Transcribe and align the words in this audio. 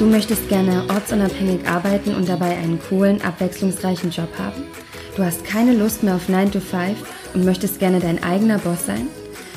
Du 0.00 0.06
möchtest 0.06 0.48
gerne 0.48 0.84
ortsunabhängig 0.88 1.68
arbeiten 1.68 2.14
und 2.14 2.26
dabei 2.26 2.56
einen 2.56 2.80
coolen, 2.88 3.20
abwechslungsreichen 3.20 4.10
Job 4.10 4.30
haben? 4.38 4.62
Du 5.14 5.22
hast 5.22 5.44
keine 5.44 5.74
Lust 5.74 6.02
mehr 6.02 6.14
auf 6.14 6.26
9 6.26 6.52
to 6.52 6.60
5 6.60 6.96
und 7.34 7.44
möchtest 7.44 7.78
gerne 7.80 8.00
dein 8.00 8.24
eigener 8.24 8.56
Boss 8.56 8.86
sein? 8.86 9.08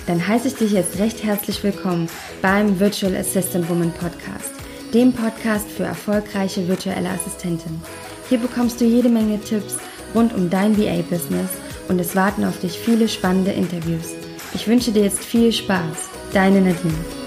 Dann 0.05 0.27
heiße 0.27 0.49
ich 0.49 0.55
dich 0.55 0.73
jetzt 0.73 0.99
recht 0.99 1.23
herzlich 1.23 1.63
willkommen 1.63 2.09
beim 2.41 2.77
Virtual 2.77 3.15
Assistant 3.15 3.69
Woman 3.69 3.93
Podcast, 3.93 4.51
dem 4.93 5.13
Podcast 5.13 5.69
für 5.69 5.85
erfolgreiche 5.85 6.67
virtuelle 6.67 7.11
Assistenten. 7.11 7.81
Hier 8.27 8.39
bekommst 8.39 8.81
du 8.81 8.83
jede 8.83 9.07
Menge 9.07 9.39
Tipps 9.39 9.77
rund 10.13 10.33
um 10.33 10.49
dein 10.49 10.77
VA-Business 10.77 11.51
und 11.87 12.01
es 12.01 12.17
warten 12.17 12.43
auf 12.43 12.59
dich 12.59 12.77
viele 12.77 13.07
spannende 13.07 13.51
Interviews. 13.51 14.09
Ich 14.53 14.67
wünsche 14.67 14.91
dir 14.91 15.03
jetzt 15.03 15.23
viel 15.23 15.53
Spaß. 15.53 16.09
Deine 16.33 16.59
Nadine. 16.59 17.22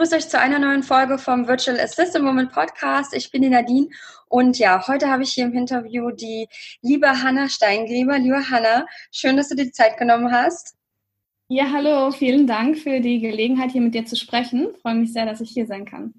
Begrüße 0.00 0.16
euch 0.16 0.30
zu 0.30 0.38
einer 0.38 0.58
neuen 0.58 0.82
Folge 0.82 1.18
vom 1.18 1.46
Virtual 1.46 1.78
Assistant 1.78 2.24
Woman 2.24 2.48
Podcast. 2.48 3.12
Ich 3.12 3.30
bin 3.30 3.42
die 3.42 3.50
Nadine 3.50 3.90
und 4.28 4.58
ja, 4.58 4.88
heute 4.88 5.10
habe 5.10 5.24
ich 5.24 5.32
hier 5.32 5.44
im 5.44 5.52
Interview 5.52 6.10
die 6.10 6.48
liebe 6.80 7.22
Hanna 7.22 7.50
Steingräber. 7.50 8.18
Liebe 8.18 8.48
Hanna, 8.48 8.86
schön, 9.12 9.36
dass 9.36 9.50
du 9.50 9.56
dir 9.56 9.64
die 9.64 9.72
Zeit 9.72 9.98
genommen 9.98 10.32
hast. 10.32 10.74
Ja, 11.48 11.70
hallo, 11.70 12.12
vielen 12.12 12.46
Dank 12.46 12.78
für 12.78 13.00
die 13.00 13.20
Gelegenheit, 13.20 13.72
hier 13.72 13.82
mit 13.82 13.94
dir 13.94 14.06
zu 14.06 14.16
sprechen. 14.16 14.70
Ich 14.74 14.80
freue 14.80 14.94
mich 14.94 15.12
sehr, 15.12 15.26
dass 15.26 15.42
ich 15.42 15.50
hier 15.50 15.66
sein 15.66 15.84
kann. 15.84 16.14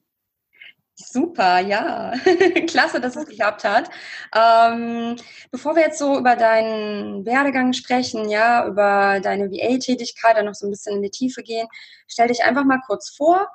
Super, 0.93 1.59
ja. 1.61 2.11
Klasse, 2.67 3.01
dass 3.01 3.15
es 3.15 3.25
geklappt 3.25 3.63
hat. 3.63 3.89
Ähm, 4.35 5.15
bevor 5.49 5.75
wir 5.75 5.81
jetzt 5.81 5.97
so 5.97 6.19
über 6.19 6.35
deinen 6.35 7.25
Werdegang 7.25 7.73
sprechen, 7.73 8.29
ja, 8.29 8.67
über 8.67 9.19
deine 9.21 9.49
VA-Tätigkeit 9.49 10.37
und 10.37 10.45
noch 10.45 10.53
so 10.53 10.67
ein 10.67 10.69
bisschen 10.69 10.97
in 10.97 11.01
die 11.01 11.09
Tiefe 11.09 11.41
gehen, 11.41 11.67
stell 12.07 12.27
dich 12.27 12.43
einfach 12.43 12.63
mal 12.63 12.79
kurz 12.85 13.09
vor, 13.09 13.47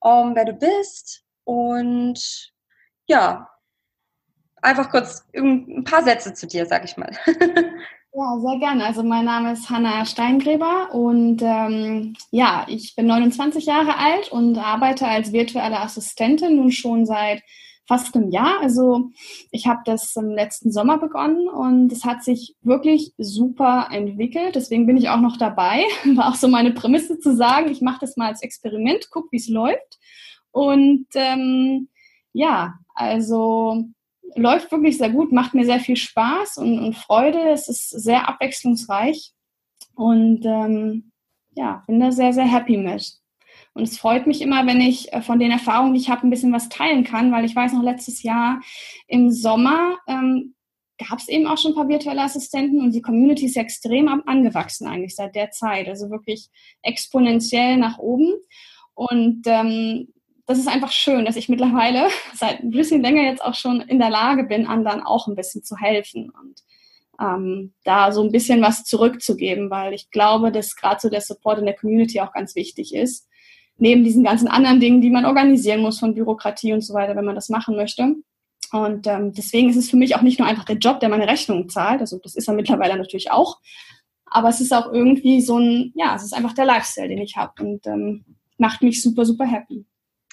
um, 0.00 0.34
wer 0.34 0.44
du 0.44 0.52
bist 0.52 1.24
und 1.44 2.52
ja, 3.06 3.48
einfach 4.62 4.90
kurz 4.90 5.24
ein 5.34 5.84
paar 5.84 6.02
Sätze 6.02 6.34
zu 6.34 6.46
dir, 6.46 6.66
sag 6.66 6.84
ich 6.84 6.96
mal. 6.96 7.16
Ja, 8.18 8.38
sehr 8.40 8.58
gerne. 8.58 8.84
Also 8.84 9.04
mein 9.04 9.26
Name 9.26 9.52
ist 9.52 9.70
Hanna 9.70 10.04
Steingräber 10.04 10.92
und 10.92 11.40
ähm, 11.40 12.16
ja, 12.32 12.66
ich 12.66 12.96
bin 12.96 13.06
29 13.06 13.66
Jahre 13.66 13.96
alt 13.96 14.32
und 14.32 14.58
arbeite 14.58 15.06
als 15.06 15.32
virtuelle 15.32 15.78
Assistentin 15.78 16.56
nun 16.56 16.72
schon 16.72 17.06
seit 17.06 17.42
fast 17.88 18.14
einem 18.14 18.30
Jahr. 18.30 18.60
Also 18.60 19.10
ich 19.50 19.66
habe 19.66 19.80
das 19.86 20.14
im 20.14 20.30
letzten 20.30 20.70
Sommer 20.70 20.98
begonnen 20.98 21.48
und 21.48 21.90
es 21.90 22.04
hat 22.04 22.22
sich 22.22 22.54
wirklich 22.60 23.14
super 23.16 23.88
entwickelt. 23.90 24.54
Deswegen 24.54 24.86
bin 24.86 24.98
ich 24.98 25.08
auch 25.08 25.20
noch 25.20 25.38
dabei. 25.38 25.84
War 26.14 26.28
auch 26.28 26.34
so 26.34 26.48
meine 26.48 26.72
Prämisse 26.72 27.18
zu 27.18 27.34
sagen, 27.34 27.70
ich 27.70 27.80
mache 27.80 28.00
das 28.00 28.16
mal 28.16 28.28
als 28.28 28.42
Experiment, 28.42 29.08
guck, 29.10 29.32
wie 29.32 29.38
es 29.38 29.48
läuft. 29.48 29.98
Und 30.52 31.06
ähm, 31.14 31.88
ja, 32.32 32.74
also 32.94 33.84
läuft 34.34 34.70
wirklich 34.70 34.98
sehr 34.98 35.10
gut, 35.10 35.32
macht 35.32 35.54
mir 35.54 35.64
sehr 35.64 35.80
viel 35.80 35.96
Spaß 35.96 36.58
und, 36.58 36.78
und 36.78 36.94
Freude. 36.94 37.50
Es 37.50 37.68
ist 37.68 37.88
sehr 37.88 38.28
abwechslungsreich 38.28 39.32
und 39.94 40.44
ähm, 40.44 41.12
ja, 41.54 41.82
bin 41.86 42.00
da 42.00 42.12
sehr, 42.12 42.34
sehr 42.34 42.44
happy 42.44 42.76
mit. 42.76 43.18
Und 43.78 43.84
es 43.84 43.96
freut 43.96 44.26
mich 44.26 44.42
immer, 44.42 44.66
wenn 44.66 44.80
ich 44.80 45.12
äh, 45.12 45.22
von 45.22 45.38
den 45.38 45.52
Erfahrungen, 45.52 45.94
die 45.94 46.00
ich 46.00 46.10
habe, 46.10 46.26
ein 46.26 46.30
bisschen 46.30 46.52
was 46.52 46.68
teilen 46.68 47.04
kann, 47.04 47.30
weil 47.30 47.44
ich 47.44 47.54
weiß 47.54 47.72
noch, 47.72 47.82
letztes 47.84 48.24
Jahr 48.24 48.60
im 49.06 49.30
Sommer 49.30 49.96
ähm, 50.08 50.54
gab 50.98 51.20
es 51.20 51.28
eben 51.28 51.46
auch 51.46 51.56
schon 51.56 51.72
ein 51.72 51.74
paar 51.76 51.88
virtuelle 51.88 52.22
Assistenten 52.22 52.80
und 52.80 52.92
die 52.92 53.02
Community 53.02 53.46
ist 53.46 53.56
extrem 53.56 54.08
angewachsen 54.26 54.88
eigentlich 54.88 55.14
seit 55.14 55.36
der 55.36 55.52
Zeit. 55.52 55.88
Also 55.88 56.10
wirklich 56.10 56.48
exponentiell 56.82 57.76
nach 57.76 57.98
oben. 57.98 58.34
Und 58.94 59.42
ähm, 59.46 60.08
das 60.46 60.58
ist 60.58 60.66
einfach 60.66 60.90
schön, 60.90 61.24
dass 61.24 61.36
ich 61.36 61.48
mittlerweile 61.48 62.08
seit 62.34 62.60
ein 62.60 62.70
bisschen 62.70 63.00
länger 63.00 63.22
jetzt 63.22 63.44
auch 63.44 63.54
schon 63.54 63.80
in 63.80 64.00
der 64.00 64.10
Lage 64.10 64.42
bin, 64.42 64.66
anderen 64.66 65.02
auch 65.02 65.28
ein 65.28 65.36
bisschen 65.36 65.62
zu 65.62 65.76
helfen 65.76 66.30
und 66.30 66.62
ähm, 67.20 67.74
da 67.84 68.10
so 68.10 68.24
ein 68.24 68.32
bisschen 68.32 68.60
was 68.60 68.82
zurückzugeben, 68.82 69.70
weil 69.70 69.94
ich 69.94 70.10
glaube, 70.10 70.50
dass 70.50 70.74
gerade 70.74 71.00
so 71.00 71.08
der 71.08 71.20
Support 71.20 71.60
in 71.60 71.66
der 71.66 71.76
Community 71.76 72.20
auch 72.20 72.32
ganz 72.32 72.56
wichtig 72.56 72.92
ist. 72.92 73.28
Neben 73.78 74.04
diesen 74.04 74.24
ganzen 74.24 74.48
anderen 74.48 74.80
Dingen, 74.80 75.00
die 75.00 75.10
man 75.10 75.24
organisieren 75.24 75.80
muss 75.80 76.00
von 76.00 76.14
Bürokratie 76.14 76.72
und 76.72 76.82
so 76.82 76.94
weiter, 76.94 77.16
wenn 77.16 77.24
man 77.24 77.36
das 77.36 77.48
machen 77.48 77.76
möchte. 77.76 78.16
Und 78.72 79.06
ähm, 79.06 79.32
deswegen 79.32 79.70
ist 79.70 79.76
es 79.76 79.90
für 79.90 79.96
mich 79.96 80.14
auch 80.16 80.22
nicht 80.22 80.38
nur 80.38 80.48
einfach 80.48 80.64
der 80.64 80.76
Job, 80.76 81.00
der 81.00 81.08
meine 81.08 81.28
Rechnungen 81.28 81.68
zahlt. 81.68 82.00
Also 82.00 82.18
das 82.18 82.34
ist 82.34 82.48
er 82.48 82.54
mittlerweile 82.54 82.96
natürlich 82.96 83.30
auch. 83.30 83.58
Aber 84.26 84.48
es 84.48 84.60
ist 84.60 84.74
auch 84.74 84.92
irgendwie 84.92 85.40
so 85.40 85.58
ein, 85.58 85.92
ja, 85.94 86.14
es 86.14 86.22
ist 86.22 86.34
einfach 86.34 86.52
der 86.52 86.66
Lifestyle, 86.66 87.08
den 87.08 87.18
ich 87.18 87.36
habe 87.36 87.62
und 87.62 87.86
ähm, 87.86 88.24
macht 88.58 88.82
mich 88.82 89.02
super, 89.02 89.24
super 89.24 89.46
happy. 89.46 89.86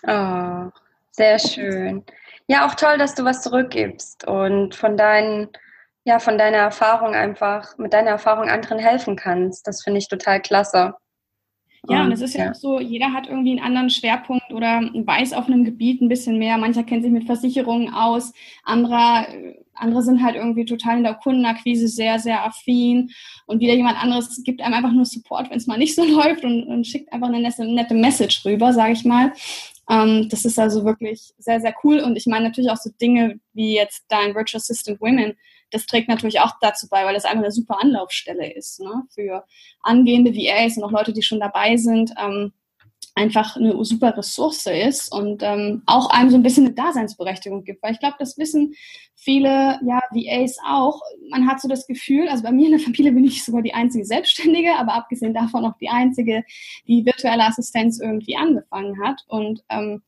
Oh, 0.06 0.70
sehr 1.12 1.40
schön. 1.40 2.04
Ja, 2.48 2.68
auch 2.68 2.76
toll, 2.76 2.98
dass 2.98 3.16
du 3.16 3.24
was 3.24 3.42
zurückgibst 3.42 4.28
und 4.28 4.76
von 4.76 4.98
deinen, 4.98 5.48
ja, 6.04 6.20
von 6.20 6.38
deiner 6.38 6.58
Erfahrung 6.58 7.16
einfach, 7.16 7.78
mit 7.78 7.94
deiner 7.94 8.12
Erfahrung 8.12 8.50
anderen 8.50 8.80
helfen 8.80 9.16
kannst. 9.16 9.66
Das 9.66 9.82
finde 9.84 10.00
ich 10.00 10.10
total 10.10 10.42
klasse. 10.42 10.96
Ja, 11.90 12.04
und 12.04 12.12
es 12.12 12.22
ist 12.22 12.36
ja, 12.36 12.46
ja, 12.46 12.52
auch 12.52 12.56
so, 12.56 12.80
jeder 12.80 13.14
hat 13.14 13.28
irgendwie 13.28 13.52
einen 13.52 13.66
anderen 13.66 13.90
Schwerpunkt 13.90 14.52
oder 14.52 14.82
weiß 14.94 15.34
auf 15.34 15.48
einem 15.48 15.64
Gebiet 15.64 16.02
ein 16.02 16.10
bisschen 16.10 16.38
mehr. 16.38 16.58
Mancher 16.58 16.84
kennt 16.84 17.04
sich 17.04 17.12
mit 17.12 17.26
Versicherungen 17.26 17.94
aus, 17.94 18.34
andere, 18.64 19.28
andere 19.74 20.02
sind 20.02 20.24
halt 20.24 20.36
irgendwie 20.36 20.66
total 20.66 20.98
in 20.98 21.04
der 21.04 21.16
Kundenakquise 21.16 21.88
sehr, 21.88 22.20
sehr 22.20 22.46
affin 22.46 23.12
und 23.46 23.60
wieder 23.60 23.74
jemand 23.74 24.02
anderes 24.02 24.44
gibt 24.44 24.62
einem 24.62 24.74
einfach 24.74 24.92
nur 24.92 25.06
Support, 25.06 25.50
wenn 25.50 25.58
es 25.58 25.68
mal 25.68 25.78
nicht 25.78 25.96
so 25.96 26.04
läuft 26.06 26.44
und, 26.44 26.64
und 26.64 26.88
schickt 26.88 27.12
einfach 27.12 27.28
eine 27.28 27.40
nette, 27.40 27.66
nette 27.66 27.94
Message 27.94 28.46
rüber, 28.46 28.74
sage 28.74 28.94
ich 28.94 29.06
mal. 29.06 29.34
Ähm, 29.90 30.28
das 30.30 30.46
ist 30.46 30.58
also 30.58 30.86
wirklich 30.86 31.34
sehr, 31.38 31.60
sehr 31.62 31.74
cool. 31.84 32.00
Und 32.00 32.16
ich 32.16 32.26
meine 32.26 32.46
natürlich 32.46 32.72
auch 32.72 32.78
so 32.78 32.90
Dinge 33.02 33.40
wie 33.54 33.76
jetzt 33.76 34.06
dein 34.10 34.34
Virtual 34.36 34.60
Assistant 34.60 35.00
Women, 35.02 35.34
das 35.76 35.86
trägt 35.86 36.08
natürlich 36.08 36.40
auch 36.40 36.54
dazu 36.62 36.88
bei, 36.90 37.06
weil 37.06 37.14
das 37.14 37.26
einfach 37.26 37.44
eine 37.44 37.52
super 37.52 37.82
Anlaufstelle 37.82 38.54
ist 38.54 38.80
ne? 38.80 39.04
für 39.14 39.44
angehende 39.82 40.34
VAs 40.34 40.78
und 40.78 40.84
auch 40.84 40.92
Leute, 40.92 41.14
die 41.14 41.22
schon 41.22 41.40
dabei 41.40 41.78
sind. 41.78 42.12
Ähm, 42.18 42.54
einfach 43.18 43.56
eine 43.56 43.84
super 43.86 44.16
Ressource 44.18 44.66
ist 44.66 45.10
und 45.12 45.42
ähm, 45.42 45.84
auch 45.86 46.10
einem 46.10 46.30
so 46.30 46.36
ein 46.36 46.44
bisschen 46.44 46.66
eine 46.66 46.76
Daseinsberechtigung 46.76 47.64
gibt. 47.64 47.82
Weil 47.82 47.94
ich 47.94 48.00
glaube, 48.00 48.18
das 48.20 48.38
wissen 48.38 48.74
viele 49.16 49.80
ja, 49.86 50.02
VAs 50.12 50.58
auch. 50.68 51.02
Man 51.30 51.48
hat 51.48 51.62
so 51.62 51.70
das 51.70 51.88
Gefühl, 51.88 52.28
also 52.28 52.44
bei 52.44 52.52
mir 52.52 52.66
in 52.66 52.78
der 52.78 52.82
Familie 52.82 53.14
bin 53.14 53.24
ich 53.24 53.46
sogar 53.46 53.62
die 53.62 53.74
einzige 53.74 54.06
Selbstständige, 54.06 54.76
aber 54.78 54.94
abgesehen 54.94 55.34
davon 55.34 55.66
auch 55.66 55.78
die 55.80 55.90
einzige, 55.90 56.44
die 56.88 57.06
virtuelle 57.06 57.46
Assistenz 57.46 58.02
irgendwie 58.02 58.36
angefangen 58.36 59.02
hat. 59.02 59.22
Und 59.28 59.64
ähm, 59.70 60.04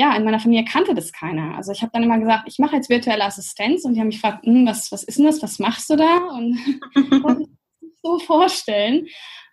ja, 0.00 0.16
in 0.16 0.24
meiner 0.24 0.40
Familie 0.40 0.64
kannte 0.64 0.94
das 0.94 1.12
keiner. 1.12 1.56
Also 1.56 1.72
ich 1.72 1.82
habe 1.82 1.92
dann 1.92 2.02
immer 2.02 2.18
gesagt, 2.18 2.44
ich 2.46 2.58
mache 2.58 2.74
jetzt 2.74 2.88
virtuelle 2.88 3.22
Assistenz 3.22 3.84
und 3.84 3.92
die 3.92 4.00
haben 4.00 4.06
mich 4.06 4.22
gefragt, 4.22 4.46
hm, 4.46 4.66
was, 4.66 4.90
was 4.90 5.02
ist 5.02 5.18
denn 5.18 5.26
das, 5.26 5.42
was 5.42 5.58
machst 5.58 5.90
du 5.90 5.96
da? 5.96 6.16
Und 6.16 6.58
so 8.02 8.18
vorstellen 8.20 9.08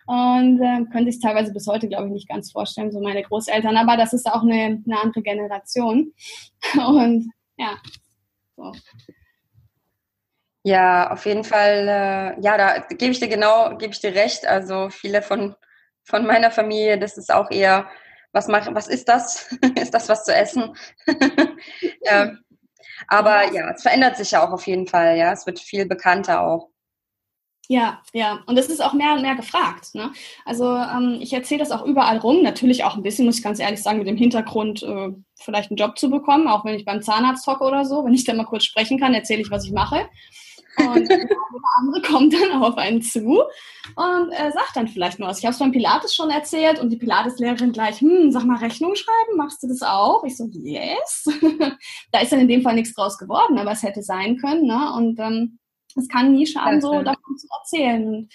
und 0.06 0.58
äh, 0.62 0.86
können 0.90 1.04
sich 1.04 1.20
teilweise 1.20 1.52
bis 1.52 1.66
heute, 1.66 1.86
glaube 1.86 2.06
ich, 2.06 2.12
nicht 2.14 2.28
ganz 2.30 2.50
vorstellen, 2.50 2.90
so 2.90 2.98
meine 2.98 3.22
Großeltern. 3.24 3.76
Aber 3.76 3.98
das 3.98 4.14
ist 4.14 4.26
auch 4.26 4.40
eine, 4.40 4.82
eine 4.86 5.00
andere 5.02 5.20
Generation. 5.20 6.14
Und 6.78 7.30
ja, 7.58 7.76
so. 8.56 8.72
Ja, 10.62 11.10
auf 11.10 11.26
jeden 11.26 11.44
Fall, 11.44 11.88
äh, 12.38 12.40
ja, 12.40 12.56
da 12.56 12.78
gebe 12.88 13.12
ich 13.12 13.20
dir 13.20 13.28
genau, 13.28 13.76
gebe 13.76 13.92
ich 13.92 14.00
dir 14.00 14.14
recht. 14.14 14.46
Also 14.46 14.88
viele 14.88 15.20
von, 15.20 15.54
von 16.04 16.24
meiner 16.24 16.50
Familie, 16.50 16.98
das 16.98 17.18
ist 17.18 17.30
auch 17.30 17.50
eher, 17.50 17.90
was 18.32 18.48
mach, 18.48 18.72
was 18.74 18.88
ist 18.88 19.08
das? 19.08 19.56
ist 19.80 19.94
das 19.94 20.08
was 20.08 20.24
zu 20.24 20.34
essen? 20.34 20.74
ähm, 22.04 22.38
aber 23.06 23.52
ja, 23.52 23.70
es 23.70 23.82
verändert 23.82 24.16
sich 24.16 24.32
ja 24.32 24.46
auch 24.46 24.52
auf 24.52 24.66
jeden 24.66 24.86
Fall, 24.86 25.16
ja. 25.16 25.32
Es 25.32 25.46
wird 25.46 25.60
viel 25.60 25.86
bekannter 25.86 26.42
auch. 26.42 26.70
Ja, 27.70 28.00
ja. 28.14 28.40
Und 28.46 28.58
es 28.58 28.68
ist 28.68 28.80
auch 28.82 28.94
mehr 28.94 29.12
und 29.12 29.20
mehr 29.20 29.34
gefragt. 29.34 29.94
Ne? 29.94 30.10
Also 30.46 30.74
ähm, 30.74 31.18
ich 31.20 31.34
erzähle 31.34 31.60
das 31.60 31.70
auch 31.70 31.84
überall 31.84 32.16
rum. 32.16 32.42
Natürlich 32.42 32.82
auch 32.84 32.96
ein 32.96 33.02
bisschen, 33.02 33.26
muss 33.26 33.38
ich 33.38 33.44
ganz 33.44 33.60
ehrlich 33.60 33.82
sagen, 33.82 33.98
mit 33.98 34.08
dem 34.08 34.16
Hintergrund, 34.16 34.82
äh, 34.82 35.10
vielleicht 35.34 35.70
einen 35.70 35.76
Job 35.76 35.98
zu 35.98 36.08
bekommen, 36.08 36.48
auch 36.48 36.64
wenn 36.64 36.76
ich 36.76 36.86
beim 36.86 37.02
Zahnarzt 37.02 37.46
hocke 37.46 37.64
oder 37.64 37.84
so. 37.84 38.06
Wenn 38.06 38.14
ich 38.14 38.24
da 38.24 38.32
mal 38.32 38.46
kurz 38.46 38.64
sprechen 38.64 38.98
kann, 38.98 39.12
erzähle 39.12 39.42
ich, 39.42 39.50
was 39.50 39.66
ich 39.66 39.72
mache. 39.72 40.08
Und 40.78 41.08
der 41.08 41.28
andere 41.78 42.02
kommt 42.02 42.32
dann 42.34 42.62
auf 42.62 42.76
einen 42.76 43.02
zu 43.02 43.42
und 43.96 44.32
äh, 44.32 44.52
sagt 44.52 44.76
dann 44.76 44.88
vielleicht 44.88 45.18
mal 45.18 45.28
was. 45.28 45.38
Ich 45.38 45.44
habe 45.44 45.52
es 45.52 45.58
beim 45.58 45.72
Pilates 45.72 46.14
schon 46.14 46.30
erzählt 46.30 46.78
und 46.78 46.90
die 46.90 46.96
Pilates-Lehrerin 46.96 47.72
gleich, 47.72 48.00
hm, 48.00 48.30
sag 48.30 48.44
mal 48.44 48.58
Rechnung 48.58 48.94
schreiben, 48.94 49.36
machst 49.36 49.62
du 49.62 49.68
das 49.68 49.82
auch? 49.82 50.24
Ich 50.24 50.36
so, 50.36 50.48
yes. 50.52 51.28
da 52.12 52.20
ist 52.20 52.32
dann 52.32 52.40
in 52.40 52.48
dem 52.48 52.62
Fall 52.62 52.74
nichts 52.74 52.94
draus 52.94 53.18
geworden, 53.18 53.58
aber 53.58 53.72
es 53.72 53.82
hätte 53.82 54.02
sein 54.02 54.36
können. 54.36 54.66
Ne? 54.66 54.92
Und 54.94 55.18
ähm, 55.18 55.58
es 55.96 56.08
kann 56.08 56.32
nie 56.32 56.46
schaden, 56.46 56.80
so 56.80 57.02
davon 57.02 57.36
zu 57.36 57.48
erzählen. 57.58 58.06
Und, 58.06 58.32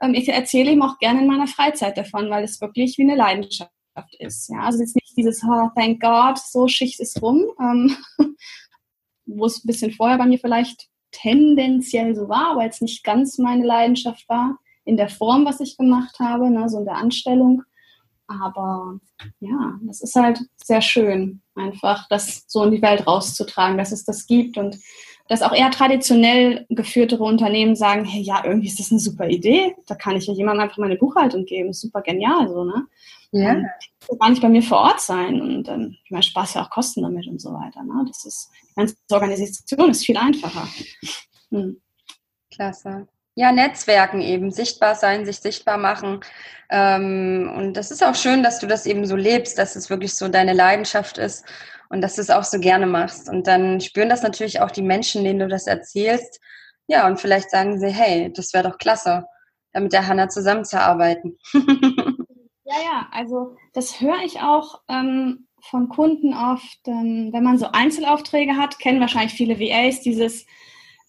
ähm, 0.00 0.14
ich 0.14 0.28
erzähle 0.28 0.72
ihm 0.72 0.82
auch 0.82 0.98
gerne 0.98 1.20
in 1.20 1.26
meiner 1.26 1.46
Freizeit 1.46 1.96
davon, 1.96 2.30
weil 2.30 2.44
es 2.44 2.60
wirklich 2.60 2.98
wie 2.98 3.02
eine 3.02 3.16
Leidenschaft 3.16 3.70
ist. 4.18 4.48
Ja, 4.48 4.60
also 4.60 4.80
jetzt 4.80 4.96
nicht 4.96 5.16
dieses, 5.16 5.42
oh, 5.44 5.68
thank 5.76 6.00
God, 6.00 6.38
so 6.38 6.68
Schicht 6.68 7.00
ist 7.00 7.20
rum, 7.22 7.44
ähm, 7.60 7.96
wo 9.26 9.46
es 9.46 9.62
ein 9.62 9.66
bisschen 9.66 9.92
vorher 9.92 10.18
bei 10.18 10.26
mir 10.26 10.38
vielleicht 10.38 10.88
tendenziell 11.12 12.14
so 12.14 12.28
war, 12.28 12.52
aber 12.52 12.64
jetzt 12.64 12.82
nicht 12.82 13.04
ganz 13.04 13.38
meine 13.38 13.64
Leidenschaft 13.64 14.28
war, 14.28 14.58
in 14.84 14.96
der 14.96 15.08
Form, 15.08 15.44
was 15.44 15.60
ich 15.60 15.76
gemacht 15.76 16.18
habe, 16.18 16.50
ne, 16.50 16.68
so 16.68 16.78
in 16.78 16.84
der 16.84 16.96
Anstellung. 16.96 17.62
Aber 18.26 18.98
ja, 19.40 19.78
das 19.82 20.00
ist 20.00 20.16
halt 20.16 20.40
sehr 20.56 20.80
schön, 20.80 21.42
einfach 21.54 22.08
das 22.08 22.44
so 22.48 22.64
in 22.64 22.70
die 22.70 22.82
Welt 22.82 23.06
rauszutragen, 23.06 23.78
dass 23.78 23.92
es 23.92 24.04
das 24.04 24.26
gibt 24.26 24.56
und 24.56 24.78
dass 25.28 25.42
auch 25.42 25.52
eher 25.52 25.70
traditionell 25.70 26.66
geführtere 26.68 27.24
Unternehmen 27.24 27.76
sagen, 27.76 28.04
hey, 28.04 28.22
ja, 28.22 28.42
irgendwie 28.44 28.68
ist 28.68 28.78
das 28.78 28.90
eine 28.90 29.00
super 29.00 29.28
Idee, 29.28 29.74
da 29.86 29.94
kann 29.94 30.16
ich 30.16 30.26
ja 30.26 30.34
jemandem 30.34 30.64
einfach 30.64 30.78
meine 30.78 30.96
Buchhaltung 30.96 31.44
geben, 31.44 31.72
super 31.72 32.02
genial, 32.02 32.48
so, 32.48 32.64
ne? 32.64 32.86
Ja. 33.32 33.62
Und 34.08 34.20
gar 34.20 34.30
nicht 34.30 34.42
bei 34.42 34.48
mir 34.48 34.62
vor 34.62 34.78
Ort 34.78 35.00
sein 35.00 35.40
und 35.40 35.68
ähm, 35.68 35.96
ich 36.04 36.10
meine, 36.10 36.22
Spaß 36.22 36.54
ja 36.54 36.62
auch 36.62 36.70
Kosten 36.70 37.02
damit 37.02 37.26
und 37.26 37.40
so 37.40 37.52
weiter, 37.52 37.82
ne? 37.82 38.04
Das 38.06 38.26
ist, 38.26 38.50
die 38.70 38.74
ganze 38.74 38.94
Organisation 39.10 39.90
ist 39.90 40.04
viel 40.04 40.18
einfacher. 40.18 40.68
Hm. 41.50 41.80
Klasse. 42.54 43.08
Ja, 43.34 43.50
Netzwerken 43.50 44.20
eben, 44.20 44.50
sichtbar 44.50 44.94
sein, 44.94 45.24
sich 45.24 45.38
sichtbar 45.38 45.78
machen. 45.78 46.20
Ähm, 46.70 47.50
und 47.56 47.74
das 47.74 47.90
ist 47.90 48.04
auch 48.04 48.14
schön, 48.14 48.42
dass 48.42 48.58
du 48.58 48.66
das 48.66 48.84
eben 48.84 49.06
so 49.06 49.16
lebst, 49.16 49.56
dass 49.56 49.76
es 49.76 49.88
wirklich 49.88 50.14
so 50.14 50.28
deine 50.28 50.52
Leidenschaft 50.52 51.16
ist 51.16 51.46
und 51.88 52.02
dass 52.02 52.16
du 52.16 52.20
es 52.20 52.30
auch 52.30 52.44
so 52.44 52.60
gerne 52.60 52.86
machst. 52.86 53.30
Und 53.30 53.46
dann 53.46 53.80
spüren 53.80 54.10
das 54.10 54.22
natürlich 54.22 54.60
auch 54.60 54.70
die 54.70 54.82
Menschen, 54.82 55.24
denen 55.24 55.38
du 55.38 55.48
das 55.48 55.66
erzählst. 55.66 56.40
Ja, 56.88 57.06
und 57.06 57.20
vielleicht 57.20 57.50
sagen 57.50 57.78
sie, 57.78 57.88
hey, 57.88 58.30
das 58.34 58.52
wäre 58.52 58.68
doch 58.68 58.76
klasse, 58.76 59.24
da 59.72 59.80
mit 59.80 59.94
der 59.94 60.06
Hanna 60.06 60.28
zusammenzuarbeiten. 60.28 61.38
ja, 62.72 62.82
ja, 62.84 63.08
also 63.12 63.56
das 63.72 64.00
höre 64.00 64.22
ich 64.24 64.40
auch 64.40 64.80
ähm, 64.88 65.46
von 65.62 65.88
Kunden 65.88 66.34
oft, 66.34 66.80
ähm, 66.86 67.30
wenn 67.32 67.44
man 67.44 67.58
so 67.58 67.66
Einzelaufträge 67.72 68.56
hat, 68.56 68.78
kennen 68.78 69.00
wahrscheinlich 69.00 69.34
viele 69.34 69.60
VAs 69.60 70.00
dieses 70.00 70.46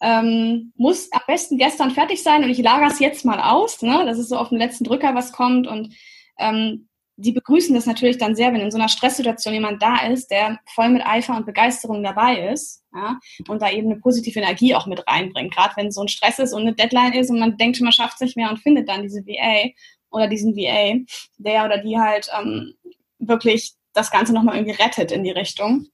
ähm, 0.04 0.74
muss 0.76 1.10
am 1.14 1.22
besten 1.26 1.58
gestern 1.58 1.92
fertig 1.92 2.22
sein 2.22 2.44
und 2.44 2.50
ich 2.50 2.58
lagere 2.58 2.90
es 2.90 3.00
jetzt 3.00 3.24
mal 3.24 3.40
aus. 3.40 3.82
Ne? 3.82 4.04
Das 4.06 4.20
ist 4.20 4.30
so 4.30 4.38
auf 4.38 4.50
den 4.50 4.58
letzten 4.58 4.84
Drücker, 4.84 5.16
was 5.16 5.32
kommt. 5.32 5.66
Und 5.66 5.96
ähm, 6.38 6.90
die 7.16 7.32
begrüßen 7.32 7.74
das 7.74 7.86
natürlich 7.86 8.18
dann 8.18 8.36
sehr, 8.36 8.52
wenn 8.54 8.62
in 8.62 8.72
so 8.72 8.78
einer 8.78 8.90
Stresssituation 8.90 9.54
jemand 9.54 9.82
da 9.82 10.08
ist, 10.08 10.30
der 10.30 10.60
voll 10.74 10.90
mit 10.90 11.06
Eifer 11.06 11.38
und 11.38 11.46
Begeisterung 11.46 12.04
dabei 12.04 12.50
ist 12.52 12.84
ja? 12.94 13.18
und 13.48 13.62
da 13.62 13.72
eben 13.72 13.92
eine 13.92 14.02
positive 14.02 14.40
Energie 14.40 14.76
auch 14.76 14.88
mit 14.88 15.08
reinbringt. 15.08 15.56
Gerade 15.56 15.74
wenn 15.78 15.92
so 15.92 16.02
ein 16.02 16.10
Stress 16.10 16.40
ist 16.40 16.54
und 16.54 16.64
eine 16.64 16.74
Deadline 16.74 17.14
ist 17.14 17.30
und 17.30 17.40
man 17.40 17.56
denkt, 17.58 17.80
man 17.80 17.94
schafft 17.94 18.16
es 18.16 18.22
nicht 18.22 18.38
mehr 18.38 18.50
und 18.50 18.60
findet 18.60 18.90
dann 18.90 19.04
diese 19.04 19.26
VA 19.26 19.70
oder 20.14 20.28
diesen 20.28 20.56
VA, 20.56 21.04
der 21.38 21.66
oder 21.66 21.80
die 21.80 22.00
halt 22.00 22.30
ähm, 22.40 22.74
wirklich 23.20 23.74
das 23.94 24.12
Ganze 24.12 24.34
nochmal 24.34 24.56
irgendwie 24.56 24.82
rettet 24.82 25.12
in 25.12 25.24
die 25.24 25.32
Richtung. 25.32 25.88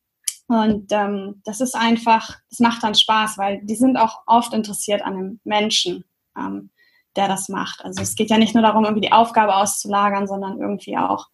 Und 0.47 0.91
ähm, 0.91 1.41
das 1.45 1.61
ist 1.61 1.75
einfach, 1.75 2.37
das 2.49 2.59
macht 2.59 2.83
dann 2.83 2.95
Spaß, 2.95 3.37
weil 3.37 3.61
die 3.63 3.75
sind 3.75 3.97
auch 3.97 4.21
oft 4.25 4.53
interessiert 4.53 5.03
an 5.03 5.15
dem 5.15 5.39
Menschen, 5.43 6.03
ähm, 6.37 6.71
der 7.15 7.27
das 7.27 7.49
macht. 7.49 7.83
Also 7.85 8.01
es 8.01 8.15
geht 8.15 8.29
ja 8.29 8.37
nicht 8.37 8.55
nur 8.55 8.63
darum, 8.63 8.83
irgendwie 8.83 9.07
die 9.07 9.11
Aufgabe 9.11 9.55
auszulagern, 9.55 10.27
sondern 10.27 10.59
irgendwie 10.59 10.97
auch, 10.97 11.27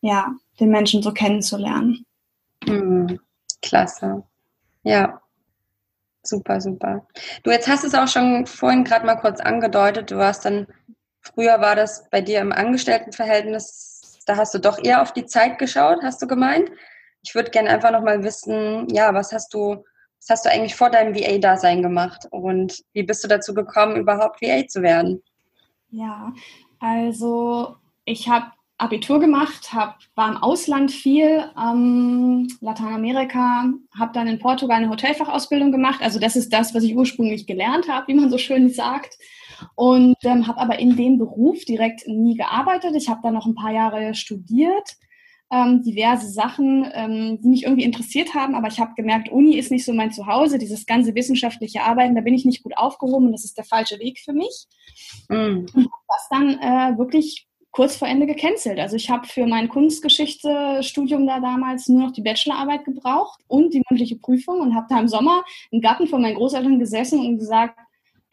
ja, 0.00 0.32
den 0.60 0.70
Menschen 0.70 1.02
so 1.02 1.12
kennenzulernen. 1.12 2.06
Mhm. 2.66 3.18
Klasse. 3.62 4.22
Ja. 4.84 5.20
Super, 6.22 6.60
super. 6.60 7.06
Du, 7.42 7.50
jetzt 7.50 7.68
hast 7.68 7.84
es 7.84 7.94
auch 7.94 8.08
schon 8.08 8.46
vorhin 8.46 8.84
gerade 8.84 9.06
mal 9.06 9.16
kurz 9.16 9.40
angedeutet. 9.40 10.10
Du 10.10 10.16
warst 10.16 10.44
dann, 10.44 10.66
früher 11.34 11.60
war 11.60 11.76
das 11.76 12.08
bei 12.10 12.20
dir 12.20 12.40
im 12.40 12.52
Angestelltenverhältnis, 12.52 14.18
da 14.26 14.36
hast 14.36 14.54
du 14.54 14.58
doch 14.58 14.82
eher 14.82 15.02
auf 15.02 15.12
die 15.12 15.26
Zeit 15.26 15.58
geschaut, 15.58 15.98
hast 16.02 16.20
du 16.22 16.26
gemeint 16.26 16.70
ich 17.26 17.34
würde 17.34 17.50
gerne 17.50 17.70
einfach 17.70 17.90
nochmal 17.90 18.22
wissen, 18.22 18.88
ja, 18.90 19.12
was 19.12 19.32
hast 19.32 19.52
du, 19.52 19.84
was 20.20 20.28
hast 20.30 20.44
du 20.44 20.50
eigentlich 20.50 20.76
vor 20.76 20.90
deinem 20.90 21.14
VA-Dasein 21.14 21.82
gemacht 21.82 22.26
und 22.30 22.84
wie 22.92 23.02
bist 23.02 23.24
du 23.24 23.28
dazu 23.28 23.52
gekommen, 23.52 23.96
überhaupt 23.96 24.40
VA 24.40 24.66
zu 24.68 24.82
werden? 24.82 25.22
Ja, 25.90 26.32
also 26.78 27.76
ich 28.04 28.28
habe 28.28 28.46
Abitur 28.78 29.18
gemacht, 29.18 29.72
hab, 29.72 29.98
war 30.14 30.28
im 30.28 30.36
Ausland 30.36 30.92
viel, 30.92 31.50
ähm, 31.58 32.46
Lateinamerika, 32.60 33.72
habe 33.98 34.12
dann 34.12 34.28
in 34.28 34.38
Portugal 34.38 34.76
eine 34.76 34.90
Hotelfachausbildung 34.90 35.72
gemacht. 35.72 36.00
Also 36.02 36.20
das 36.20 36.36
ist 36.36 36.52
das, 36.52 36.74
was 36.74 36.84
ich 36.84 36.94
ursprünglich 36.94 37.46
gelernt 37.46 37.88
habe, 37.88 38.08
wie 38.08 38.14
man 38.14 38.30
so 38.30 38.38
schön 38.38 38.68
sagt. 38.70 39.16
Und 39.74 40.16
ähm, 40.22 40.46
habe 40.46 40.60
aber 40.60 40.78
in 40.78 40.96
dem 40.96 41.18
Beruf 41.18 41.64
direkt 41.64 42.06
nie 42.08 42.36
gearbeitet. 42.36 42.94
Ich 42.94 43.08
habe 43.08 43.20
dann 43.22 43.34
noch 43.34 43.46
ein 43.46 43.54
paar 43.54 43.72
Jahre 43.72 44.14
studiert 44.14 44.96
ähm, 45.50 45.82
diverse 45.82 46.28
Sachen, 46.28 46.90
ähm, 46.92 47.38
die 47.40 47.48
mich 47.48 47.64
irgendwie 47.64 47.84
interessiert 47.84 48.34
haben, 48.34 48.54
aber 48.54 48.68
ich 48.68 48.80
habe 48.80 48.94
gemerkt, 48.96 49.28
Uni 49.28 49.56
ist 49.56 49.70
nicht 49.70 49.84
so 49.84 49.92
mein 49.92 50.10
Zuhause, 50.10 50.58
dieses 50.58 50.86
ganze 50.86 51.14
wissenschaftliche 51.14 51.82
Arbeiten, 51.82 52.16
da 52.16 52.20
bin 52.20 52.34
ich 52.34 52.44
nicht 52.44 52.62
gut 52.62 52.76
aufgehoben 52.76 53.26
und 53.26 53.32
das 53.32 53.44
ist 53.44 53.56
der 53.56 53.64
falsche 53.64 53.98
Weg 54.00 54.18
für 54.18 54.32
mich. 54.32 54.66
Mm. 55.28 55.66
Und 55.72 55.90
das 56.08 56.28
dann 56.30 56.58
äh, 56.58 56.98
wirklich 56.98 57.46
kurz 57.70 57.94
vor 57.94 58.08
Ende 58.08 58.26
gecancelt. 58.26 58.80
Also 58.80 58.96
ich 58.96 59.10
habe 59.10 59.26
für 59.26 59.46
mein 59.46 59.68
Kunstgeschichte-Studium 59.68 61.26
da 61.26 61.40
damals 61.40 61.88
nur 61.88 62.04
noch 62.04 62.12
die 62.12 62.22
Bachelorarbeit 62.22 62.84
gebraucht 62.84 63.38
und 63.48 63.74
die 63.74 63.82
mündliche 63.90 64.16
Prüfung 64.16 64.60
und 64.60 64.74
habe 64.74 64.86
da 64.88 64.98
im 64.98 65.08
Sommer 65.08 65.44
im 65.70 65.82
Garten 65.82 66.06
von 66.06 66.22
meinen 66.22 66.36
Großeltern 66.36 66.78
gesessen 66.78 67.20
und 67.20 67.38
gesagt, 67.38 67.78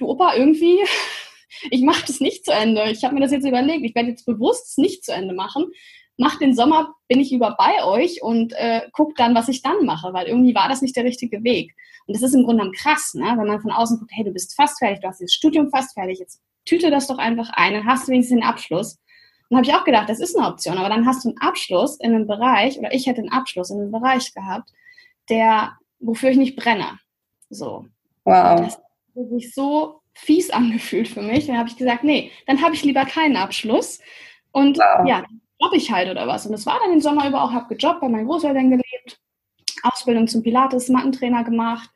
du 0.03 0.09
Opa, 0.09 0.35
irgendwie, 0.35 0.79
ich 1.71 1.81
mache 1.81 2.05
das 2.05 2.19
nicht 2.19 2.45
zu 2.45 2.51
Ende. 2.51 2.91
Ich 2.91 3.03
habe 3.03 3.15
mir 3.15 3.21
das 3.21 3.31
jetzt 3.31 3.47
überlegt, 3.47 3.83
ich 3.83 3.95
werde 3.95 4.09
jetzt 4.09 4.25
bewusst 4.25 4.67
es 4.69 4.77
nicht 4.77 5.03
zu 5.03 5.13
Ende 5.13 5.33
machen, 5.33 5.71
nach 6.17 6.38
dem 6.38 6.53
Sommer 6.53 6.94
bin 7.07 7.19
ich 7.19 7.33
über 7.33 7.55
bei 7.57 7.83
euch 7.83 8.21
und 8.21 8.53
äh, 8.53 8.81
gucke 8.91 9.13
dann, 9.17 9.33
was 9.33 9.47
ich 9.47 9.61
dann 9.61 9.85
mache, 9.85 10.13
weil 10.13 10.27
irgendwie 10.27 10.53
war 10.53 10.69
das 10.69 10.81
nicht 10.81 10.95
der 10.95 11.05
richtige 11.05 11.44
Weg. 11.44 11.73
Und 12.05 12.15
das 12.15 12.21
ist 12.21 12.35
im 12.35 12.44
Grunde 12.44 12.61
genommen 12.61 12.75
krass, 12.75 13.13
ne? 13.13 13.33
wenn 13.38 13.47
man 13.47 13.61
von 13.61 13.71
außen 13.71 13.97
guckt, 13.97 14.11
hey, 14.13 14.23
du 14.23 14.31
bist 14.31 14.55
fast 14.55 14.77
fertig, 14.77 15.01
du 15.01 15.07
hast 15.07 15.21
das 15.21 15.33
Studium 15.33 15.69
fast 15.69 15.94
fertig, 15.94 16.19
jetzt 16.19 16.41
tüte 16.65 16.91
das 16.91 17.07
doch 17.07 17.17
einfach 17.17 17.49
ein, 17.53 17.73
dann 17.73 17.85
hast 17.85 18.07
du 18.07 18.11
wenigstens 18.11 18.39
den 18.39 18.47
Abschluss. 18.47 18.99
Und 19.49 19.57
habe 19.57 19.67
ich 19.67 19.73
auch 19.73 19.83
gedacht, 19.83 20.09
das 20.09 20.19
ist 20.19 20.38
eine 20.38 20.47
Option, 20.47 20.77
aber 20.77 20.89
dann 20.89 21.06
hast 21.06 21.25
du 21.25 21.29
einen 21.29 21.38
Abschluss 21.39 21.99
in 21.99 22.13
einem 22.13 22.27
Bereich, 22.27 22.77
oder 22.77 22.94
ich 22.94 23.07
hätte 23.07 23.21
einen 23.21 23.31
Abschluss 23.31 23.69
in 23.69 23.79
einem 23.79 23.91
Bereich 23.91 24.33
gehabt, 24.33 24.69
der, 25.29 25.77
wofür 25.99 26.29
ich 26.29 26.38
nicht 26.38 26.56
brenne. 26.56 26.99
So. 27.49 27.85
Wow. 28.25 28.61
Das 28.61 28.79
sich 29.15 29.54
so 29.54 30.01
fies 30.13 30.50
angefühlt 30.50 31.07
für 31.07 31.21
mich. 31.21 31.48
Dann 31.48 31.57
habe 31.57 31.69
ich 31.69 31.77
gesagt, 31.77 32.04
nee, 32.04 32.31
dann 32.48 32.62
habe 32.62 32.75
ich 32.75 32.83
lieber 32.83 33.06
keinen 33.06 33.38
Abschluss. 33.38 34.00
Und 34.51 34.77
wow. 34.77 35.07
ja, 35.07 35.23
jobb 35.59 35.73
ich 35.73 35.92
halt 35.92 36.09
oder 36.09 36.28
was. 36.28 36.45
Und 36.45 36.52
das 36.52 36.66
war 36.66 36.80
dann 36.81 36.92
den 36.92 37.02
Sommer 37.02 37.28
über 37.28 37.44
auch, 37.44 37.52
habe 37.52 37.73
gejobbt, 37.73 38.02
bei 38.02 38.09
meinen 38.09 38.28
Großeltern 38.28 38.69
gelebt, 38.69 39.19
Ausbildung 39.83 40.28
zum 40.28 40.44
Pilates, 40.44 40.90
Mattentrainer 40.90 41.44
gemacht 41.44 41.90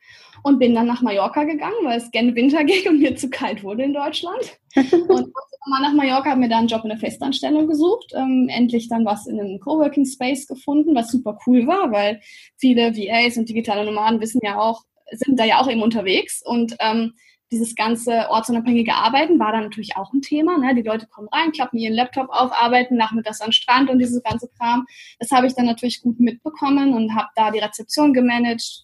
und 0.43 0.59
bin 0.59 0.75
dann 0.75 0.87
nach 0.87 1.01
Mallorca 1.01 1.43
gegangen, 1.43 1.75
weil 1.83 1.97
es 1.97 2.11
gerne 2.11 2.35
Winter 2.35 2.63
ging 2.65 2.87
und 2.87 2.99
mir 2.99 3.15
zu 3.15 3.29
kalt 3.29 3.63
wurde 3.63 3.83
in 3.83 3.93
Deutschland. 3.93 4.59
und 4.75 5.33
mal 5.69 5.81
nach 5.81 5.93
Mallorca, 5.93 6.31
habe 6.31 6.39
mir 6.39 6.49
dann 6.49 6.59
einen 6.59 6.67
Job 6.67 6.83
in 6.83 6.89
der 6.89 6.97
Festanstellung 6.97 7.67
gesucht, 7.67 8.13
ähm, 8.15 8.47
endlich 8.49 8.87
dann 8.89 9.05
was 9.05 9.27
in 9.27 9.39
einem 9.39 9.59
Coworking 9.59 10.05
Space 10.05 10.47
gefunden, 10.47 10.95
was 10.95 11.11
super 11.11 11.37
cool 11.45 11.67
war, 11.67 11.91
weil 11.91 12.21
viele 12.57 12.95
VAs 12.95 13.37
und 13.37 13.49
digitale 13.49 13.85
Nomaden 13.85 14.21
wissen 14.21 14.39
ja 14.43 14.57
auch, 14.59 14.83
sind 15.11 15.39
da 15.39 15.45
ja 15.45 15.59
auch 15.59 15.69
eben 15.69 15.81
unterwegs 15.81 16.41
und 16.45 16.75
ähm, 16.79 17.13
dieses 17.51 17.75
ganze 17.75 18.29
ortsunabhängige 18.29 18.93
Arbeiten 18.93 19.39
war 19.39 19.53
dann 19.53 19.63
natürlich 19.63 19.95
auch 19.95 20.11
ein 20.11 20.21
Thema. 20.21 20.57
Ne? 20.57 20.75
Die 20.75 20.81
Leute 20.81 21.07
kommen 21.07 21.29
rein, 21.31 21.51
klappen 21.51 21.77
ihren 21.77 21.93
Laptop 21.93 22.27
auf, 22.29 22.51
arbeiten 22.51 22.97
nachmittags 22.97 23.41
am 23.41 23.51
Strand 23.51 23.89
und 23.89 23.99
dieses 23.99 24.21
ganze 24.21 24.49
Kram. 24.57 24.85
Das 25.19 25.31
habe 25.31 25.47
ich 25.47 25.55
dann 25.55 25.65
natürlich 25.65 26.01
gut 26.01 26.19
mitbekommen 26.19 26.93
und 26.93 27.15
habe 27.15 27.29
da 27.35 27.51
die 27.51 27.59
Rezeption 27.59 28.13
gemanagt 28.13 28.83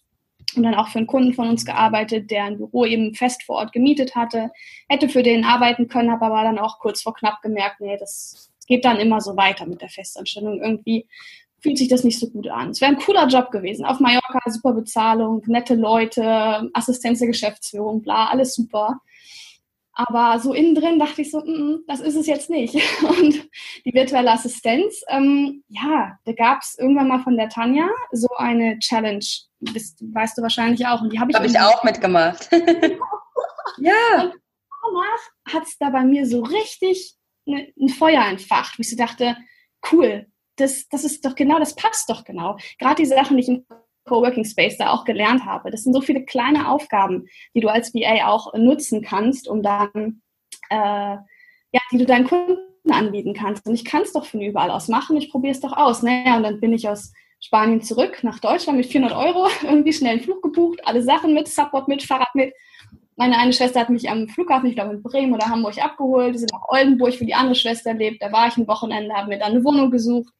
und 0.55 0.63
dann 0.63 0.75
auch 0.75 0.87
für 0.87 0.99
einen 0.99 1.07
Kunden 1.07 1.33
von 1.33 1.49
uns 1.49 1.65
gearbeitet, 1.65 2.31
der 2.31 2.45
ein 2.45 2.57
Büro 2.57 2.85
eben 2.85 3.15
fest 3.15 3.43
vor 3.43 3.57
Ort 3.57 3.73
gemietet 3.73 4.15
hatte. 4.15 4.51
Hätte 4.87 5.09
für 5.09 5.23
den 5.23 5.43
arbeiten 5.43 5.87
können, 5.87 6.11
habe 6.11 6.25
aber 6.25 6.43
dann 6.43 6.59
auch 6.59 6.79
kurz 6.79 7.01
vor 7.01 7.13
knapp 7.13 7.41
gemerkt, 7.41 7.81
nee, 7.81 7.97
das 7.97 8.49
geht 8.67 8.85
dann 8.85 8.97
immer 8.97 9.19
so 9.19 9.35
weiter 9.35 9.65
mit 9.65 9.81
der 9.81 9.89
Festanstellung. 9.89 10.61
Irgendwie 10.61 11.07
fühlt 11.63 11.77
sich 11.77 11.87
das 11.87 12.03
nicht 12.03 12.19
so 12.19 12.29
gut 12.29 12.49
an. 12.49 12.71
Es 12.71 12.81
wäre 12.81 12.91
ein 12.91 12.99
cooler 12.99 13.25
Job 13.27 13.49
gewesen. 13.49 13.85
Auf 13.85 14.01
Mallorca 14.01 14.39
super 14.47 14.73
Bezahlung, 14.73 15.41
nette 15.47 15.75
Leute, 15.75 16.69
Assistenz 16.73 17.19
der 17.19 17.29
Geschäftsführung, 17.29 18.01
bla, 18.01 18.27
alles 18.27 18.53
super. 18.53 18.99
Aber 19.93 20.39
so 20.39 20.53
innen 20.53 20.75
drin 20.75 20.99
dachte 20.99 21.21
ich 21.21 21.31
so, 21.31 21.39
mm, 21.39 21.51
mm, 21.51 21.83
das 21.87 22.01
ist 22.01 22.15
es 22.15 22.27
jetzt 22.27 22.49
nicht. 22.49 22.75
Und 23.03 23.47
die 23.85 23.93
virtuelle 23.93 24.31
Assistenz, 24.31 25.03
ähm, 25.07 25.63
ja, 25.69 26.17
da 26.25 26.33
gab 26.33 26.61
es 26.61 26.77
irgendwann 26.77 27.07
mal 27.07 27.19
von 27.19 27.37
der 27.37 27.49
Tanja 27.49 27.87
so 28.11 28.27
eine 28.37 28.77
Challenge, 28.79 29.25
das 29.59 29.95
weißt 30.01 30.37
du 30.37 30.41
wahrscheinlich 30.41 30.85
auch. 30.85 31.01
Und 31.01 31.13
die 31.13 31.19
habe 31.19 31.31
ich, 31.31 31.37
hab 31.37 31.45
ich 31.45 31.59
auch 31.59 31.83
mitgemacht. 31.83 32.49
ja. 33.77 34.21
Und 34.21 34.33
danach 34.83 35.53
hat 35.53 35.63
es 35.63 35.77
da 35.77 35.91
bei 35.91 36.03
mir 36.03 36.25
so 36.25 36.41
richtig 36.41 37.15
ne, 37.45 37.71
ein 37.79 37.89
Feuer 37.89 38.25
entfacht, 38.25 38.77
wo 38.77 38.81
ich 38.81 38.89
so 38.89 38.97
dachte, 38.97 39.37
cool, 39.91 40.25
das, 40.55 40.87
das 40.89 41.03
ist 41.03 41.25
doch 41.25 41.35
genau, 41.35 41.59
das 41.59 41.75
passt 41.75 42.09
doch 42.09 42.23
genau. 42.23 42.57
Gerade 42.79 42.95
die 42.95 43.05
Sachen, 43.05 43.37
die 43.37 43.43
ich 43.43 43.49
im 43.49 43.65
Coworking 44.05 44.45
Space 44.45 44.77
da 44.77 44.91
auch 44.91 45.05
gelernt 45.05 45.45
habe. 45.45 45.71
Das 45.71 45.83
sind 45.83 45.93
so 45.93 46.01
viele 46.01 46.25
kleine 46.25 46.69
Aufgaben, 46.69 47.27
die 47.55 47.61
du 47.61 47.69
als 47.69 47.93
VA 47.93 48.27
auch 48.27 48.53
nutzen 48.53 49.01
kannst, 49.01 49.47
um 49.47 49.63
dann, 49.63 50.21
äh, 50.69 51.15
ja, 51.15 51.81
die 51.91 51.97
du 51.97 52.05
deinen 52.05 52.27
Kunden 52.27 52.57
anbieten 52.89 53.33
kannst. 53.33 53.65
Und 53.65 53.73
ich 53.73 53.85
kann 53.85 54.01
es 54.01 54.13
doch 54.13 54.25
von 54.25 54.41
überall 54.41 54.71
aus 54.71 54.87
machen, 54.87 55.17
ich 55.17 55.31
probiere 55.31 55.53
es 55.53 55.61
doch 55.61 55.75
aus. 55.75 56.03
Naja, 56.03 56.37
und 56.37 56.43
dann 56.43 56.59
bin 56.59 56.73
ich 56.73 56.89
aus 56.89 57.13
Spanien 57.39 57.81
zurück 57.81 58.23
nach 58.23 58.39
Deutschland 58.39 58.77
mit 58.77 58.87
400 58.87 59.17
Euro, 59.17 59.47
irgendwie 59.63 59.93
schnell 59.93 60.13
einen 60.13 60.21
Flug 60.21 60.41
gebucht, 60.41 60.79
alle 60.83 61.01
Sachen 61.01 61.33
mit, 61.33 61.47
Support 61.47 61.87
mit, 61.87 62.03
Fahrrad 62.03 62.35
mit. 62.35 62.53
Meine 63.15 63.37
eine 63.37 63.53
Schwester 63.53 63.79
hat 63.79 63.89
mich 63.89 64.09
am 64.09 64.27
Flughafen, 64.27 64.69
ich 64.69 64.75
glaube 64.75 64.95
in 64.95 65.03
Bremen 65.03 65.33
oder 65.33 65.47
Hamburg 65.47 65.77
abgeholt, 65.77 66.33
die 66.33 66.39
sind 66.39 66.51
nach 66.51 66.67
Oldenburg, 66.67 67.19
wo 67.21 67.25
die 67.25 67.35
andere 67.35 67.53
Schwester 67.53 67.93
lebt. 67.93 68.23
Da 68.23 68.31
war 68.31 68.47
ich 68.47 68.57
ein 68.57 68.67
Wochenende, 68.67 69.13
habe 69.13 69.29
mir 69.29 69.37
dann 69.37 69.51
eine 69.51 69.63
Wohnung 69.63 69.91
gesucht, 69.91 70.33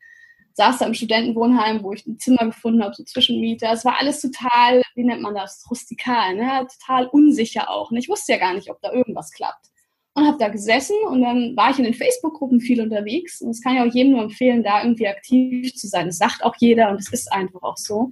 saß 0.53 0.79
da 0.79 0.85
im 0.85 0.93
Studentenwohnheim, 0.93 1.83
wo 1.83 1.93
ich 1.93 2.05
ein 2.05 2.19
Zimmer 2.19 2.45
gefunden 2.45 2.83
habe, 2.83 2.93
so 2.93 3.03
Zwischenmieter. 3.03 3.71
Es 3.71 3.85
war 3.85 3.99
alles 3.99 4.21
total, 4.21 4.81
wie 4.95 5.03
nennt 5.03 5.21
man 5.21 5.35
das, 5.35 5.65
rustikal, 5.69 6.35
ne? 6.35 6.67
total 6.79 7.07
unsicher 7.07 7.69
auch. 7.69 7.91
Und 7.91 7.97
ich 7.97 8.09
wusste 8.09 8.33
ja 8.33 8.37
gar 8.39 8.53
nicht, 8.53 8.69
ob 8.69 8.81
da 8.81 8.91
irgendwas 8.91 9.31
klappt 9.31 9.67
und 10.15 10.27
habe 10.27 10.37
da 10.37 10.49
gesessen 10.49 10.95
und 11.07 11.21
dann 11.21 11.55
war 11.57 11.71
ich 11.71 11.79
in 11.79 11.85
den 11.85 11.93
Facebook-Gruppen 11.93 12.61
viel 12.61 12.81
unterwegs 12.81 13.41
und 13.41 13.49
es 13.49 13.61
kann 13.61 13.75
ja 13.75 13.83
auch 13.83 13.93
jedem 13.93 14.11
nur 14.11 14.21
empfehlen, 14.21 14.63
da 14.63 14.83
irgendwie 14.83 15.07
aktiv 15.07 15.73
zu 15.73 15.87
sein. 15.87 16.05
Das 16.05 16.17
sagt 16.17 16.43
auch 16.43 16.55
jeder 16.59 16.89
und 16.89 16.99
es 16.99 17.11
ist 17.11 17.31
einfach 17.31 17.63
auch 17.63 17.77
so, 17.77 18.11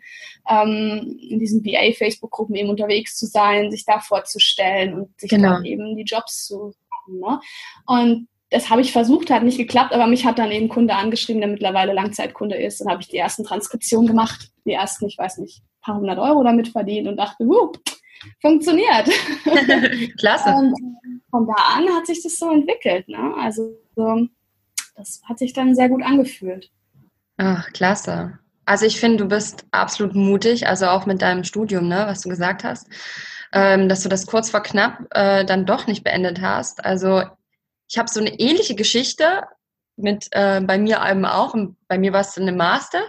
ähm, 0.50 1.18
in 1.22 1.40
diesen 1.40 1.64
VA-Facebook-Gruppen 1.64 2.56
eben 2.56 2.70
unterwegs 2.70 3.18
zu 3.18 3.28
sein, 3.28 3.70
sich 3.70 3.86
da 3.86 4.00
vorzustellen 4.00 4.96
und 4.96 5.20
sich 5.20 5.30
genau. 5.30 5.54
dann 5.54 5.66
eben 5.66 5.96
die 5.96 6.04
Jobs 6.04 6.48
zu 6.48 6.74
machen. 6.90 7.20
Ne? 7.20 7.40
Und 7.86 8.28
das 8.52 8.70
habe 8.70 8.82
ich 8.82 8.92
versucht, 8.92 9.30
hat 9.30 9.44
nicht 9.44 9.58
geklappt, 9.58 9.94
aber 9.94 10.08
mich 10.08 10.26
hat 10.26 10.38
dann 10.38 10.52
eben 10.52 10.68
Kunde 10.68 10.94
angeschrieben, 10.94 11.42
der 11.42 11.50
mittlerweile 11.50 11.94
Langzeitkunde 11.94 12.58
ist. 12.58 12.82
Dann 12.82 12.90
habe 12.90 13.02
ich 13.02 13.08
die 13.08 13.18
ersten 13.18 13.46
Transkriptionen 13.46 14.08
gemacht, 14.08 14.52
die 14.66 14.74
ersten, 14.74 15.08
ich 15.08 15.18
weiß 15.18 15.38
nicht, 15.38 15.64
paar 15.82 15.96
hundert 15.96 16.20
Euro 16.20 16.44
damit 16.44 16.68
verdient 16.68 17.08
und 17.08 17.18
dachte, 17.18 17.44
uh, 17.46 17.72
funktioniert. 18.42 19.10
Klasse. 20.20 20.50
Und 20.56 20.76
von 21.32 21.48
da 21.48 21.54
an 21.76 21.90
hat 21.96 22.06
sich 22.06 22.22
das 22.22 22.38
so 22.38 22.52
entwickelt. 22.52 23.08
Ne? 23.08 23.34
Also 23.40 23.78
das 24.96 25.22
hat 25.28 25.40
sich 25.40 25.54
dann 25.54 25.74
sehr 25.74 25.90
gut 25.90 26.04
angefühlt. 26.04 26.70
Ach, 27.38 27.72
klasse. 27.72 28.38
Also 28.66 28.86
ich 28.86 29.00
finde, 29.00 29.18
du 29.18 29.26
bist 29.26 29.66
absolut 29.72 30.14
mutig, 30.14 30.68
also 30.68 30.88
auch 30.88 31.06
mit 31.06 31.22
deinem 31.22 31.44
Studium, 31.44 31.88
ne, 31.88 32.04
was 32.06 32.22
du 32.22 32.30
gesagt 32.30 32.64
hast, 32.64 32.88
ähm, 33.54 33.90
dass 33.90 34.04
du 34.04 34.10
das 34.10 34.28
kurz 34.28 34.52
vor 34.52 34.62
knapp 34.62 35.08
äh, 35.12 35.44
dann 35.46 35.66
doch 35.66 35.88
nicht 35.88 36.04
beendet 36.04 36.42
hast. 36.42 36.86
Also 36.86 37.24
ich 37.92 37.98
habe 37.98 38.10
so 38.10 38.22
eine 38.22 38.40
ähnliche 38.40 38.74
Geschichte 38.74 39.44
mit 39.98 40.28
äh, 40.32 40.62
bei 40.62 40.78
mir 40.78 41.02
eben 41.10 41.26
auch. 41.26 41.54
Bei 41.90 41.98
mir 41.98 42.14
war 42.14 42.22
es 42.22 42.34
dann 42.34 42.48
im 42.48 42.56
Master. 42.56 43.02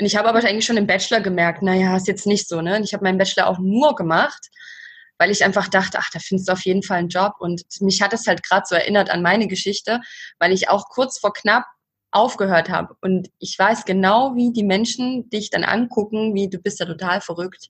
Und 0.00 0.06
ich 0.06 0.16
habe 0.16 0.28
aber 0.28 0.38
eigentlich 0.38 0.64
schon 0.64 0.78
im 0.78 0.86
Bachelor 0.86 1.20
gemerkt, 1.20 1.62
naja, 1.62 1.94
ist 1.94 2.08
jetzt 2.08 2.26
nicht 2.26 2.48
so, 2.48 2.62
ne? 2.62 2.76
Und 2.76 2.84
ich 2.84 2.94
habe 2.94 3.04
meinen 3.04 3.18
Bachelor 3.18 3.46
auch 3.46 3.58
nur 3.58 3.94
gemacht, 3.94 4.48
weil 5.18 5.30
ich 5.30 5.44
einfach 5.44 5.68
dachte, 5.68 5.98
ach, 6.00 6.08
da 6.10 6.18
findest 6.18 6.48
du 6.48 6.54
auf 6.54 6.64
jeden 6.64 6.82
Fall 6.82 6.98
einen 6.98 7.10
Job. 7.10 7.34
Und 7.40 7.62
mich 7.80 8.00
hat 8.00 8.14
es 8.14 8.26
halt 8.26 8.42
gerade 8.42 8.64
so 8.66 8.74
erinnert 8.74 9.10
an 9.10 9.20
meine 9.20 9.48
Geschichte, 9.48 10.00
weil 10.38 10.52
ich 10.52 10.70
auch 10.70 10.88
kurz 10.88 11.18
vor 11.18 11.34
knapp 11.34 11.66
aufgehört 12.10 12.70
habe. 12.70 12.96
Und 13.02 13.28
ich 13.38 13.58
weiß 13.58 13.84
genau, 13.84 14.34
wie 14.34 14.50
die 14.50 14.64
Menschen 14.64 15.28
dich 15.28 15.50
dann 15.50 15.62
angucken, 15.62 16.34
wie 16.34 16.48
du 16.48 16.58
bist 16.58 16.80
ja 16.80 16.86
total 16.86 17.20
verrückt. 17.20 17.68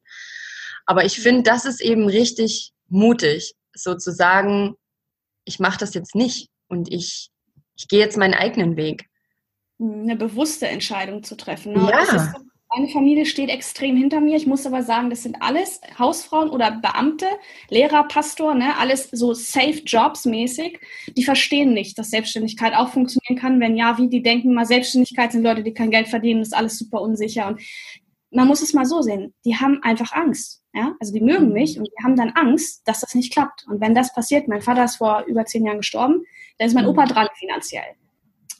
Aber 0.86 1.04
ich 1.04 1.18
finde, 1.20 1.42
das 1.42 1.64
ist 1.64 1.80
eben 1.80 2.06
richtig 2.08 2.72
mutig, 2.88 3.54
sozusagen, 3.74 4.76
ich 5.44 5.58
mache 5.58 5.78
das 5.78 5.94
jetzt 5.94 6.14
nicht 6.14 6.48
und 6.68 6.92
ich, 6.92 7.30
ich 7.76 7.88
gehe 7.88 8.00
jetzt 8.00 8.16
meinen 8.16 8.34
eigenen 8.34 8.76
Weg. 8.76 9.06
Eine 9.80 10.16
bewusste 10.16 10.68
Entscheidung 10.68 11.22
zu 11.22 11.36
treffen. 11.36 11.72
Ne? 11.72 11.90
Ja. 11.90 12.34
Meine 12.74 12.88
Familie 12.88 13.26
steht 13.26 13.50
extrem 13.50 13.98
hinter 13.98 14.20
mir. 14.20 14.34
Ich 14.34 14.46
muss 14.46 14.64
aber 14.64 14.82
sagen, 14.82 15.10
das 15.10 15.24
sind 15.24 15.42
alles 15.42 15.82
Hausfrauen 15.98 16.48
oder 16.48 16.70
Beamte, 16.70 17.26
Lehrer, 17.68 18.04
Pastor, 18.04 18.54
ne, 18.54 18.78
alles 18.78 19.10
so 19.10 19.34
safe 19.34 19.82
Jobs 19.84 20.24
mäßig. 20.24 20.80
Die 21.14 21.24
verstehen 21.24 21.74
nicht, 21.74 21.98
dass 21.98 22.08
Selbstständigkeit 22.08 22.74
auch 22.74 22.88
funktionieren 22.88 23.38
kann. 23.38 23.60
Wenn 23.60 23.76
ja, 23.76 23.98
wie 23.98 24.08
die 24.08 24.22
denken 24.22 24.54
mal, 24.54 24.64
Selbstständigkeit 24.64 25.32
sind 25.32 25.42
Leute, 25.42 25.62
die 25.62 25.74
kein 25.74 25.90
Geld 25.90 26.08
verdienen, 26.08 26.40
das 26.40 26.48
ist 26.48 26.54
alles 26.54 26.78
super 26.78 27.02
unsicher. 27.02 27.48
Und 27.48 27.60
man 28.30 28.48
muss 28.48 28.62
es 28.62 28.72
mal 28.72 28.86
so 28.86 29.02
sehen. 29.02 29.34
Die 29.44 29.56
haben 29.56 29.82
einfach 29.82 30.12
Angst. 30.12 30.61
Ja, 30.74 30.94
also 31.00 31.12
die 31.12 31.20
mögen 31.20 31.48
mhm. 31.48 31.52
mich 31.52 31.78
und 31.78 31.84
die 31.84 32.04
haben 32.04 32.16
dann 32.16 32.30
Angst, 32.30 32.86
dass 32.88 33.00
das 33.00 33.14
nicht 33.14 33.32
klappt. 33.32 33.66
Und 33.68 33.80
wenn 33.80 33.94
das 33.94 34.14
passiert, 34.14 34.48
mein 34.48 34.62
Vater 34.62 34.84
ist 34.84 34.96
vor 34.96 35.24
über 35.26 35.44
zehn 35.44 35.66
Jahren 35.66 35.78
gestorben, 35.78 36.24
dann 36.58 36.68
ist 36.68 36.74
mein 36.74 36.84
mhm. 36.84 36.90
Opa 36.90 37.04
dran 37.06 37.28
finanziell. 37.34 37.96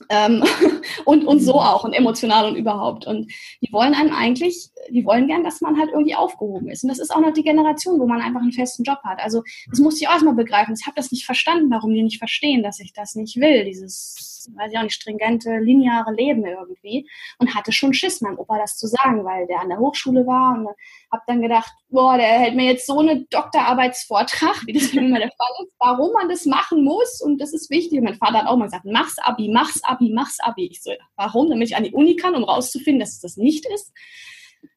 Ähm, 0.08 0.44
und, 1.04 1.26
und 1.26 1.40
so 1.40 1.54
mhm. 1.54 1.58
auch 1.58 1.84
und 1.84 1.92
emotional 1.92 2.48
und 2.48 2.56
überhaupt. 2.56 3.06
Und 3.06 3.32
die 3.60 3.72
wollen 3.72 3.94
einem 3.94 4.12
eigentlich, 4.12 4.70
die 4.90 5.04
wollen 5.04 5.26
gern, 5.26 5.44
dass 5.44 5.60
man 5.60 5.78
halt 5.78 5.90
irgendwie 5.90 6.14
aufgehoben 6.14 6.68
ist. 6.68 6.82
Und 6.84 6.88
das 6.88 6.98
ist 6.98 7.14
auch 7.14 7.20
noch 7.20 7.32
die 7.32 7.44
Generation, 7.44 8.00
wo 8.00 8.06
man 8.06 8.20
einfach 8.20 8.40
einen 8.40 8.52
festen 8.52 8.84
Job 8.84 8.98
hat. 9.04 9.20
Also 9.20 9.42
das 9.70 9.80
muss 9.80 10.00
ich 10.00 10.08
auch 10.08 10.12
erstmal 10.12 10.34
begreifen. 10.34 10.74
Ich 10.78 10.86
habe 10.86 10.96
das 10.96 11.12
nicht 11.12 11.24
verstanden, 11.24 11.70
warum 11.70 11.92
die 11.92 12.02
nicht 12.02 12.18
verstehen, 12.18 12.62
dass 12.62 12.80
ich 12.80 12.92
das 12.92 13.14
nicht 13.14 13.36
will, 13.36 13.64
dieses 13.64 14.32
weiß 14.54 14.72
ich 14.72 14.78
auch 14.78 14.82
nicht, 14.82 14.94
stringente, 14.94 15.58
lineare 15.58 16.12
Leben 16.12 16.44
irgendwie. 16.44 17.08
Und 17.38 17.54
hatte 17.54 17.72
schon 17.72 17.94
Schiss, 17.94 18.20
meinem 18.20 18.38
Opa 18.38 18.58
das 18.58 18.76
zu 18.76 18.86
sagen, 18.86 19.24
weil 19.24 19.46
der 19.46 19.60
an 19.60 19.68
der 19.68 19.78
Hochschule 19.78 20.26
war 20.26 20.54
und 20.54 20.68
habe 21.10 21.22
dann 21.26 21.42
gedacht, 21.42 21.72
boah, 21.88 22.16
der 22.16 22.26
hält 22.26 22.54
mir 22.54 22.64
jetzt 22.64 22.86
so 22.86 22.98
eine 22.98 23.24
Doktorarbeitsvortrag, 23.30 24.66
wie 24.66 24.72
das 24.72 24.92
immer 24.92 25.18
der 25.18 25.30
Fall 25.30 25.64
ist, 25.64 25.74
warum 25.78 26.12
man 26.12 26.28
das 26.28 26.46
machen 26.46 26.84
muss 26.84 27.20
und 27.20 27.40
das 27.40 27.52
ist 27.52 27.70
wichtig. 27.70 27.98
Und 27.98 28.04
mein 28.04 28.16
Vater 28.16 28.38
hat 28.38 28.46
auch 28.46 28.56
mal 28.56 28.64
gesagt, 28.66 28.84
mach's 28.84 29.16
Abi, 29.18 29.48
mach's 29.48 29.82
Abi, 29.84 29.91
mach's 30.00 30.40
Abi. 30.40 30.68
Ich 30.70 30.82
so, 30.82 30.92
warum? 31.16 31.50
Damit 31.50 31.68
ich 31.68 31.76
an 31.76 31.84
die 31.84 31.92
Uni 31.92 32.16
kann, 32.16 32.34
um 32.34 32.44
rauszufinden, 32.44 33.00
dass 33.00 33.12
es 33.12 33.20
das 33.20 33.36
nicht 33.36 33.66
ist. 33.66 33.92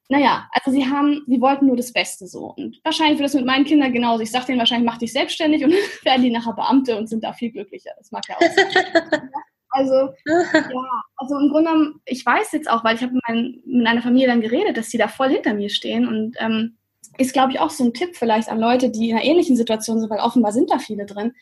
Naja, 0.07 0.47
also 0.51 0.69
sie 0.69 0.85
haben, 0.85 1.23
sie 1.27 1.41
wollten 1.41 1.65
nur 1.65 1.77
das 1.77 1.91
Beste 1.91 2.27
so. 2.27 2.53
Und 2.55 2.79
wahrscheinlich 2.83 3.17
wird 3.17 3.25
das 3.25 3.33
mit 3.33 3.45
meinen 3.45 3.65
Kindern 3.65 3.91
genauso. 3.91 4.21
Ich 4.21 4.31
sage 4.31 4.45
denen 4.47 4.59
wahrscheinlich, 4.59 4.85
mach 4.85 4.99
dich 4.99 5.11
selbstständig 5.11 5.63
und 5.63 5.73
werden 6.03 6.21
die 6.21 6.29
nachher 6.29 6.53
Beamte 6.53 6.95
und 6.97 7.07
sind 7.07 7.23
da 7.23 7.33
viel 7.33 7.51
glücklicher. 7.51 7.91
Das 7.97 8.11
mag 8.11 8.23
ja 8.29 8.35
auch 8.35 8.41
sein. 8.41 9.29
Also, 9.75 10.13
ja, 10.25 11.03
also 11.17 11.37
im 11.37 11.49
Grunde 11.49 11.69
genommen, 11.69 12.01
ich 12.05 12.25
weiß 12.25 12.53
jetzt 12.53 12.69
auch, 12.69 12.85
weil 12.85 12.95
ich 12.95 13.01
habe 13.01 13.11
mit, 13.11 13.65
mit 13.65 13.85
einer 13.85 14.01
Familie 14.01 14.27
dann 14.27 14.39
geredet, 14.39 14.77
dass 14.77 14.87
die 14.87 14.97
da 14.97 15.09
voll 15.09 15.27
hinter 15.27 15.53
mir 15.53 15.69
stehen 15.69 16.07
und 16.07 16.37
ähm, 16.39 16.77
ist, 17.17 17.33
glaube 17.33 17.51
ich, 17.51 17.59
auch 17.59 17.69
so 17.69 17.83
ein 17.83 17.93
Tipp 17.93 18.15
vielleicht 18.15 18.47
an 18.47 18.59
Leute, 18.59 18.89
die 18.89 19.09
in 19.09 19.17
einer 19.17 19.25
ähnlichen 19.25 19.57
Situation 19.57 19.99
sind, 19.99 20.09
weil 20.09 20.19
offenbar 20.19 20.53
sind 20.53 20.71
da 20.71 20.79
viele 20.79 21.05
drin, 21.05 21.33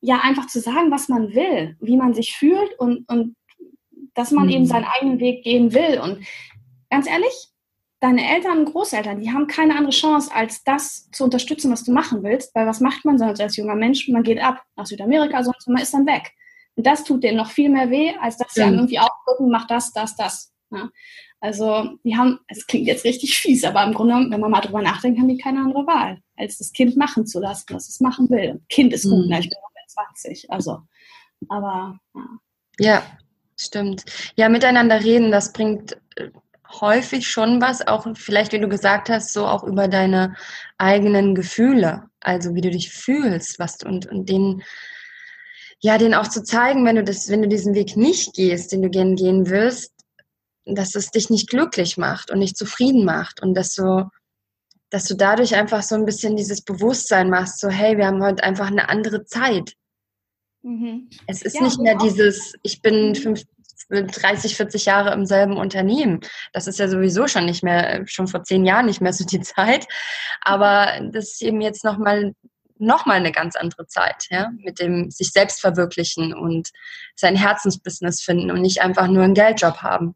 ja, 0.00 0.20
einfach 0.22 0.46
zu 0.46 0.60
sagen, 0.60 0.90
was 0.90 1.08
man 1.08 1.34
will, 1.34 1.76
wie 1.80 1.96
man 1.96 2.14
sich 2.14 2.36
fühlt 2.36 2.78
und, 2.78 3.08
und 3.08 3.36
dass 4.14 4.30
man 4.30 4.46
mhm. 4.46 4.52
eben 4.52 4.66
seinen 4.66 4.84
eigenen 4.84 5.20
Weg 5.20 5.42
gehen 5.44 5.74
will. 5.74 6.00
Und 6.00 6.24
ganz 6.90 7.08
ehrlich, 7.08 7.50
deine 8.00 8.28
Eltern 8.34 8.58
und 8.58 8.72
Großeltern, 8.72 9.20
die 9.20 9.30
haben 9.30 9.46
keine 9.46 9.76
andere 9.76 9.92
Chance, 9.92 10.30
als 10.34 10.62
das 10.64 11.10
zu 11.10 11.24
unterstützen, 11.24 11.72
was 11.72 11.84
du 11.84 11.92
machen 11.92 12.22
willst, 12.22 12.54
weil 12.54 12.66
was 12.66 12.80
macht 12.80 13.04
man 13.04 13.18
sonst 13.18 13.40
als 13.40 13.56
junger 13.56 13.74
Mensch? 13.74 14.08
Man 14.08 14.22
geht 14.22 14.42
ab 14.42 14.62
nach 14.76 14.86
Südamerika, 14.86 15.42
sonst 15.42 15.68
man 15.68 15.82
ist 15.82 15.94
dann 15.94 16.06
weg. 16.06 16.32
Und 16.74 16.86
das 16.86 17.04
tut 17.04 17.24
denen 17.24 17.38
noch 17.38 17.50
viel 17.50 17.70
mehr 17.70 17.90
weh, 17.90 18.12
als 18.20 18.36
dass 18.36 18.52
sie 18.52 18.60
ja. 18.60 18.70
irgendwie 18.70 18.98
aufdrücken, 18.98 19.50
mach 19.50 19.66
das, 19.66 19.92
das, 19.92 20.14
das. 20.14 20.52
Ja. 20.70 20.90
Also 21.40 21.90
die 22.04 22.16
haben, 22.16 22.38
es 22.48 22.66
klingt 22.66 22.86
jetzt 22.86 23.04
richtig 23.04 23.38
fies, 23.38 23.64
aber 23.64 23.84
im 23.84 23.94
Grunde, 23.94 24.14
wenn 24.30 24.40
man 24.40 24.50
mal 24.50 24.60
drüber 24.60 24.82
nachdenkt, 24.82 25.18
haben 25.18 25.28
die 25.28 25.38
keine 25.38 25.60
andere 25.60 25.86
Wahl, 25.86 26.18
als 26.36 26.58
das 26.58 26.72
Kind 26.72 26.96
machen 26.96 27.26
zu 27.26 27.40
lassen, 27.40 27.66
was 27.70 27.88
es 27.88 28.00
machen 28.00 28.28
will. 28.30 28.60
Kind 28.68 28.92
ist 28.92 29.04
gut, 29.04 29.24
mhm. 29.24 29.30
ne? 29.30 29.40
ich 29.40 29.48
bin 29.48 29.58
20, 30.14 30.50
also, 30.50 30.82
aber 31.48 31.98
ja. 32.14 32.38
Ja, 32.78 33.02
stimmt. 33.56 34.04
Ja, 34.36 34.48
miteinander 34.48 35.02
reden, 35.02 35.30
das 35.30 35.52
bringt 35.52 35.96
äh, 36.16 36.30
häufig 36.80 37.28
schon 37.28 37.60
was, 37.60 37.86
auch 37.86 38.06
vielleicht, 38.14 38.52
wie 38.52 38.60
du 38.60 38.68
gesagt 38.68 39.08
hast, 39.08 39.32
so 39.32 39.46
auch 39.46 39.64
über 39.64 39.88
deine 39.88 40.34
eigenen 40.78 41.34
Gefühle, 41.34 42.10
also 42.20 42.54
wie 42.54 42.60
du 42.60 42.70
dich 42.70 42.90
fühlst, 42.90 43.58
was 43.58 43.78
und, 43.82 44.06
und 44.06 44.28
den 44.28 44.62
ja, 45.80 45.98
den 45.98 46.14
auch 46.14 46.28
zu 46.28 46.42
zeigen, 46.42 46.84
wenn 46.84 46.96
du 46.96 47.04
das, 47.04 47.28
wenn 47.28 47.42
du 47.42 47.48
diesen 47.48 47.74
Weg 47.74 47.96
nicht 47.96 48.34
gehst, 48.34 48.72
den 48.72 48.82
du 48.82 48.90
gerne 48.90 49.14
gehen 49.14 49.48
willst, 49.50 49.92
dass 50.64 50.94
es 50.94 51.10
dich 51.10 51.30
nicht 51.30 51.48
glücklich 51.48 51.96
macht 51.96 52.30
und 52.30 52.38
nicht 52.38 52.56
zufrieden 52.56 53.04
macht 53.04 53.42
und 53.42 53.54
dass 53.54 53.74
du, 53.74 54.08
dass 54.90 55.04
du 55.04 55.14
dadurch 55.14 55.54
einfach 55.54 55.82
so 55.82 55.94
ein 55.94 56.04
bisschen 56.04 56.36
dieses 56.36 56.62
Bewusstsein 56.62 57.30
machst, 57.30 57.60
so 57.60 57.68
hey, 57.68 57.96
wir 57.96 58.06
haben 58.06 58.22
heute 58.22 58.42
einfach 58.42 58.68
eine 58.68 58.88
andere 58.88 59.24
Zeit. 59.24 59.74
Mhm. 60.66 61.08
Es 61.28 61.42
ist 61.42 61.54
ja, 61.54 61.62
nicht 61.62 61.78
mehr 61.78 61.96
dieses, 61.96 62.54
ich 62.64 62.82
bin 62.82 63.14
fünf, 63.14 63.42
30, 63.88 64.56
40 64.56 64.86
Jahre 64.86 65.12
im 65.12 65.24
selben 65.24 65.56
Unternehmen. 65.56 66.18
Das 66.52 66.66
ist 66.66 66.80
ja 66.80 66.88
sowieso 66.88 67.28
schon 67.28 67.46
nicht 67.46 67.62
mehr, 67.62 68.02
schon 68.08 68.26
vor 68.26 68.42
zehn 68.42 68.66
Jahren 68.66 68.86
nicht 68.86 69.00
mehr 69.00 69.12
so 69.12 69.24
die 69.24 69.40
Zeit. 69.42 69.86
Aber 70.40 70.88
das 71.12 71.34
ist 71.34 71.42
eben 71.42 71.60
jetzt 71.60 71.84
nochmal 71.84 72.34
nochmal 72.78 73.16
eine 73.16 73.32
ganz 73.32 73.56
andere 73.56 73.86
Zeit, 73.86 74.26
ja, 74.28 74.50
mit 74.58 74.80
dem 74.80 75.10
sich 75.10 75.30
selbst 75.30 75.62
verwirklichen 75.62 76.34
und 76.34 76.72
sein 77.14 77.34
Herzensbusiness 77.34 78.20
finden 78.20 78.50
und 78.50 78.60
nicht 78.60 78.82
einfach 78.82 79.06
nur 79.06 79.22
einen 79.22 79.32
Geldjob 79.32 79.78
haben. 79.78 80.14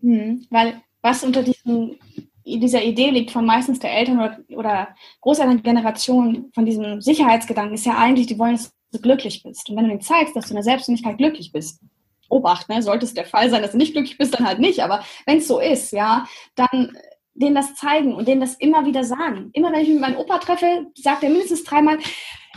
Mhm, 0.00 0.46
weil 0.50 0.82
was 1.00 1.24
unter 1.24 1.42
diesem, 1.42 1.98
dieser 2.44 2.82
Idee 2.82 3.08
liegt 3.08 3.30
von 3.30 3.46
meistens 3.46 3.78
der 3.78 3.96
Eltern 3.96 4.18
oder, 4.18 4.38
oder 4.50 4.88
Großelterngeneration, 5.22 6.50
von 6.52 6.66
diesem 6.66 7.00
Sicherheitsgedanken, 7.00 7.74
ist 7.74 7.86
ja 7.86 7.96
eigentlich, 7.96 8.26
die 8.26 8.38
wollen, 8.38 8.56
dass 8.56 8.74
du 8.94 9.00
glücklich 9.00 9.42
bist. 9.42 9.68
Und 9.68 9.76
wenn 9.76 9.84
du 9.84 9.90
ihnen 9.90 10.00
zeigst, 10.00 10.34
dass 10.36 10.46
du 10.46 10.50
in 10.50 10.56
der 10.56 10.64
Selbstständigkeit 10.64 11.18
glücklich 11.18 11.52
bist, 11.52 11.80
Obacht, 12.28 12.68
ne? 12.68 12.82
sollte 12.82 13.04
es 13.04 13.14
der 13.14 13.26
Fall 13.26 13.50
sein, 13.50 13.62
dass 13.62 13.72
du 13.72 13.76
nicht 13.76 13.92
glücklich 13.92 14.16
bist, 14.18 14.34
dann 14.34 14.46
halt 14.46 14.58
nicht. 14.58 14.80
Aber 14.80 15.04
wenn 15.26 15.38
es 15.38 15.48
so 15.48 15.60
ist, 15.60 15.92
ja, 15.92 16.26
dann 16.54 16.96
denen 17.34 17.54
das 17.54 17.74
zeigen 17.74 18.14
und 18.14 18.28
denen 18.28 18.40
das 18.40 18.54
immer 18.54 18.86
wieder 18.86 19.04
sagen. 19.04 19.50
Immer 19.52 19.72
wenn 19.72 19.82
ich 19.82 19.88
mit 19.88 20.00
meinem 20.00 20.16
Opa 20.16 20.38
treffe, 20.38 20.86
sagt 20.94 21.22
er 21.22 21.30
mindestens 21.30 21.64
dreimal, 21.64 21.98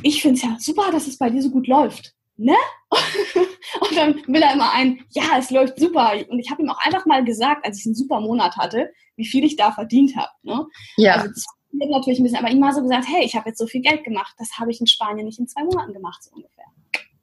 ich 0.03 0.21
finde 0.21 0.35
es 0.35 0.43
ja 0.43 0.55
super, 0.59 0.91
dass 0.91 1.07
es 1.07 1.17
bei 1.17 1.29
dir 1.29 1.41
so 1.41 1.49
gut 1.49 1.67
läuft. 1.67 2.13
Ne? 2.37 2.55
und 3.81 3.97
dann 3.97 4.15
will 4.27 4.41
er 4.41 4.53
immer 4.53 4.71
ein, 4.71 5.03
ja, 5.09 5.37
es 5.39 5.49
läuft 5.49 5.79
super. 5.79 6.13
Und 6.29 6.39
ich 6.39 6.51
habe 6.51 6.61
ihm 6.61 6.69
auch 6.69 6.79
einfach 6.79 7.05
mal 7.07 7.23
gesagt, 7.25 7.65
als 7.65 7.79
ich 7.79 7.87
einen 7.87 7.95
super 7.95 8.21
Monat 8.21 8.55
hatte, 8.55 8.91
wie 9.15 9.25
viel 9.25 9.43
ich 9.43 9.55
da 9.55 9.71
verdient 9.71 10.15
habe. 10.15 10.29
Ne? 10.43 10.67
Ja. 10.97 11.15
Also 11.15 11.29
das 11.29 11.45
natürlich 11.85 12.19
ein 12.19 12.23
bisschen, 12.23 12.39
aber 12.39 12.49
ihm 12.49 12.59
mal 12.59 12.73
so 12.73 12.81
gesagt, 12.81 13.05
hey, 13.07 13.23
ich 13.23 13.35
habe 13.35 13.49
jetzt 13.49 13.59
so 13.59 13.67
viel 13.67 13.81
Geld 13.81 14.03
gemacht, 14.03 14.35
das 14.37 14.57
habe 14.57 14.71
ich 14.71 14.79
in 14.79 14.87
Spanien 14.87 15.25
nicht 15.25 15.39
in 15.39 15.47
zwei 15.47 15.63
Monaten 15.63 15.93
gemacht, 15.93 16.23
so 16.23 16.31
ungefähr. 16.35 16.65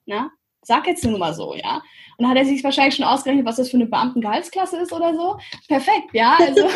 Na? 0.06 0.30
Sag 0.62 0.86
jetzt 0.86 1.04
nur 1.04 1.18
mal 1.18 1.34
so, 1.34 1.54
ja. 1.54 1.82
Und 2.16 2.22
dann 2.22 2.30
hat 2.30 2.38
er 2.38 2.44
sich 2.46 2.64
wahrscheinlich 2.64 2.96
schon 2.96 3.04
ausgerechnet, 3.04 3.44
was 3.44 3.56
das 3.56 3.70
für 3.70 3.76
eine 3.76 3.86
Beamtengehaltsklasse 3.86 4.78
ist 4.78 4.92
oder 4.92 5.14
so. 5.14 5.36
Perfekt, 5.68 6.14
ja. 6.14 6.36
Also, 6.38 6.62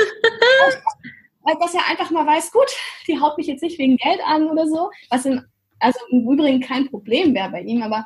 dass 1.61 1.75
er 1.75 1.89
einfach 1.89 2.11
mal 2.11 2.27
weiß, 2.27 2.53
gut, 2.53 2.71
die 3.07 3.19
haut 3.19 3.39
mich 3.39 3.47
jetzt 3.47 3.63
nicht 3.63 3.79
wegen 3.79 3.97
Geld 3.97 4.21
an 4.27 4.51
oder 4.51 4.67
so, 4.67 4.91
was 5.09 5.25
im, 5.25 5.43
also 5.79 5.99
im 6.11 6.29
Übrigen 6.29 6.61
kein 6.61 6.89
Problem 6.91 7.35
wäre 7.35 7.51
bei 7.51 7.63
ihm, 7.63 7.83
aber 7.83 8.05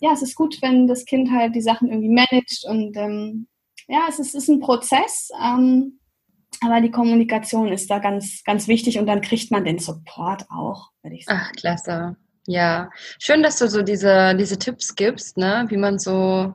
ja, 0.00 0.12
es 0.12 0.22
ist 0.22 0.34
gut, 0.34 0.60
wenn 0.60 0.86
das 0.86 1.06
Kind 1.06 1.30
halt 1.30 1.54
die 1.54 1.62
Sachen 1.62 1.88
irgendwie 1.88 2.10
managt 2.10 2.66
und 2.68 2.96
ähm, 2.96 3.46
ja, 3.88 4.06
es 4.08 4.18
ist, 4.18 4.34
es 4.34 4.44
ist 4.44 4.48
ein 4.48 4.60
Prozess, 4.60 5.30
ähm, 5.42 5.98
aber 6.64 6.80
die 6.80 6.90
Kommunikation 6.90 7.68
ist 7.68 7.90
da 7.90 7.98
ganz, 7.98 8.42
ganz 8.44 8.68
wichtig 8.68 8.98
und 8.98 9.06
dann 9.06 9.20
kriegt 9.20 9.50
man 9.50 9.64
den 9.64 9.78
Support 9.78 10.46
auch, 10.50 10.90
würde 11.02 11.16
ich 11.16 11.24
sagen. 11.24 11.40
Ach, 11.42 11.52
klasse. 11.52 12.16
Ja, 12.46 12.90
schön, 13.18 13.42
dass 13.42 13.58
du 13.58 13.68
so 13.68 13.82
diese, 13.82 14.34
diese 14.36 14.58
Tipps 14.58 14.94
gibst, 14.94 15.38
ne? 15.38 15.64
wie 15.68 15.76
man 15.76 15.98
so 15.98 16.54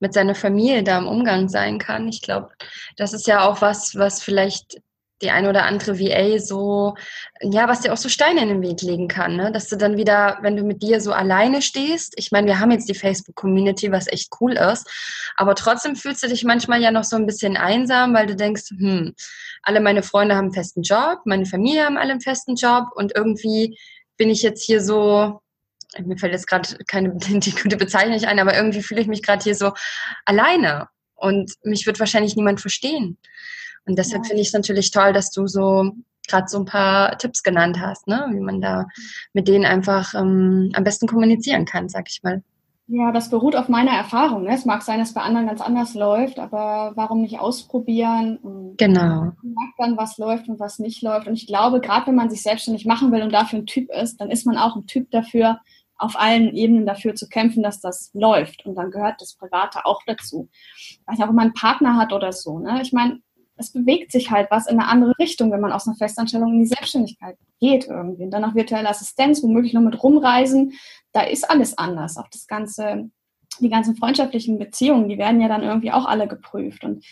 mit 0.00 0.14
seiner 0.14 0.34
Familie 0.34 0.82
da 0.82 0.98
im 0.98 1.06
Umgang 1.06 1.48
sein 1.48 1.78
kann. 1.78 2.08
Ich 2.08 2.22
glaube, 2.22 2.50
das 2.96 3.12
ist 3.12 3.26
ja 3.26 3.46
auch 3.46 3.60
was, 3.60 3.96
was 3.96 4.22
vielleicht 4.22 4.80
die 5.22 5.30
eine 5.30 5.48
oder 5.48 5.64
andere 5.64 5.98
VA 5.98 6.38
so, 6.38 6.94
ja, 7.40 7.68
was 7.68 7.80
dir 7.80 7.92
auch 7.92 7.98
so 7.98 8.08
Steine 8.08 8.42
in 8.42 8.48
den 8.48 8.62
Weg 8.62 8.82
legen 8.82 9.08
kann, 9.08 9.36
ne? 9.36 9.50
dass 9.50 9.68
du 9.68 9.76
dann 9.76 9.96
wieder, 9.96 10.38
wenn 10.42 10.56
du 10.56 10.62
mit 10.62 10.82
dir 10.82 11.00
so 11.00 11.12
alleine 11.12 11.62
stehst, 11.62 12.14
ich 12.16 12.30
meine, 12.30 12.46
wir 12.46 12.60
haben 12.60 12.70
jetzt 12.70 12.88
die 12.88 12.94
Facebook-Community, 12.94 13.90
was 13.90 14.06
echt 14.06 14.32
cool 14.40 14.52
ist, 14.52 14.88
aber 15.36 15.54
trotzdem 15.54 15.96
fühlst 15.96 16.22
du 16.22 16.28
dich 16.28 16.44
manchmal 16.44 16.80
ja 16.80 16.90
noch 16.90 17.04
so 17.04 17.16
ein 17.16 17.26
bisschen 17.26 17.56
einsam, 17.56 18.14
weil 18.14 18.26
du 18.26 18.36
denkst, 18.36 18.70
hm, 18.70 19.14
alle 19.62 19.80
meine 19.80 20.02
Freunde 20.02 20.36
haben 20.36 20.46
einen 20.46 20.54
festen 20.54 20.82
Job, 20.82 21.20
meine 21.24 21.46
Familie 21.46 21.84
haben 21.84 21.98
alle 21.98 22.12
einen 22.12 22.20
festen 22.20 22.54
Job 22.54 22.86
und 22.94 23.14
irgendwie 23.16 23.78
bin 24.16 24.30
ich 24.30 24.42
jetzt 24.42 24.64
hier 24.64 24.82
so, 24.82 25.40
mir 25.98 26.16
fällt 26.16 26.32
jetzt 26.32 26.46
gerade 26.46 26.76
keine 26.86 27.16
die 27.16 27.54
gute 27.54 27.76
Bezeichnung 27.76 28.22
ein, 28.24 28.38
aber 28.38 28.54
irgendwie 28.54 28.82
fühle 28.82 29.00
ich 29.00 29.08
mich 29.08 29.22
gerade 29.22 29.42
hier 29.42 29.54
so 29.54 29.72
alleine 30.24 30.88
und 31.14 31.52
mich 31.62 31.86
wird 31.86 31.98
wahrscheinlich 31.98 32.36
niemand 32.36 32.60
verstehen. 32.60 33.18
Und 33.88 33.98
deshalb 33.98 34.24
ja. 34.24 34.28
finde 34.28 34.42
ich 34.42 34.48
es 34.48 34.54
natürlich 34.54 34.90
toll, 34.90 35.12
dass 35.12 35.30
du 35.30 35.46
so 35.46 35.92
gerade 36.28 36.46
so 36.46 36.58
ein 36.58 36.66
paar 36.66 37.16
Tipps 37.18 37.42
genannt 37.42 37.80
hast, 37.80 38.06
ne? 38.06 38.26
wie 38.30 38.40
man 38.40 38.60
da 38.60 38.86
mit 39.32 39.48
denen 39.48 39.64
einfach 39.64 40.14
ähm, 40.14 40.70
am 40.74 40.84
besten 40.84 41.08
kommunizieren 41.08 41.64
kann, 41.64 41.88
sag 41.88 42.08
ich 42.08 42.22
mal. 42.22 42.42
Ja, 42.90 43.12
das 43.12 43.28
beruht 43.28 43.54
auf 43.54 43.68
meiner 43.68 43.90
Erfahrung. 43.90 44.44
Ne? 44.44 44.54
Es 44.54 44.64
mag 44.64 44.82
sein, 44.82 44.98
dass 44.98 45.12
bei 45.12 45.20
anderen 45.20 45.46
ganz 45.46 45.60
anders 45.60 45.94
läuft, 45.94 46.38
aber 46.38 46.92
warum 46.94 47.20
nicht 47.20 47.38
ausprobieren? 47.38 48.38
Und 48.38 48.78
genau. 48.78 49.00
Man 49.02 49.36
merkt 49.42 49.78
dann, 49.78 49.96
was 49.98 50.16
läuft 50.16 50.48
und 50.48 50.58
was 50.58 50.78
nicht 50.78 51.02
läuft. 51.02 51.28
Und 51.28 51.34
ich 51.34 51.46
glaube, 51.46 51.80
gerade 51.80 52.06
wenn 52.06 52.14
man 52.14 52.30
sich 52.30 52.42
selbstständig 52.42 52.86
machen 52.86 53.12
will 53.12 53.22
und 53.22 53.32
dafür 53.32 53.58
ein 53.58 53.66
Typ 53.66 53.90
ist, 53.90 54.20
dann 54.20 54.30
ist 54.30 54.46
man 54.46 54.56
auch 54.56 54.74
ein 54.76 54.86
Typ 54.86 55.10
dafür, 55.10 55.58
auf 55.98 56.18
allen 56.18 56.54
Ebenen 56.54 56.86
dafür 56.86 57.14
zu 57.14 57.28
kämpfen, 57.28 57.62
dass 57.62 57.80
das 57.80 58.10
läuft. 58.14 58.64
Und 58.64 58.76
dann 58.76 58.90
gehört 58.90 59.20
das 59.20 59.34
Private 59.34 59.84
auch 59.84 60.00
dazu. 60.06 60.48
Weiß 61.06 61.20
auch, 61.20 61.28
wenn 61.28 61.34
man 61.34 61.46
einen 61.46 61.54
Partner 61.54 61.96
hat 61.96 62.12
oder 62.12 62.32
so. 62.32 62.58
Ne? 62.58 62.80
Ich 62.80 62.92
meine, 62.92 63.20
es 63.58 63.72
bewegt 63.72 64.12
sich 64.12 64.30
halt 64.30 64.50
was 64.50 64.66
in 64.66 64.78
eine 64.78 64.88
andere 64.88 65.18
Richtung, 65.18 65.50
wenn 65.50 65.60
man 65.60 65.72
aus 65.72 65.86
einer 65.86 65.96
Festanstellung 65.96 66.52
in 66.52 66.60
die 66.60 66.66
Selbstständigkeit 66.66 67.36
geht 67.60 67.86
irgendwie. 67.86 68.24
Und 68.24 68.30
dann 68.30 68.42
noch 68.42 68.54
virtuelle 68.54 68.88
Assistenz, 68.88 69.42
womöglich 69.42 69.72
noch 69.72 69.82
mit 69.82 70.02
rumreisen. 70.02 70.72
Da 71.12 71.22
ist 71.22 71.48
alles 71.48 71.76
anders. 71.76 72.16
Auch 72.16 72.28
das 72.28 72.46
ganze, 72.46 73.10
die 73.60 73.68
ganzen 73.68 73.96
freundschaftlichen 73.96 74.58
Beziehungen, 74.58 75.08
die 75.08 75.18
werden 75.18 75.40
ja 75.40 75.48
dann 75.48 75.62
irgendwie 75.62 75.92
auch 75.92 76.06
alle 76.06 76.28
geprüft. 76.28 76.84
Und 76.84 77.04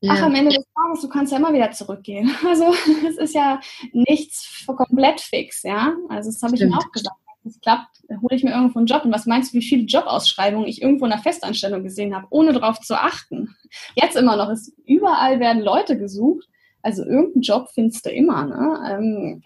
ja. 0.00 0.12
ach, 0.14 0.22
am 0.22 0.34
Ende 0.34 0.54
des 0.54 0.64
Tages, 0.74 1.02
du 1.02 1.08
kannst 1.08 1.32
ja 1.32 1.38
immer 1.38 1.52
wieder 1.52 1.70
zurückgehen. 1.70 2.30
Also 2.46 2.72
es 3.08 3.18
ist 3.18 3.34
ja 3.34 3.60
nichts 3.92 4.64
komplett 4.66 5.20
fix, 5.20 5.62
ja. 5.62 5.94
Also 6.08 6.30
das 6.30 6.42
habe 6.42 6.54
ich 6.54 6.62
ihm 6.62 6.74
auch 6.74 6.90
gesagt 6.90 7.16
es 7.46 7.60
klappt, 7.60 8.02
hole 8.22 8.36
ich 8.36 8.44
mir 8.44 8.50
irgendwo 8.50 8.78
einen 8.78 8.86
Job. 8.86 9.04
Und 9.04 9.12
was 9.12 9.26
meinst 9.26 9.52
du, 9.52 9.58
wie 9.58 9.64
viele 9.64 9.84
Jobausschreibungen 9.84 10.68
ich 10.68 10.82
irgendwo 10.82 11.06
in 11.06 11.12
einer 11.12 11.22
Festanstellung 11.22 11.82
gesehen 11.82 12.14
habe, 12.14 12.26
ohne 12.30 12.52
darauf 12.52 12.80
zu 12.80 12.94
achten? 13.00 13.54
Jetzt 13.94 14.16
immer 14.16 14.36
noch, 14.36 14.50
ist, 14.50 14.72
überall 14.86 15.40
werden 15.40 15.62
Leute 15.62 15.98
gesucht. 15.98 16.48
Also 16.82 17.04
irgendeinen 17.04 17.42
Job 17.42 17.68
findest 17.74 18.06
du 18.06 18.10
immer. 18.10 18.44
Ne? 18.44 18.90
Ähm, 18.90 19.42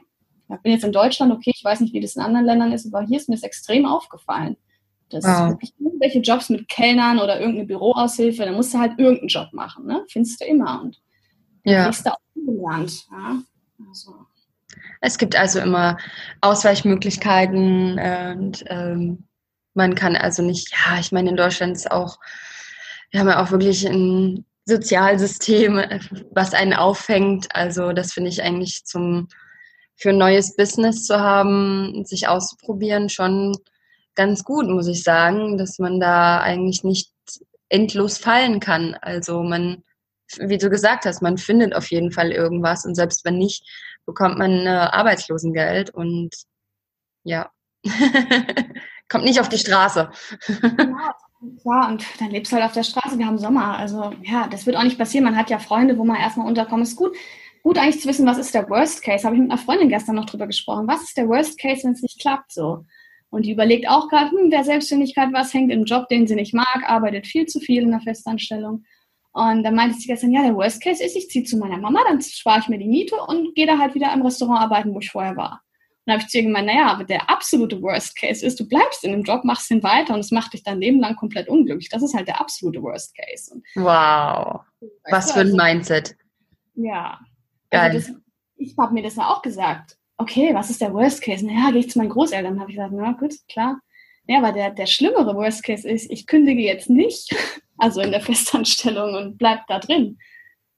ich 0.48 0.62
bin 0.62 0.72
jetzt 0.72 0.84
in 0.84 0.92
Deutschland, 0.92 1.32
okay, 1.32 1.52
ich 1.54 1.64
weiß 1.64 1.80
nicht, 1.80 1.94
wie 1.94 2.00
das 2.00 2.16
in 2.16 2.22
anderen 2.22 2.46
Ländern 2.46 2.72
ist, 2.72 2.92
aber 2.92 3.06
hier 3.06 3.18
ist 3.18 3.28
mir 3.28 3.36
es 3.36 3.42
extrem 3.42 3.86
aufgefallen. 3.86 4.56
Das 5.10 5.24
wow. 5.24 5.50
wirklich 5.50 5.74
irgendwelche 5.78 6.20
Jobs 6.20 6.50
mit 6.50 6.68
Kellnern 6.68 7.18
oder 7.18 7.40
irgendeine 7.40 7.66
Büroaushilfe, 7.66 8.44
da 8.44 8.52
musst 8.52 8.72
du 8.74 8.78
halt 8.78 8.98
irgendeinen 8.98 9.28
Job 9.28 9.48
machen, 9.52 9.86
ne? 9.86 10.04
Findest 10.08 10.40
du 10.40 10.44
immer. 10.44 10.82
Und 10.82 11.00
ja. 11.64 11.84
kriegst 11.84 12.06
du 12.06 12.12
auch 12.12 12.18
gelernt. 12.34 13.06
Ja? 13.10 13.42
Also. 13.88 14.14
Es 15.00 15.18
gibt 15.18 15.36
also 15.36 15.60
immer 15.60 15.96
Ausweichmöglichkeiten 16.40 17.98
und 17.98 18.64
ähm, 18.66 19.24
man 19.74 19.94
kann 19.94 20.16
also 20.16 20.42
nicht, 20.42 20.72
ja, 20.72 20.98
ich 20.98 21.12
meine, 21.12 21.30
in 21.30 21.36
Deutschland 21.36 21.76
ist 21.76 21.90
auch, 21.90 22.18
wir 23.10 23.20
haben 23.20 23.28
ja 23.28 23.42
auch 23.42 23.50
wirklich 23.50 23.86
ein 23.86 24.44
Sozialsystem, 24.64 25.80
was 26.32 26.54
einen 26.54 26.74
auffängt. 26.74 27.48
Also 27.54 27.92
das 27.92 28.12
finde 28.12 28.30
ich 28.30 28.42
eigentlich 28.42 28.84
zum 28.84 29.28
für 30.00 30.10
ein 30.10 30.18
neues 30.18 30.56
Business 30.56 31.04
zu 31.04 31.20
haben, 31.20 32.06
sich 32.06 32.26
auszuprobieren, 32.26 33.10
schon 33.10 33.54
ganz 34.14 34.44
gut, 34.44 34.66
muss 34.66 34.88
ich 34.88 35.02
sagen, 35.02 35.58
dass 35.58 35.78
man 35.78 36.00
da 36.00 36.40
eigentlich 36.40 36.84
nicht 36.84 37.12
endlos 37.68 38.16
fallen 38.16 38.60
kann. 38.60 38.94
Also 39.02 39.42
man, 39.42 39.84
wie 40.38 40.56
du 40.56 40.70
gesagt 40.70 41.04
hast, 41.04 41.20
man 41.20 41.36
findet 41.36 41.74
auf 41.74 41.90
jeden 41.90 42.12
Fall 42.12 42.32
irgendwas 42.32 42.86
und 42.86 42.94
selbst 42.94 43.26
wenn 43.26 43.36
nicht, 43.36 43.62
bekommt 44.06 44.38
man 44.38 44.66
äh, 44.66 44.68
Arbeitslosengeld 44.68 45.90
und 45.90 46.34
ja, 47.24 47.50
kommt 49.08 49.24
nicht 49.24 49.40
auf 49.40 49.48
die 49.48 49.58
Straße. 49.58 50.10
Ja, 51.64 51.88
und 51.88 52.04
dann 52.18 52.30
lebst 52.30 52.52
du 52.52 52.56
halt 52.56 52.66
auf 52.66 52.74
der 52.74 52.82
Straße, 52.82 53.18
wir 53.18 53.26
haben 53.26 53.38
Sommer. 53.38 53.78
Also 53.78 54.12
ja, 54.22 54.46
das 54.48 54.66
wird 54.66 54.76
auch 54.76 54.82
nicht 54.82 54.98
passieren. 54.98 55.24
Man 55.24 55.36
hat 55.36 55.48
ja 55.48 55.58
Freunde, 55.58 55.96
wo 55.96 56.04
man 56.04 56.20
erstmal 56.20 56.46
unterkommt. 56.46 56.82
Ist 56.82 56.96
gut, 56.96 57.16
gut 57.62 57.78
eigentlich 57.78 58.00
zu 58.02 58.08
wissen, 58.08 58.26
was 58.26 58.36
ist 58.36 58.54
der 58.54 58.68
Worst 58.68 59.02
Case. 59.02 59.24
Habe 59.24 59.36
ich 59.36 59.40
mit 59.40 59.50
einer 59.50 59.58
Freundin 59.58 59.88
gestern 59.88 60.16
noch 60.16 60.26
drüber 60.26 60.46
gesprochen. 60.46 60.86
Was 60.86 61.02
ist 61.02 61.16
der 61.16 61.28
Worst 61.28 61.58
Case, 61.58 61.84
wenn 61.84 61.92
es 61.92 62.02
nicht 62.02 62.20
klappt 62.20 62.52
so? 62.52 62.84
Und 63.30 63.46
die 63.46 63.52
überlegt 63.52 63.88
auch 63.88 64.08
gerade, 64.08 64.30
hm, 64.30 64.50
wer 64.50 64.64
Selbstständigkeit 64.64 65.32
was 65.32 65.54
hängt 65.54 65.72
im 65.72 65.84
Job, 65.84 66.08
den 66.08 66.26
sie 66.26 66.34
nicht 66.34 66.52
mag, 66.52 66.82
arbeitet 66.84 67.26
viel 67.26 67.46
zu 67.46 67.60
viel 67.60 67.84
in 67.84 67.92
der 67.92 68.00
Festanstellung. 68.00 68.84
Und 69.32 69.62
dann 69.62 69.74
meinte 69.74 69.96
sie 69.98 70.08
gestern, 70.08 70.32
ja, 70.32 70.42
der 70.42 70.56
Worst 70.56 70.82
Case 70.82 71.04
ist, 71.04 71.16
ich 71.16 71.28
ziehe 71.28 71.44
zu 71.44 71.56
meiner 71.56 71.78
Mama, 71.78 72.00
dann 72.08 72.20
spare 72.20 72.60
ich 72.60 72.68
mir 72.68 72.78
die 72.78 72.88
Miete 72.88 73.14
und 73.16 73.54
gehe 73.54 73.66
da 73.66 73.78
halt 73.78 73.94
wieder 73.94 74.12
im 74.12 74.22
Restaurant 74.22 74.60
arbeiten, 74.60 74.92
wo 74.92 74.98
ich 74.98 75.10
vorher 75.10 75.36
war. 75.36 75.62
Und 76.00 76.06
dann 76.06 76.14
habe 76.14 76.24
ich 76.24 76.30
zu 76.30 76.38
ihr 76.38 76.44
gemeint, 76.44 76.66
naja, 76.66 76.88
aber 76.88 77.04
der 77.04 77.30
absolute 77.30 77.80
Worst 77.80 78.16
Case 78.16 78.44
ist, 78.44 78.58
du 78.58 78.66
bleibst 78.66 79.04
in 79.04 79.12
dem 79.12 79.22
Job, 79.22 79.44
machst 79.44 79.70
ihn 79.70 79.82
weiter 79.82 80.14
und 80.14 80.20
es 80.20 80.32
macht 80.32 80.52
dich 80.52 80.64
dein 80.64 80.80
Leben 80.80 80.98
lang 80.98 81.14
komplett 81.14 81.48
unglücklich. 81.48 81.88
Das 81.90 82.02
ist 82.02 82.14
halt 82.14 82.26
der 82.26 82.40
absolute 82.40 82.82
Worst 82.82 83.14
Case. 83.14 83.52
Und, 83.54 83.64
wow. 83.76 84.62
Was 85.10 85.30
für 85.30 85.40
ein 85.40 85.46
also, 85.46 85.56
Mindset. 85.56 86.16
Ja. 86.74 87.20
Also 87.70 87.98
das, 87.98 88.12
ich 88.56 88.76
habe 88.76 88.94
mir 88.94 89.02
das 89.02 89.14
ja 89.14 89.28
auch 89.28 89.42
gesagt. 89.42 89.96
Okay, 90.16 90.52
was 90.54 90.70
ist 90.70 90.80
der 90.80 90.92
Worst 90.92 91.22
Case? 91.22 91.46
Naja, 91.46 91.70
gehe 91.70 91.80
ich 91.80 91.90
zu 91.90 91.98
meinen 91.98 92.10
Großeltern. 92.10 92.58
habe 92.58 92.70
ich 92.70 92.76
gesagt, 92.76 92.94
na 92.94 93.12
gut, 93.12 93.34
klar. 93.48 93.80
Ja, 94.30 94.38
aber 94.38 94.52
der, 94.52 94.70
der 94.70 94.86
schlimmere 94.86 95.34
Worst 95.34 95.64
Case 95.64 95.88
ist, 95.88 96.08
ich 96.08 96.24
kündige 96.24 96.62
jetzt 96.62 96.88
nicht, 96.88 97.34
also 97.78 98.00
in 98.00 98.12
der 98.12 98.20
Festanstellung 98.20 99.16
und 99.16 99.38
bleib 99.38 99.66
da 99.66 99.80
drin. 99.80 100.18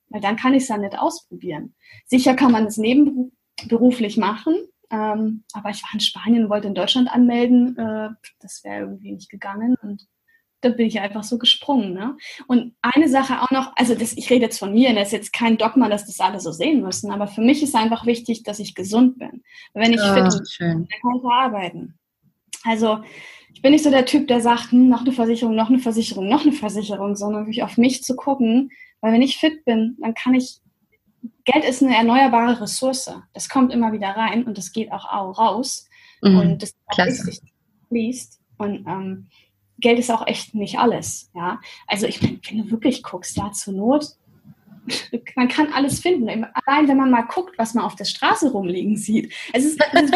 Weil 0.09 0.23
dann 0.23 0.37
kann 0.37 0.55
ich 0.55 0.63
es 0.63 0.71
ja 0.71 0.79
nicht 0.79 0.99
ausprobieren. 0.99 1.75
Sicher 2.07 2.33
kann 2.33 2.51
man 2.51 2.65
es 2.65 2.79
nebenberuflich 2.79 4.17
machen, 4.17 4.55
ähm, 4.91 5.45
aber 5.53 5.69
ich 5.69 5.83
war 5.83 5.91
in 5.93 6.01
Spanien 6.01 6.45
und 6.45 6.51
wollte 6.51 6.69
in 6.69 6.75
Deutschland 6.75 7.11
anmelden. 7.11 7.77
Äh, 7.77 8.09
das 8.41 8.65
wäre 8.65 8.81
irgendwie 8.81 9.13
nicht 9.13 9.29
gegangen 9.29 9.77
und 9.83 10.07
da 10.63 10.71
bin 10.71 10.87
ich 10.87 11.01
einfach 11.01 11.23
so 11.23 11.37
gesprungen. 11.37 11.93
Ne? 11.93 12.17
Und 12.47 12.75
eine 12.81 13.11
Sache 13.11 13.43
auch 13.43 13.51
noch, 13.51 13.77
also 13.77 13.95
das, 13.95 14.17
ich 14.17 14.31
rede 14.31 14.47
jetzt 14.47 14.61
von 14.61 14.73
mir, 14.73 14.95
das 14.95 15.09
ist 15.09 15.13
jetzt 15.13 15.33
kein 15.35 15.59
Dogma, 15.59 15.91
dass 15.91 16.07
das 16.07 16.21
alle 16.21 16.41
so 16.41 16.53
sehen 16.53 16.81
müssen, 16.81 17.11
aber 17.11 17.27
für 17.27 17.43
mich 17.43 17.63
ist 17.63 17.75
einfach 17.75 18.07
wichtig, 18.07 18.45
dass 18.45 18.61
ich 18.61 18.75
gesund 18.75 19.19
bin. 19.19 19.43
Wenn 19.75 19.93
ich 19.93 20.01
oh, 20.01 20.15
fit 20.15 20.41
bin, 20.59 20.89
dann 20.89 21.01
kann 21.03 21.17
ich 21.19 21.25
arbeiten. 21.31 21.99
Also 22.65 23.03
ich 23.55 23.63
bin 23.63 23.73
nicht 23.73 23.85
so 23.85 23.91
der 23.91 24.07
Typ, 24.07 24.29
der 24.29 24.41
sagt, 24.41 24.73
hm, 24.73 24.89
noch 24.89 25.03
eine 25.03 25.13
Versicherung, 25.13 25.55
noch 25.55 25.69
eine 25.69 25.79
Versicherung, 25.79 26.29
noch 26.29 26.43
eine 26.43 26.53
Versicherung, 26.53 27.17
sondern 27.17 27.43
wirklich 27.43 27.63
auf 27.63 27.77
mich 27.77 28.03
zu 28.03 28.17
gucken, 28.17 28.71
weil 29.01 29.13
wenn 29.13 29.23
ich 29.23 29.39
fit 29.39 29.65
bin, 29.65 29.97
dann 30.01 30.15
kann 30.15 30.35
ich, 30.35 30.61
Geld 31.45 31.65
ist 31.65 31.83
eine 31.83 31.97
erneuerbare 31.97 32.61
Ressource. 32.61 33.13
Das 33.33 33.49
kommt 33.49 33.73
immer 33.73 33.93
wieder 33.93 34.09
rein 34.09 34.45
und 34.45 34.59
das 34.59 34.73
geht 34.73 34.91
auch 34.93 35.05
raus. 35.39 35.89
Mhm, 36.23 36.39
und 36.39 36.63
das 36.63 36.75
fließt. 37.89 38.41
Und 38.59 38.87
ähm, 38.87 39.29
Geld 39.79 39.99
ist 39.99 40.11
auch 40.11 40.27
echt 40.27 40.55
nicht 40.55 40.79
alles. 40.79 41.31
Ja, 41.35 41.61
also 41.87 42.07
ich 42.07 42.23
wenn 42.23 42.41
du 42.41 42.71
wirklich 42.71 43.03
guckst, 43.03 43.37
ja 43.37 43.51
zur 43.53 43.75
Not, 43.75 44.07
man 45.37 45.49
kann 45.49 45.73
alles 45.73 46.01
finden. 46.01 46.29
Allein 46.29 46.89
wenn 46.89 46.97
man 46.97 47.11
mal 47.11 47.23
guckt, 47.23 47.59
was 47.59 47.75
man 47.75 47.85
auf 47.85 47.97
der 47.97 48.05
Straße 48.05 48.51
rumliegen 48.51 48.97
sieht. 48.97 49.33
Es 49.53 49.65
ist, 49.65 49.81
es 49.93 50.03
ist 50.03 50.15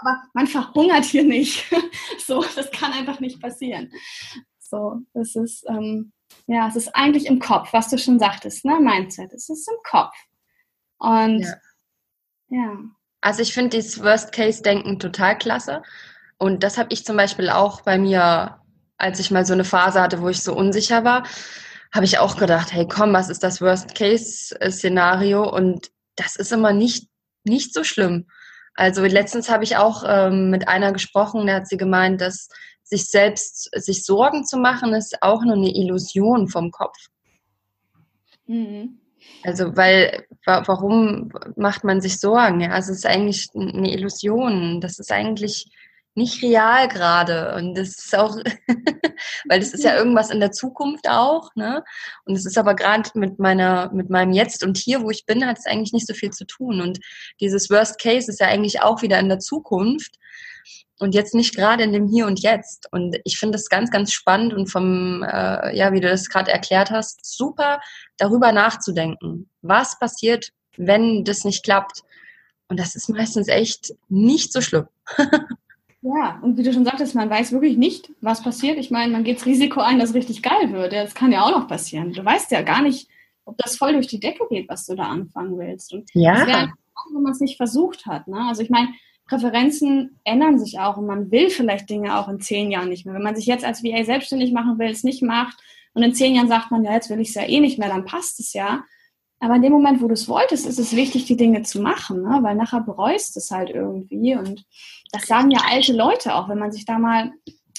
aber 0.00 0.22
man 0.34 0.46
verhungert 0.46 1.04
hier 1.04 1.24
nicht. 1.24 1.64
so, 2.26 2.44
das 2.54 2.70
kann 2.70 2.92
einfach 2.92 3.20
nicht 3.20 3.40
passieren. 3.40 3.92
So, 4.58 5.00
es 5.14 5.34
ist, 5.34 5.64
ähm, 5.68 6.12
ja, 6.46 6.68
es 6.68 6.76
ist 6.76 6.94
eigentlich 6.94 7.26
im 7.26 7.40
Kopf, 7.40 7.72
was 7.72 7.88
du 7.88 7.98
schon 7.98 8.18
sagtest, 8.18 8.64
ne? 8.64 8.78
Mindset. 8.80 9.32
Es 9.32 9.48
ist 9.48 9.68
im 9.68 9.78
Kopf. 9.82 10.14
Und 10.98 11.40
ja. 11.40 11.54
ja. 12.48 12.78
Also 13.20 13.42
ich 13.42 13.52
finde 13.52 13.76
dieses 13.76 14.02
Worst-Case-Denken 14.02 14.98
total 14.98 15.36
klasse. 15.36 15.82
Und 16.38 16.62
das 16.62 16.78
habe 16.78 16.92
ich 16.92 17.04
zum 17.04 17.16
Beispiel 17.16 17.50
auch 17.50 17.82
bei 17.82 17.98
mir, 17.98 18.60
als 18.96 19.20
ich 19.20 19.30
mal 19.30 19.44
so 19.44 19.52
eine 19.52 19.64
Phase 19.64 20.00
hatte, 20.00 20.22
wo 20.22 20.28
ich 20.28 20.42
so 20.42 20.54
unsicher 20.54 21.04
war, 21.04 21.26
habe 21.92 22.04
ich 22.04 22.18
auch 22.18 22.36
gedacht, 22.36 22.72
hey 22.72 22.86
komm, 22.88 23.12
was 23.12 23.28
ist 23.28 23.42
das 23.42 23.60
Worst-Case-Szenario? 23.60 25.50
Und 25.50 25.90
das 26.16 26.36
ist 26.36 26.52
immer 26.52 26.72
nicht, 26.72 27.08
nicht 27.44 27.74
so 27.74 27.84
schlimm. 27.84 28.26
Also 28.74 29.04
letztens 29.04 29.50
habe 29.50 29.64
ich 29.64 29.76
auch 29.76 30.04
ähm, 30.06 30.50
mit 30.50 30.68
einer 30.68 30.92
gesprochen, 30.92 31.46
da 31.46 31.54
hat 31.54 31.68
sie 31.68 31.76
gemeint, 31.76 32.20
dass 32.20 32.48
sich 32.82 33.06
selbst, 33.06 33.70
sich 33.74 34.04
Sorgen 34.04 34.44
zu 34.44 34.58
machen, 34.58 34.94
ist 34.94 35.22
auch 35.22 35.44
nur 35.44 35.54
eine 35.54 35.74
Illusion 35.74 36.48
vom 36.48 36.70
Kopf. 36.70 36.96
Mhm. 38.46 38.98
Also, 39.44 39.76
weil, 39.76 40.26
warum 40.44 41.30
macht 41.56 41.84
man 41.84 42.00
sich 42.00 42.18
Sorgen? 42.18 42.60
Ja, 42.60 42.70
also 42.70 42.90
es 42.92 42.98
ist 42.98 43.06
eigentlich 43.06 43.48
eine 43.54 43.92
Illusion. 43.92 44.80
Das 44.80 44.98
ist 44.98 45.12
eigentlich 45.12 45.70
nicht 46.14 46.42
real 46.42 46.88
gerade. 46.88 47.54
Und 47.54 47.74
das 47.74 47.90
ist 47.90 48.14
auch, 48.16 48.36
weil 49.48 49.60
das 49.60 49.72
ist 49.72 49.84
ja 49.84 49.96
irgendwas 49.96 50.30
in 50.30 50.40
der 50.40 50.52
Zukunft 50.52 51.08
auch, 51.08 51.50
ne? 51.54 51.82
Und 52.24 52.34
es 52.34 52.46
ist 52.46 52.58
aber 52.58 52.74
gerade 52.74 53.10
mit 53.14 53.38
meiner, 53.38 53.90
mit 53.92 54.10
meinem 54.10 54.32
Jetzt 54.32 54.64
und 54.64 54.76
Hier, 54.76 55.02
wo 55.02 55.10
ich 55.10 55.26
bin, 55.26 55.46
hat 55.46 55.58
es 55.58 55.66
eigentlich 55.66 55.92
nicht 55.92 56.06
so 56.06 56.14
viel 56.14 56.30
zu 56.30 56.44
tun. 56.44 56.80
Und 56.80 56.98
dieses 57.40 57.70
Worst 57.70 58.00
Case 58.00 58.30
ist 58.30 58.40
ja 58.40 58.48
eigentlich 58.48 58.82
auch 58.82 59.02
wieder 59.02 59.18
in 59.18 59.28
der 59.28 59.38
Zukunft 59.38 60.16
und 61.00 61.14
jetzt 61.14 61.34
nicht 61.34 61.56
gerade 61.56 61.82
in 61.82 61.92
dem 61.92 62.08
Hier 62.08 62.26
und 62.26 62.40
Jetzt. 62.40 62.88
Und 62.92 63.16
ich 63.24 63.38
finde 63.38 63.56
es 63.56 63.68
ganz, 63.68 63.90
ganz 63.90 64.12
spannend 64.12 64.52
und 64.52 64.66
vom, 64.68 65.22
äh, 65.22 65.76
ja, 65.76 65.92
wie 65.92 66.00
du 66.00 66.08
das 66.08 66.28
gerade 66.28 66.52
erklärt 66.52 66.90
hast, 66.90 67.24
super 67.24 67.80
darüber 68.18 68.52
nachzudenken. 68.52 69.48
Was 69.62 69.98
passiert, 69.98 70.50
wenn 70.76 71.24
das 71.24 71.44
nicht 71.44 71.64
klappt? 71.64 72.02
Und 72.68 72.78
das 72.78 72.94
ist 72.94 73.08
meistens 73.08 73.48
echt 73.48 73.94
nicht 74.08 74.52
so 74.52 74.60
schlimm. 74.60 74.86
ja, 76.02 76.38
und 76.42 76.56
wie 76.56 76.62
du 76.62 76.72
schon 76.72 76.84
sagtest, 76.84 77.14
man 77.14 77.28
weiß 77.28 77.52
wirklich 77.52 77.76
nicht, 77.76 78.10
was 78.20 78.42
passiert. 78.42 78.78
Ich 78.78 78.90
meine, 78.90 79.12
man 79.12 79.24
geht 79.24 79.38
das 79.38 79.46
Risiko 79.46 79.80
ein, 79.80 79.98
dass 79.98 80.10
es 80.10 80.14
richtig 80.14 80.42
geil 80.42 80.72
wird. 80.72 80.92
Das 80.92 81.14
kann 81.14 81.32
ja 81.32 81.42
auch 81.44 81.50
noch 81.50 81.68
passieren. 81.68 82.12
Du 82.12 82.24
weißt 82.24 82.50
ja 82.50 82.62
gar 82.62 82.82
nicht, 82.82 83.08
ob 83.44 83.58
das 83.58 83.76
voll 83.76 83.92
durch 83.92 84.06
die 84.06 84.20
Decke 84.20 84.44
geht, 84.48 84.68
was 84.68 84.86
du 84.86 84.94
da 84.94 85.04
anfangen 85.04 85.58
willst. 85.58 85.92
Und 85.92 86.08
ja. 86.14 86.34
das 86.34 86.46
wäre 86.46 86.72
wenn 87.12 87.22
man 87.22 87.32
es 87.32 87.40
nicht 87.40 87.56
versucht 87.56 88.06
hat. 88.06 88.28
Ne? 88.28 88.40
Also 88.48 88.62
ich 88.62 88.70
meine, 88.70 88.88
Präferenzen 89.26 90.18
ändern 90.24 90.58
sich 90.58 90.78
auch 90.78 90.96
und 90.96 91.06
man 91.06 91.30
will 91.30 91.50
vielleicht 91.50 91.88
Dinge 91.88 92.18
auch 92.18 92.28
in 92.28 92.40
zehn 92.40 92.70
Jahren 92.70 92.88
nicht 92.88 93.06
mehr. 93.06 93.14
Wenn 93.14 93.22
man 93.22 93.36
sich 93.36 93.46
jetzt 93.46 93.64
als 93.64 93.82
VA 93.82 94.04
selbstständig 94.04 94.52
machen 94.52 94.78
will, 94.78 94.90
es 94.90 95.04
nicht 95.04 95.22
macht 95.22 95.56
und 95.94 96.02
in 96.02 96.14
zehn 96.14 96.34
Jahren 96.34 96.48
sagt 96.48 96.70
man, 96.70 96.84
ja, 96.84 96.92
jetzt 96.92 97.10
will 97.10 97.20
ich 97.20 97.28
es 97.28 97.34
ja 97.34 97.42
eh 97.42 97.60
nicht 97.60 97.78
mehr, 97.78 97.88
dann 97.88 98.04
passt 98.04 98.40
es 98.40 98.52
ja. 98.52 98.84
Aber 99.40 99.56
in 99.56 99.62
dem 99.62 99.72
Moment, 99.72 100.02
wo 100.02 100.06
du 100.06 100.12
es 100.12 100.28
wolltest, 100.28 100.66
ist 100.66 100.78
es 100.78 100.94
wichtig, 100.94 101.24
die 101.24 101.36
Dinge 101.36 101.62
zu 101.62 101.80
machen, 101.80 102.22
ne? 102.22 102.38
weil 102.42 102.54
nachher 102.54 102.82
bereust 102.82 103.36
es 103.38 103.50
halt 103.50 103.70
irgendwie. 103.70 104.36
Und 104.36 104.66
das 105.12 105.26
sagen 105.26 105.50
ja 105.50 105.60
alte 105.68 105.94
Leute 105.94 106.34
auch, 106.34 106.48
wenn 106.48 106.58
man 106.58 106.72
sich 106.72 106.84
da 106.84 106.98
mal 106.98 107.32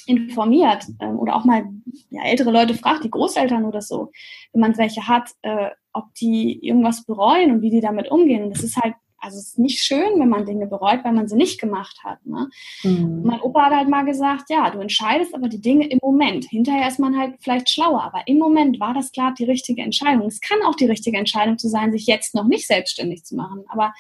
informiert 0.08 0.86
ähm, 1.00 1.20
oder 1.20 1.36
auch 1.36 1.46
mal 1.46 1.66
ja, 2.10 2.24
ältere 2.24 2.52
Leute 2.52 2.74
fragt, 2.74 3.04
die 3.04 3.12
Großeltern 3.12 3.66
oder 3.66 3.82
so, 3.82 4.12
wenn 4.52 4.62
man 4.62 4.78
welche 4.78 5.08
hat, 5.08 5.30
äh, 5.44 5.70
ob 5.94 6.14
die 6.16 6.66
irgendwas 6.66 7.06
bereuen 7.06 7.52
und 7.52 7.62
wie 7.62 7.70
die 7.70 7.82
damit 7.82 8.10
umgehen. 8.10 8.50
Das 8.50 8.64
ist 8.64 8.78
halt 8.78 8.96
also 9.22 9.38
es 9.38 9.50
ist 9.50 9.60
nicht 9.60 9.84
schön, 9.84 10.20
wenn 10.20 10.30
man 10.30 10.46
Dinge 10.46 10.68
bereut, 10.68 11.04
weil 11.04 11.14
man 11.14 11.28
sie 11.28 11.36
nicht 11.36 11.62
gemacht 11.62 12.04
hat. 12.04 12.26
Ne? 12.26 12.50
Mhm. 12.84 13.22
Mein 13.24 13.42
Opa 13.42 13.66
hat 13.66 13.74
halt 13.74 13.90
mal 13.90 14.04
gesagt, 14.04 14.50
ja, 14.50 14.70
du 14.72 14.80
entscheidest 14.80 15.34
aber 15.36 15.48
die 15.48 15.62
Dinge 15.62 15.88
im 15.88 16.00
Moment. 16.02 16.46
Hinterher 16.46 16.88
ist 16.88 17.00
man 17.00 17.18
halt 17.18 17.36
vielleicht 17.40 17.70
schlauer, 17.70 18.04
aber 18.04 18.28
im 18.28 18.40
Moment 18.40 18.80
war 18.80 18.94
das 18.94 19.12
klar 19.12 19.34
die 19.38 19.46
richtige 19.46 19.84
Entscheidung. 19.84 20.28
Es 20.28 20.42
kann 20.42 20.58
auch 20.66 20.76
die 20.76 20.88
richtige 20.88 21.18
Entscheidung 21.18 21.58
zu 21.58 21.70
sein, 21.70 21.92
sich 21.92 22.08
jetzt 22.08 22.34
noch 22.36 22.48
nicht 22.48 22.68
selbstständig 22.68 23.24
zu 23.24 23.36
machen. 23.36 23.64
Aber 23.70 23.94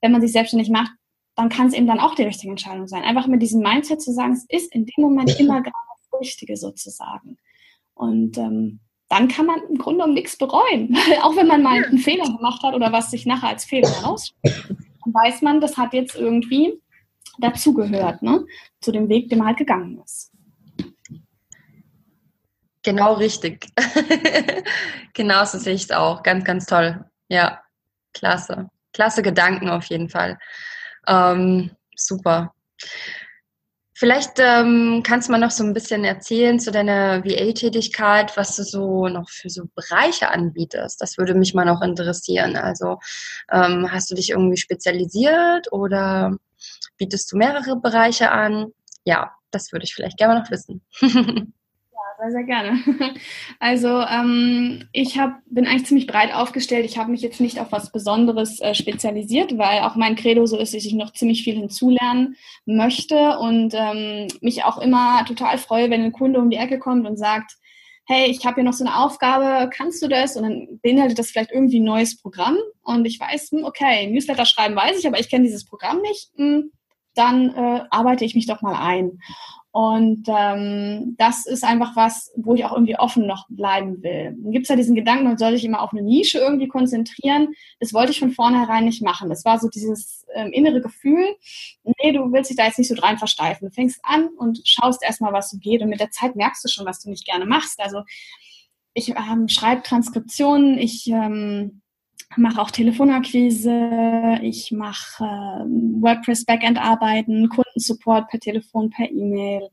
wenn 0.00 0.12
man 0.12 0.20
sich 0.20 0.32
selbstständig 0.32 0.70
macht, 0.70 0.92
dann 1.34 1.48
kann 1.48 1.66
es 1.66 1.74
eben 1.74 1.86
dann 1.86 2.00
auch 2.00 2.14
die 2.14 2.22
richtige 2.22 2.50
Entscheidung 2.50 2.86
sein. 2.86 3.02
Einfach 3.02 3.26
mit 3.26 3.42
diesem 3.42 3.62
Mindset 3.62 4.00
zu 4.00 4.12
sagen, 4.12 4.32
es 4.32 4.46
ist 4.48 4.74
in 4.74 4.86
dem 4.86 5.02
Moment 5.02 5.38
immer 5.40 5.62
gerade 5.62 5.74
das 6.10 6.20
Richtige 6.20 6.56
sozusagen. 6.56 7.38
Und 7.94 8.36
ähm, 8.38 8.80
dann 9.08 9.28
kann 9.28 9.46
man 9.46 9.60
im 9.68 9.78
Grunde 9.78 10.04
um 10.04 10.14
nichts 10.14 10.36
bereuen. 10.36 10.96
Auch 11.22 11.36
wenn 11.36 11.46
man 11.46 11.62
mal 11.62 11.84
einen 11.84 11.98
Fehler 11.98 12.24
gemacht 12.24 12.62
hat 12.62 12.74
oder 12.74 12.92
was 12.92 13.10
sich 13.10 13.26
nachher 13.26 13.50
als 13.50 13.64
Fehler 13.64 13.88
herausstellt, 13.88 14.64
dann 15.04 15.14
weiß 15.14 15.42
man, 15.42 15.60
das 15.60 15.76
hat 15.76 15.92
jetzt 15.94 16.16
irgendwie 16.16 16.80
dazugehört, 17.38 18.22
ne? 18.22 18.44
zu 18.80 18.92
dem 18.92 19.08
Weg, 19.08 19.28
den 19.28 19.38
man 19.38 19.48
halt 19.48 19.58
gegangen 19.58 20.00
ist. 20.04 20.32
Genau 22.82 23.14
richtig. 23.14 23.66
genau 25.12 25.44
so 25.44 25.58
sehe 25.58 25.74
ich 25.74 25.84
es 25.84 25.90
auch. 25.90 26.22
Ganz, 26.22 26.44
ganz 26.44 26.66
toll. 26.66 27.04
Ja, 27.28 27.60
klasse. 28.14 28.70
Klasse 28.92 29.22
Gedanken 29.22 29.68
auf 29.68 29.86
jeden 29.86 30.08
Fall. 30.08 30.38
Ähm, 31.08 31.72
super. 31.96 32.54
Vielleicht 33.98 34.38
ähm, 34.40 35.02
kannst 35.02 35.28
du 35.28 35.32
mal 35.32 35.38
noch 35.38 35.50
so 35.50 35.64
ein 35.64 35.72
bisschen 35.72 36.04
erzählen 36.04 36.60
zu 36.60 36.70
deiner 36.70 37.24
VA-Tätigkeit, 37.24 38.36
was 38.36 38.54
du 38.54 38.62
so 38.62 39.08
noch 39.08 39.30
für 39.30 39.48
so 39.48 39.62
Bereiche 39.74 40.28
anbietest. 40.28 41.00
Das 41.00 41.16
würde 41.16 41.32
mich 41.32 41.54
mal 41.54 41.64
noch 41.64 41.80
interessieren. 41.80 42.58
Also 42.58 42.98
ähm, 43.50 43.90
hast 43.90 44.10
du 44.10 44.14
dich 44.14 44.28
irgendwie 44.28 44.58
spezialisiert 44.58 45.72
oder 45.72 46.36
bietest 46.98 47.32
du 47.32 47.38
mehrere 47.38 47.76
Bereiche 47.76 48.30
an? 48.30 48.66
Ja, 49.06 49.32
das 49.50 49.72
würde 49.72 49.84
ich 49.84 49.94
vielleicht 49.94 50.18
gerne 50.18 50.40
noch 50.40 50.50
wissen. 50.50 50.82
sehr, 52.18 52.30
sehr 52.30 52.44
gerne. 52.44 52.78
Also 53.58 53.88
ähm, 53.88 54.88
ich 54.92 55.18
hab, 55.18 55.40
bin 55.46 55.66
eigentlich 55.66 55.86
ziemlich 55.86 56.06
breit 56.06 56.34
aufgestellt. 56.34 56.84
Ich 56.84 56.98
habe 56.98 57.10
mich 57.10 57.22
jetzt 57.22 57.40
nicht 57.40 57.58
auf 57.58 57.72
was 57.72 57.90
Besonderes 57.90 58.60
äh, 58.60 58.74
spezialisiert, 58.74 59.56
weil 59.56 59.80
auch 59.80 59.96
mein 59.96 60.16
Credo 60.16 60.46
so 60.46 60.58
ist, 60.58 60.74
dass 60.74 60.84
ich 60.84 60.92
noch 60.94 61.12
ziemlich 61.12 61.42
viel 61.42 61.54
hinzulernen 61.54 62.36
möchte 62.66 63.38
und 63.38 63.74
ähm, 63.74 64.28
mich 64.40 64.64
auch 64.64 64.78
immer 64.78 65.24
total 65.26 65.58
freue, 65.58 65.90
wenn 65.90 66.02
ein 66.02 66.12
Kunde 66.12 66.40
um 66.40 66.50
die 66.50 66.58
Ecke 66.58 66.78
kommt 66.78 67.06
und 67.06 67.16
sagt, 67.16 67.52
hey, 68.06 68.30
ich 68.30 68.44
habe 68.46 68.56
hier 68.56 68.64
noch 68.64 68.72
so 68.72 68.84
eine 68.84 68.96
Aufgabe, 68.96 69.68
kannst 69.70 70.02
du 70.02 70.08
das? 70.08 70.36
Und 70.36 70.44
dann 70.44 70.80
beinhaltet 70.82 71.18
das 71.18 71.30
vielleicht 71.30 71.50
irgendwie 71.50 71.80
ein 71.80 71.84
neues 71.84 72.20
Programm. 72.20 72.56
Und 72.82 73.04
ich 73.04 73.18
weiß, 73.18 73.50
hm, 73.50 73.64
okay, 73.64 74.06
Newsletter 74.06 74.46
schreiben 74.46 74.76
weiß 74.76 74.98
ich, 74.98 75.06
aber 75.06 75.18
ich 75.18 75.28
kenne 75.28 75.44
dieses 75.44 75.64
Programm 75.64 76.00
nicht. 76.02 76.30
Hm, 76.36 76.70
dann 77.14 77.50
äh, 77.54 77.84
arbeite 77.90 78.24
ich 78.24 78.34
mich 78.34 78.46
doch 78.46 78.62
mal 78.62 78.76
ein. 78.76 79.18
Und 79.76 80.26
ähm, 80.28 81.16
das 81.18 81.44
ist 81.44 81.62
einfach 81.62 81.96
was, 81.96 82.32
wo 82.34 82.54
ich 82.54 82.64
auch 82.64 82.72
irgendwie 82.72 82.98
offen 82.98 83.26
noch 83.26 83.46
bleiben 83.50 84.02
will. 84.02 84.34
Dann 84.42 84.50
gibt 84.50 84.62
es 84.62 84.70
ja 84.70 84.76
diesen 84.76 84.94
Gedanken, 84.94 85.24
man 85.24 85.36
soll 85.36 85.52
sich 85.52 85.66
immer 85.66 85.82
auf 85.82 85.92
eine 85.92 86.00
Nische 86.00 86.38
irgendwie 86.38 86.66
konzentrieren. 86.66 87.48
Das 87.78 87.92
wollte 87.92 88.10
ich 88.10 88.18
von 88.18 88.30
vornherein 88.30 88.86
nicht 88.86 89.02
machen. 89.02 89.28
Das 89.28 89.44
war 89.44 89.58
so 89.58 89.68
dieses 89.68 90.24
ähm, 90.32 90.50
innere 90.50 90.80
Gefühl, 90.80 91.26
nee, 91.84 92.12
du 92.12 92.32
willst 92.32 92.48
dich 92.48 92.56
da 92.56 92.64
jetzt 92.64 92.78
nicht 92.78 92.88
so 92.88 92.94
rein 92.94 93.18
versteifen. 93.18 93.68
Du 93.68 93.74
fängst 93.74 94.00
an 94.02 94.28
und 94.38 94.62
schaust 94.64 95.02
erstmal, 95.02 95.34
was 95.34 95.50
so 95.50 95.58
geht. 95.58 95.82
Und 95.82 95.90
mit 95.90 96.00
der 96.00 96.10
Zeit 96.10 96.36
merkst 96.36 96.64
du 96.64 96.68
schon, 96.68 96.86
was 96.86 97.02
du 97.02 97.10
nicht 97.10 97.26
gerne 97.26 97.44
machst. 97.44 97.78
Also 97.78 98.00
ich 98.94 99.10
ähm, 99.10 99.46
schreibe 99.48 99.82
Transkriptionen, 99.82 100.78
ich 100.78 101.06
ähm, 101.08 101.82
mache 102.36 102.60
auch 102.60 102.70
Telefonakquise, 102.70 104.38
ich 104.42 104.72
mache 104.72 105.24
ähm, 105.24 105.98
WordPress 106.00 106.44
Backend 106.44 106.78
Arbeiten, 106.78 107.48
Kundensupport 107.48 108.28
per 108.28 108.40
Telefon, 108.40 108.90
per 108.90 109.10
E-Mail, 109.10 109.68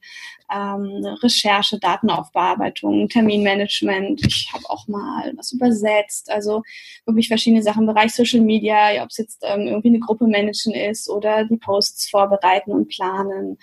ähm, 0.53 1.05
Recherche, 1.21 1.79
Datenaufbearbeitung, 1.79 3.09
Terminmanagement. 3.09 4.25
Ich 4.25 4.51
habe 4.53 4.69
auch 4.69 4.87
mal 4.87 5.33
was 5.35 5.51
übersetzt, 5.51 6.29
also 6.31 6.61
wirklich 7.05 7.27
verschiedene 7.27 7.63
Sachen 7.63 7.81
im 7.81 7.93
Bereich 7.93 8.13
Social 8.13 8.41
Media, 8.41 9.03
ob 9.03 9.09
es 9.09 9.17
jetzt 9.17 9.43
ähm, 9.43 9.67
irgendwie 9.67 9.89
eine 9.89 9.99
Gruppe 9.99 10.27
managen 10.27 10.73
ist 10.73 11.09
oder 11.09 11.45
die 11.45 11.57
Posts 11.57 12.09
vorbereiten 12.09 12.71
und 12.71 12.87
planen. 12.89 13.57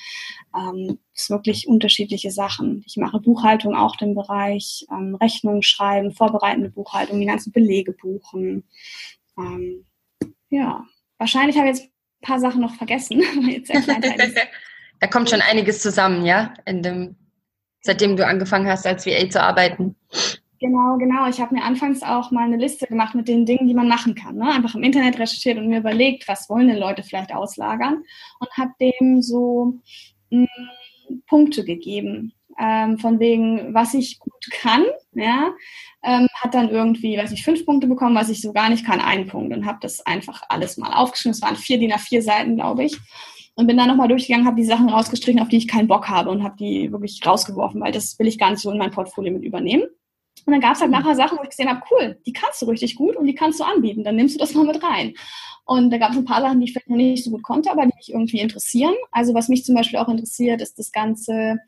Ähm, 0.55 0.99
ist 1.21 1.31
wirklich 1.31 1.69
unterschiedliche 1.69 2.31
Sachen. 2.31 2.83
Ich 2.87 2.97
mache 2.97 3.21
Buchhaltung 3.21 3.75
auch 3.75 4.01
im 4.01 4.15
Bereich, 4.15 4.87
ähm, 4.91 5.15
Rechnungen 5.15 5.63
schreiben, 5.63 6.13
vorbereitende 6.13 6.71
Buchhaltung, 6.71 7.21
die 7.21 7.27
ganzen 7.27 7.53
Belege 7.53 7.93
buchen. 7.93 8.65
Ähm, 9.39 9.85
ja, 10.49 10.85
wahrscheinlich 11.19 11.57
habe 11.57 11.69
ich 11.69 11.79
jetzt 11.79 11.89
ein 11.89 12.27
paar 12.27 12.41
Sachen 12.41 12.61
noch 12.61 12.75
vergessen. 12.75 13.23
jetzt 13.49 13.71
da 15.01 15.07
kommt 15.07 15.31
schon 15.31 15.41
einiges 15.41 15.81
zusammen, 15.81 16.25
ja, 16.25 16.55
dem, 16.67 17.17
seitdem 17.83 18.17
du 18.17 18.27
angefangen 18.27 18.69
hast, 18.69 18.87
als 18.87 19.07
VA 19.07 19.29
zu 19.29 19.43
arbeiten. 19.43 19.97
Genau, 20.61 20.99
genau. 20.99 21.27
Ich 21.27 21.41
habe 21.41 21.55
mir 21.55 21.65
anfangs 21.65 22.03
auch 22.03 22.31
mal 22.31 22.45
eine 22.45 22.59
Liste 22.59 22.87
gemacht 22.87 23.15
mit 23.15 23.29
den 23.29 23.47
Dingen, 23.47 23.67
die 23.67 23.75
man 23.75 23.89
machen 23.89 24.15
kann. 24.15 24.37
Ne? 24.37 24.53
Einfach 24.53 24.75
im 24.75 24.83
Internet 24.83 25.19
recherchiert 25.19 25.57
und 25.57 25.69
mir 25.69 25.79
überlegt, 25.79 26.29
was 26.29 26.51
wollen 26.51 26.69
denn 26.69 26.77
Leute 26.77 27.03
vielleicht 27.03 27.33
auslagern 27.33 28.05
und 28.41 28.51
habe 28.59 28.73
dem 28.79 29.23
so 29.23 29.79
mh, 30.29 30.43
mm, 30.43 30.47
Punkte 31.27 31.65
gegeben. 31.65 32.33
Ähm, 32.59 32.99
von 32.99 33.21
wegen, 33.21 33.73
was 33.73 33.95
ich 33.95 34.19
gut 34.19 34.51
kann, 34.51 34.85
ja, 35.15 35.51
ähm, 36.03 36.27
hat 36.35 36.53
dann 36.53 36.69
irgendwie, 36.69 37.17
weiß 37.17 37.33
ich, 37.33 37.43
fünf 37.43 37.65
Punkte 37.65 37.87
bekommen, 37.87 38.15
was 38.15 38.29
ich 38.29 38.43
so 38.43 38.53
gar 38.53 38.69
nicht 38.69 38.85
kann, 38.85 39.01
einen 39.01 39.27
Punkt 39.29 39.55
und 39.55 39.65
habe 39.65 39.79
das 39.81 40.05
einfach 40.05 40.43
alles 40.49 40.77
mal 40.77 40.93
aufgeschrieben. 40.93 41.33
Es 41.33 41.43
waren 41.43 41.57
vier 41.57 41.79
DIN 41.79 41.93
A4 41.93 42.21
Seiten, 42.21 42.57
glaube 42.57 42.85
ich. 42.85 42.99
und 43.55 43.67
bin 43.67 43.77
dann 43.77 43.89
nochmal 43.89 44.09
durchgegangen, 44.09 44.47
habe 44.47 44.57
die 44.57 44.67
Sachen 44.67 44.89
rausgestrichen, 44.89 45.41
auf 45.41 45.49
die 45.49 45.59
ich 45.59 45.69
keinen 45.69 45.89
Bock 45.89 46.09
habe 46.09 46.31
und 46.31 46.43
habe 46.43 46.57
die 46.59 46.91
wirklich 46.93 47.21
rausgeworfen, 47.25 47.81
weil 47.81 47.93
das 47.93 48.19
will 48.19 48.27
ich 48.27 48.39
gar 48.39 48.51
nicht 48.51 48.61
so 48.61 48.71
in 48.71 48.79
mein 48.79 48.91
Portfolio 48.91 49.33
mit 49.33 49.43
übernehmen. 49.43 49.85
Und 50.47 50.53
dann 50.53 50.61
gab 50.61 50.75
es 50.75 50.81
halt 50.81 50.91
nachher 50.91 51.15
Sachen, 51.15 51.39
wo 51.39 51.43
ich 51.43 51.51
gesehen 51.51 51.69
habe, 51.69 51.83
cool, 51.91 52.19
die 52.27 52.33
kannst 52.33 52.61
du 52.63 52.67
richtig 52.67 52.97
gut 52.97 53.17
und 53.17 53.27
die 53.27 53.35
kannst 53.35 53.61
du 53.61 53.65
anbieten. 53.65 54.05
Dann 54.05 54.17
nimmst 54.17 54.35
du 54.35 54.39
das 54.39 54.55
mal 54.55 54.65
mit 54.65 54.83
rein. 54.83 55.15
Und 55.65 55.91
da 55.91 55.99
gab 55.99 56.11
es 56.11 56.17
ein 56.17 56.25
paar 56.25 56.41
Sachen, 56.41 56.59
die 56.59 56.65
ich 56.65 56.73
vielleicht 56.73 56.89
noch 56.89 56.97
nicht 56.97 57.23
so 57.23 57.31
gut 57.31 57.43
konnte, 57.43 57.71
aber 57.71 57.83
die 57.83 57.93
mich 57.97 58.11
irgendwie 58.11 58.41
interessieren. 58.41 58.95
Also 59.13 59.35
was 59.35 59.49
mich 59.49 59.65
zum 59.65 59.75
Beispiel 59.75 59.99
auch 60.01 60.09
interessiert, 60.09 60.61
ist 60.61 60.79
das 60.79 60.91
ganze 60.91 61.59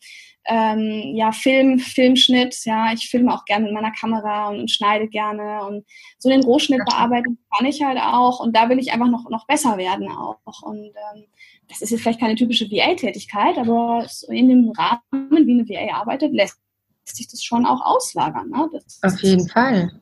ähm, 0.45 1.15
ja, 1.15 1.31
Film, 1.31 1.79
Filmschnitt. 1.79 2.65
Ja, 2.65 2.93
ich 2.93 3.09
filme 3.09 3.33
auch 3.33 3.45
gerne 3.45 3.67
mit 3.67 3.75
meiner 3.75 3.93
Kamera 3.93 4.49
und, 4.49 4.61
und 4.61 4.71
schneide 4.71 5.07
gerne. 5.09 5.65
Und 5.67 5.85
so 6.19 6.29
den 6.29 6.43
Rohschnitt 6.43 6.85
bearbeiten 6.85 7.39
kann 7.57 7.67
ich 7.67 7.83
halt 7.83 7.99
auch. 8.01 8.41
Und 8.41 8.57
da 8.57 8.69
will 8.69 8.79
ich 8.79 8.93
einfach 8.93 9.09
noch, 9.09 9.31
noch 9.31 9.47
besser 9.47 9.77
werden 9.77 10.09
auch. 10.11 10.63
Und 10.63 10.87
ähm, 11.15 11.25
das 11.69 11.81
ist 11.81 11.91
jetzt 11.91 12.03
vielleicht 12.03 12.21
keine 12.21 12.35
typische 12.35 12.71
VA-Tätigkeit, 12.71 13.57
aber 13.57 14.07
in 14.29 14.49
dem 14.49 14.73
Rahmen, 14.77 15.47
wie 15.47 15.53
eine 15.53 15.69
VA 15.69 15.95
arbeitet, 15.95 16.33
lässt 16.33 16.59
sich 17.05 17.29
das 17.29 17.43
schon 17.43 17.67
auch 17.67 17.81
auslagern. 17.85 18.49
Ne? 18.51 18.69
Das, 18.73 19.01
Auf 19.03 19.21
jeden 19.23 19.49
Fall. 19.49 20.01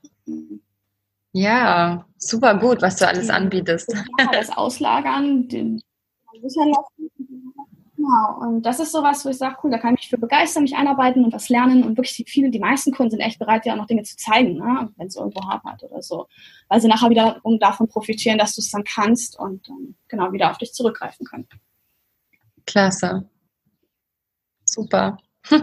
Ja, 1.32 2.06
super 2.18 2.58
gut, 2.58 2.82
was 2.82 2.96
du 2.96 3.06
alles 3.06 3.30
anbietest. 3.30 3.92
Ja, 4.18 4.26
das 4.32 4.50
Auslagern, 4.50 5.48
den 5.48 5.82
sichern 6.40 6.70
lassen. 6.70 7.10
Genau, 8.00 8.40
und 8.40 8.62
das 8.62 8.80
ist 8.80 8.92
sowas, 8.92 9.24
wo 9.26 9.28
ich 9.28 9.36
sage, 9.36 9.56
cool, 9.62 9.70
da 9.70 9.76
kann 9.76 9.94
ich 9.94 10.00
mich 10.00 10.08
für 10.08 10.16
begeistern, 10.16 10.62
mich 10.62 10.74
einarbeiten 10.74 11.22
und 11.22 11.34
was 11.34 11.50
lernen. 11.50 11.84
Und 11.84 11.98
wirklich 11.98 12.24
viele, 12.26 12.50
die 12.50 12.58
meisten 12.58 12.92
Kunden 12.92 13.10
sind 13.10 13.20
echt 13.20 13.38
bereit, 13.38 13.64
dir 13.64 13.74
auch 13.74 13.76
noch 13.76 13.86
Dinge 13.86 14.04
zu 14.04 14.16
zeigen, 14.16 14.54
ne? 14.54 14.90
wenn 14.96 15.06
es 15.06 15.16
irgendwo 15.16 15.46
hapert 15.46 15.82
oder 15.82 16.00
so. 16.00 16.26
Weil 16.68 16.80
sie 16.80 16.88
nachher 16.88 17.10
wiederum 17.10 17.58
davon 17.58 17.88
profitieren, 17.88 18.38
dass 18.38 18.54
du 18.54 18.62
es 18.62 18.70
dann 18.70 18.84
kannst 18.84 19.38
und 19.38 19.68
ähm, 19.68 19.96
genau 20.08 20.32
wieder 20.32 20.50
auf 20.50 20.56
dich 20.56 20.72
zurückgreifen 20.72 21.26
können. 21.26 21.46
Klasse. 22.64 23.28
Super. 24.64 25.18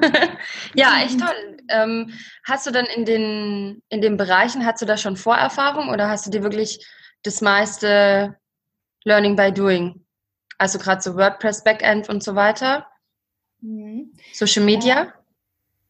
ja, 0.76 1.02
echt 1.04 1.20
toll. 1.20 1.58
Ähm, 1.70 2.14
hast 2.46 2.66
du 2.66 2.72
dann 2.72 2.86
in 2.86 3.06
den, 3.06 3.82
in 3.90 4.02
den 4.02 4.18
Bereichen, 4.18 4.66
hast 4.66 4.82
du 4.82 4.86
da 4.86 4.98
schon 4.98 5.18
Vorerfahrung 5.18 5.90
oder 5.90 6.10
hast 6.10 6.26
du 6.26 6.32
dir 6.32 6.44
wirklich 6.44 6.86
das 7.24 7.42
meiste 7.42 8.38
Learning 9.04 9.36
by 9.36 9.52
Doing? 9.52 10.06
Also 10.58 10.80
gerade 10.80 11.02
so 11.02 11.16
WordPress 11.16 11.64
Backend 11.64 12.10
und 12.10 12.24
so 12.24 12.36
weiter? 12.36 12.88
Mhm. 13.62 14.14
Social 14.34 14.64
Media? 14.64 15.14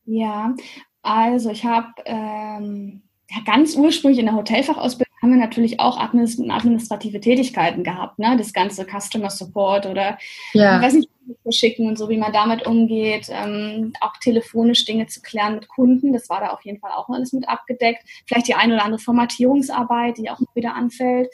Ja, 0.05 0.55
also 1.01 1.51
ich 1.51 1.63
habe 1.63 1.93
ähm, 2.05 3.03
ganz 3.45 3.75
ursprünglich 3.75 4.19
in 4.19 4.25
der 4.25 4.35
Hotelfachausbildung 4.35 5.06
haben 5.21 5.31
wir 5.31 5.39
natürlich 5.39 5.79
auch 5.79 5.97
administrative 5.97 7.19
Tätigkeiten 7.19 7.83
gehabt, 7.83 8.19
ne? 8.19 8.35
Das 8.37 8.53
ganze 8.53 8.85
Customer 8.85 9.29
Support 9.29 9.85
oder 9.85 10.17
ja. 10.53 10.77
ich 10.77 10.83
weiß 10.83 10.93
nicht, 10.93 11.09
verschicken 11.43 11.87
und 11.87 11.97
so, 11.97 12.09
wie 12.09 12.17
man 12.17 12.31
damit 12.31 12.65
umgeht, 12.65 13.27
ähm, 13.29 13.93
auch 13.99 14.15
telefonisch 14.17 14.85
Dinge 14.85 15.07
zu 15.07 15.21
klären 15.21 15.55
mit 15.55 15.67
Kunden, 15.67 16.13
das 16.13 16.29
war 16.29 16.39
da 16.39 16.47
auf 16.49 16.63
jeden 16.63 16.79
Fall 16.79 16.91
auch 16.91 17.09
alles 17.09 17.33
mit 17.33 17.47
abgedeckt. 17.49 18.03
Vielleicht 18.25 18.47
die 18.47 18.55
eine 18.55 18.75
oder 18.75 18.85
andere 18.85 19.01
Formatierungsarbeit, 19.01 20.17
die 20.17 20.29
auch 20.29 20.39
wieder 20.53 20.75
anfällt. 20.75 21.29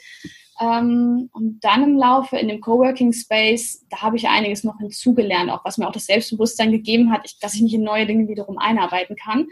Ähm, 0.60 1.30
und 1.32 1.60
dann 1.64 1.82
im 1.82 1.96
Laufe 1.96 2.36
in 2.36 2.48
dem 2.48 2.60
Coworking 2.60 3.12
Space, 3.12 3.84
da 3.90 4.02
habe 4.02 4.16
ich 4.16 4.28
einiges 4.28 4.62
noch 4.62 4.78
hinzugelernt, 4.78 5.50
auch 5.50 5.64
was 5.64 5.78
mir 5.78 5.88
auch 5.88 5.92
das 5.92 6.06
Selbstbewusstsein 6.06 6.70
gegeben 6.70 7.10
hat, 7.10 7.22
ich, 7.24 7.38
dass 7.40 7.54
ich 7.54 7.62
mich 7.62 7.74
in 7.74 7.82
neue 7.82 8.06
Dinge 8.06 8.28
wiederum 8.28 8.58
einarbeiten 8.58 9.16
kann. 9.16 9.48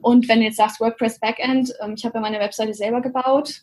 Und 0.00 0.28
wenn 0.28 0.40
du 0.40 0.46
jetzt 0.46 0.56
sagst 0.56 0.80
WordPress 0.80 1.20
Backend, 1.20 1.74
ähm, 1.80 1.94
ich 1.96 2.04
habe 2.04 2.14
ja 2.14 2.20
meine 2.20 2.40
Webseite 2.40 2.72
selber 2.72 3.02
gebaut, 3.02 3.62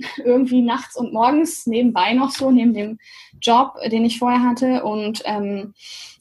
irgendwie 0.24 0.62
nachts 0.62 0.96
und 0.96 1.12
morgens 1.12 1.66
nebenbei 1.66 2.14
noch 2.14 2.30
so, 2.30 2.50
neben 2.50 2.72
dem 2.72 2.98
Job, 3.40 3.74
den 3.90 4.04
ich 4.04 4.18
vorher 4.18 4.42
hatte. 4.42 4.82
Und 4.82 5.22
ähm, 5.26 5.74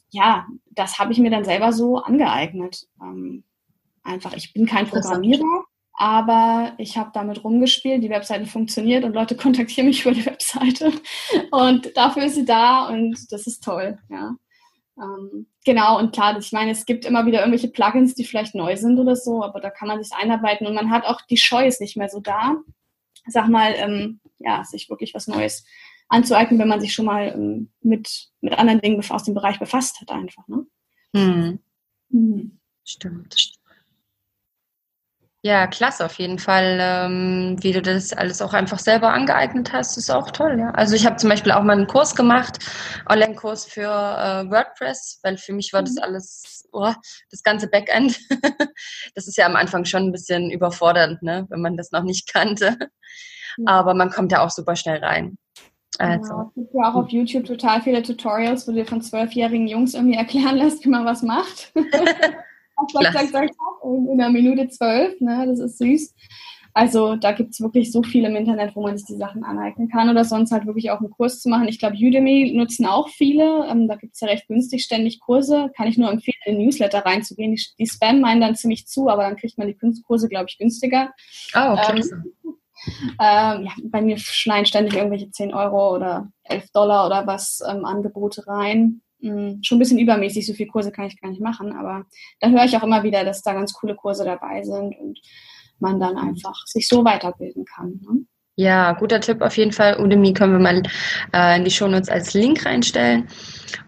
ja, 0.10 0.48
das 0.72 1.00
habe 1.00 1.14
ich 1.14 1.20
mir 1.20 1.32
dann 1.32 1.46
selber 1.46 1.72
so 1.72 1.98
angeeignet. 1.98 2.88
Ähm, 3.02 3.44
einfach, 4.04 4.34
ich 4.34 4.54
bin 4.54 4.66
kein 4.66 4.88
Programmierer, 4.88 5.64
aber 6.00 6.74
ich 6.78 6.98
habe 6.98 7.12
damit 7.14 7.44
rumgespielt, 7.44 8.04
die 8.04 8.10
Webseite 8.10 8.46
funktioniert 8.46 9.04
und 9.04 9.14
Leute 9.14 9.36
kontaktieren 9.38 9.88
mich 9.88 10.02
über 10.02 10.14
die 10.14 10.26
Webseite. 10.26 10.92
Und 11.52 11.96
dafür 11.96 12.24
ist 12.24 12.36
sie 12.36 12.46
da 12.46 12.88
und 12.88 13.32
das 13.32 13.46
ist 13.46 13.64
toll, 13.64 14.00
ja. 14.10 14.36
Ähm, 14.98 15.48
genau, 15.64 15.98
und 15.98 16.12
klar, 16.12 16.38
ich 16.38 16.52
meine, 16.52 16.72
es 16.72 16.86
gibt 16.86 17.06
immer 17.06 17.26
wieder 17.26 17.40
irgendwelche 17.40 17.70
Plugins, 17.70 18.16
die 18.16 18.26
vielleicht 18.26 18.56
neu 18.56 18.76
sind 18.76 19.00
oder 19.00 19.16
so, 19.16 19.44
aber 19.44 19.62
da 19.62 19.70
kann 19.70 19.88
man 19.88 20.04
sich 20.04 20.12
einarbeiten 20.14 20.68
und 20.68 20.74
man 20.74 20.90
hat 20.90 21.06
auch 21.06 21.22
die 21.22 21.38
Scheu 21.38 21.66
ist 21.66 21.80
nicht 21.80 21.96
mehr 21.96 22.10
so 22.10 22.20
da 22.20 22.58
sag 23.32 23.50
mal, 23.50 23.74
ähm, 23.76 24.20
ja, 24.40 24.64
sich 24.64 24.90
wirklich 24.90 25.14
was 25.14 25.28
Neues 25.28 25.66
anzueignen, 26.08 26.60
wenn 26.60 26.68
man 26.68 26.82
sich 26.82 26.94
schon 26.94 27.06
mal 27.06 27.34
ähm, 27.34 27.72
mit, 27.82 28.30
mit 28.42 28.58
anderen 28.58 28.82
Dingen 28.82 29.04
aus 29.10 29.24
dem 29.24 29.34
Bereich 29.34 29.60
befasst 29.60 30.02
hat, 30.02 30.12
einfach. 30.12 30.48
Ne? 30.48 30.66
Hm. 31.16 31.60
Hm. 32.12 32.60
Stimmt. 32.84 33.59
Ja, 35.42 35.68
klasse, 35.68 36.06
auf 36.06 36.16
jeden 36.16 36.38
Fall, 36.38 36.78
ähm, 36.82 37.56
wie 37.62 37.72
du 37.72 37.82
das 37.82 38.12
alles 38.12 38.42
auch 38.42 38.54
einfach 38.54 38.78
selber 38.78 39.14
angeeignet 39.14 39.72
hast, 39.72 39.98
ist 39.98 40.10
auch 40.10 40.32
toll, 40.32 40.60
ja. 40.60 40.72
Also 40.72 40.96
ich 40.96 41.06
habe 41.06 41.16
zum 41.16 41.30
Beispiel 41.30 41.54
auch 41.54 41.64
mal 41.64 41.78
einen 41.78 41.88
Kurs 41.88 42.14
gemacht, 42.14 42.60
Online-Kurs 43.10 43.66
für 43.66 43.84
äh, 43.84 44.52
WordPress, 44.52 45.22
weil 45.24 45.38
für 45.38 45.54
mich 45.54 45.72
war 45.72 45.82
das 45.82 45.94
mhm. 45.94 46.04
alles, 46.04 46.68
oh, 46.74 46.92
das 47.32 47.42
ganze 47.42 47.70
Backend. 47.70 48.20
das 49.16 49.28
ist 49.30 49.38
ja 49.38 49.46
am 49.46 49.56
Anfang 49.56 49.86
schon 49.86 50.04
ein 50.04 50.12
bisschen 50.12 50.52
überfordernd, 50.52 51.24
ne, 51.24 51.46
wenn 51.50 51.62
man 51.62 51.78
das 51.78 51.92
noch 51.92 52.04
nicht 52.04 52.28
kannte. 52.34 52.78
Aber 53.66 53.94
man 53.94 54.10
kommt 54.10 54.34
ja 54.34 54.44
auch 54.44 54.50
super 54.50 54.76
schnell 54.76 55.00
rein. 55.00 55.38
Also. 56.00 56.22
Genau. 56.22 56.48
Es 56.50 56.54
gibt 56.56 56.74
ja 56.74 56.92
auch 56.92 56.96
auf 56.96 57.10
YouTube 57.10 57.46
total 57.46 57.82
viele 57.82 58.04
Tutorials, 58.04 58.68
wo 58.68 58.72
du 58.72 58.78
dir 58.78 58.86
von 58.86 59.02
zwölfjährigen 59.02 59.68
Jungs 59.68 59.94
irgendwie 59.94 60.18
erklären 60.18 60.58
lässt, 60.58 60.84
wie 60.84 60.90
man 60.90 61.06
was 61.06 61.24
macht. 61.24 61.72
zack, 62.92 63.14
zack, 63.14 63.32
zack, 63.32 63.50
in 63.84 64.20
einer 64.20 64.30
Minute 64.30 64.68
zwölf, 64.70 65.20
ne? 65.20 65.46
Das 65.48 65.60
ist 65.60 65.78
süß. 65.78 66.14
Also 66.74 67.16
da 67.16 67.32
gibt 67.32 67.52
es 67.52 67.62
wirklich 67.62 67.92
so 67.92 68.04
viel 68.04 68.26
im 68.26 68.36
Internet, 68.36 68.76
wo 68.76 68.82
man 68.82 68.98
sich 68.98 69.08
die 69.08 69.18
Sachen 69.18 69.44
aneignen 69.44 69.90
kann 69.90 70.10
oder 70.10 70.24
sonst 70.24 70.52
halt 70.52 70.66
wirklich 70.66 70.92
auch 70.92 71.00
einen 71.00 71.10
Kurs 71.10 71.42
zu 71.42 71.50
machen. 71.50 71.68
Ich 71.68 71.80
glaube, 71.80 71.98
Udemy 71.98 72.54
nutzen 72.56 72.86
auch 72.86 73.10
viele. 73.10 73.68
Ähm, 73.68 73.88
da 73.88 73.96
gibt 73.96 74.14
es 74.14 74.22
ja 74.22 74.28
recht 74.28 74.48
günstig 74.48 74.84
ständig 74.84 75.20
Kurse. 75.20 75.72
Kann 75.76 75.88
ich 75.88 75.98
nur 75.98 76.12
empfehlen, 76.12 76.38
in 76.46 76.58
den 76.58 76.66
Newsletter 76.66 77.06
reinzugehen. 77.06 77.56
Die, 77.56 77.62
die 77.78 77.88
spammen 77.88 78.22
meinen 78.22 78.42
dann 78.42 78.56
ziemlich 78.56 78.88
zu, 78.88 79.10
aber 79.10 79.24
dann 79.24 79.36
kriegt 79.36 79.58
man 79.58 79.68
die 79.68 79.78
Kurse, 80.04 80.30
glaube 80.30 80.46
ich, 80.48 80.58
günstiger. 80.58 81.12
Oh, 81.56 81.74
okay. 81.74 82.02
Ähm, 82.02 82.34
ähm, 83.20 83.66
ja, 83.66 83.72
bei 83.84 84.02
mir 84.02 84.18
schneiden 84.18 84.66
ständig 84.66 84.96
irgendwelche 84.96 85.32
10 85.32 85.54
Euro 85.54 85.96
oder 85.96 86.32
11 86.44 86.72
Dollar 86.72 87.08
oder 87.08 87.28
was 87.28 87.62
ähm, 87.68 87.84
Angebote 87.84 88.48
rein. 88.48 89.02
Hm, 89.22 89.60
schon 89.64 89.78
ein 89.78 89.80
bisschen 89.80 90.00
übermäßig, 90.00 90.46
so 90.46 90.54
viele 90.54 90.70
Kurse 90.70 90.92
kann 90.92 91.06
ich 91.06 91.20
gar 91.20 91.30
nicht 91.30 91.42
machen, 91.42 91.74
aber 91.74 92.06
da 92.40 92.50
höre 92.50 92.64
ich 92.64 92.76
auch 92.78 92.84
immer 92.84 93.04
wieder, 93.04 93.26
dass 93.26 93.42
da 93.42 93.54
ganz 93.54 93.74
coole 93.74 93.96
Kurse 93.96 94.24
dabei 94.24 94.64
sind 94.64 94.98
und 94.98 95.20
man 95.80 96.00
dann 96.00 96.18
einfach 96.18 96.56
sich 96.66 96.88
so 96.88 97.04
weiterbilden 97.04 97.66
kann. 97.66 98.00
Ne? 98.02 98.26
Ja, 98.56 98.92
guter 98.92 99.22
Tipp 99.22 99.42
auf 99.42 99.56
jeden 99.56 99.72
Fall. 99.72 100.02
Udemy 100.02 100.34
können 100.34 100.52
wir 100.52 100.60
mal 100.60 100.84
äh, 101.34 101.58
in 101.58 101.64
die 101.64 101.72
Shownotes 101.72 102.10
als 102.10 102.34
Link 102.34 102.66
reinstellen, 102.66 103.30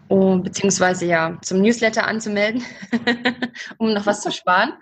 um, 0.08 0.42
beziehungsweise 0.42 1.04
ja 1.04 1.36
zum 1.42 1.60
Newsletter 1.60 2.06
anzumelden, 2.06 2.62
um 3.78 3.92
noch 3.92 4.06
was 4.06 4.22
zu 4.22 4.32
sparen. 4.32 4.72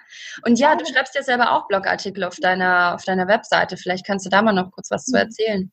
Und 0.47 0.61
ja, 0.61 0.77
du 0.77 0.85
schreibst 0.87 1.17
ja 1.17 1.25
selber 1.25 1.51
auch 1.53 1.67
Blogartikel 1.67 2.23
auf 2.23 2.37
deiner, 2.37 2.95
auf 2.95 3.05
deiner 3.05 3.27
Webseite. 3.27 3.77
Vielleicht 3.77 4.07
kannst 4.07 4.25
du 4.25 4.31
da 4.31 4.43
mal 4.43 4.53
noch 4.53 4.71
kurz 4.71 4.93
was 4.93 5.07
zu 5.07 5.19
erzählen. 5.19 5.73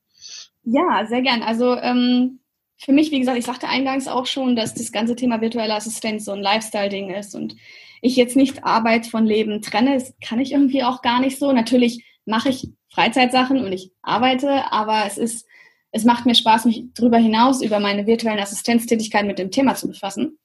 Ja, 0.63 1.05
sehr 1.07 1.21
gern. 1.21 1.43
Also 1.43 1.77
ähm, 1.77 2.39
für 2.77 2.93
mich, 2.93 3.11
wie 3.11 3.19
gesagt, 3.19 3.37
ich 3.37 3.45
sagte 3.45 3.67
eingangs 3.67 4.07
auch 4.07 4.25
schon, 4.25 4.55
dass 4.55 4.73
das 4.73 4.91
ganze 4.91 5.15
Thema 5.15 5.41
virtuelle 5.41 5.73
Assistenz 5.73 6.25
so 6.25 6.31
ein 6.31 6.41
Lifestyle-Ding 6.41 7.09
ist 7.09 7.35
und 7.35 7.55
ich 8.01 8.15
jetzt 8.15 8.35
nicht 8.35 8.63
Arbeit 8.63 9.07
von 9.07 9.25
Leben 9.25 9.61
trenne. 9.61 9.95
Das 9.95 10.13
kann 10.23 10.39
ich 10.39 10.51
irgendwie 10.51 10.83
auch 10.83 11.01
gar 11.01 11.19
nicht 11.19 11.39
so. 11.39 11.51
Natürlich 11.51 12.05
mache 12.25 12.49
ich 12.49 12.69
Freizeitsachen 12.89 13.63
und 13.63 13.71
ich 13.71 13.91
arbeite, 14.03 14.71
aber 14.71 15.05
es 15.07 15.17
ist, 15.17 15.47
es 15.91 16.03
macht 16.03 16.25
mir 16.25 16.35
Spaß, 16.35 16.65
mich 16.65 16.83
darüber 16.93 17.17
hinaus 17.17 17.61
über 17.61 17.79
meine 17.79 18.05
virtuellen 18.05 18.39
Assistenztätigkeiten 18.39 19.27
mit 19.27 19.39
dem 19.39 19.51
Thema 19.51 19.75
zu 19.75 19.87
befassen. 19.87 20.37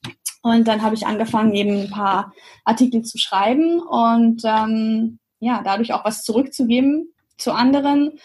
Und 0.43 0.67
dann 0.67 0.83
habe 0.83 0.95
ich 0.95 1.07
angefangen, 1.07 1.55
eben 1.55 1.83
ein 1.83 1.91
paar 1.91 2.33
Artikel 2.65 3.03
zu 3.03 3.19
schreiben 3.19 3.81
und 3.81 4.43
ähm, 4.45 5.19
ja, 5.39 5.61
dadurch 5.63 5.93
auch 5.93 6.05
was 6.05 6.23
zurückzugeben 6.23 7.13
zu 7.37 7.53
anderen 7.53 8.19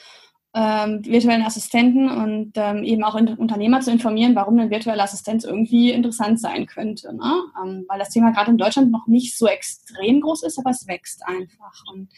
ähm, 0.57 1.05
virtuellen 1.05 1.43
Assistenten 1.43 2.09
und 2.09 2.53
ähm, 2.55 2.83
eben 2.83 3.03
auch 3.03 3.13
Unternehmer 3.13 3.79
zu 3.81 3.91
informieren, 3.91 4.35
warum 4.35 4.57
eine 4.57 4.71
virtuelle 4.71 5.03
Assistenz 5.03 5.43
irgendwie 5.43 5.91
interessant 5.91 6.39
sein 6.39 6.65
könnte. 6.65 7.15
Ne? 7.15 7.31
Ähm, 7.63 7.85
weil 7.87 7.99
das 7.99 8.09
Thema 8.09 8.31
gerade 8.31 8.49
in 8.49 8.57
Deutschland 8.57 8.91
noch 8.91 9.05
nicht 9.05 9.37
so 9.37 9.45
extrem 9.45 10.21
groß 10.21 10.41
ist, 10.43 10.57
aber 10.57 10.71
es 10.71 10.87
wächst 10.87 11.21
einfach. 11.27 11.83
Und 11.93 12.09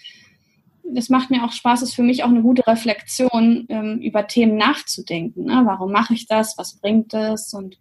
es 0.95 1.09
macht 1.09 1.31
mir 1.31 1.43
auch 1.43 1.51
Spaß, 1.51 1.81
es 1.81 1.89
ist 1.89 1.95
für 1.95 2.03
mich 2.03 2.23
auch 2.23 2.29
eine 2.29 2.41
gute 2.41 2.65
Reflexion, 2.65 3.65
ähm, 3.67 3.99
über 3.99 4.25
Themen 4.25 4.55
nachzudenken. 4.55 5.43
Ne? 5.43 5.61
Warum 5.65 5.91
mache 5.91 6.13
ich 6.13 6.25
das? 6.25 6.57
Was 6.57 6.79
bringt 6.79 7.13
es? 7.13 7.53
Und 7.53 7.77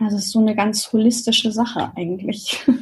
also 0.00 0.16
es 0.16 0.26
ist 0.26 0.32
so 0.32 0.40
eine 0.40 0.56
ganz 0.56 0.92
holistische 0.92 1.52
Sache 1.52 1.92
eigentlich. 1.94 2.66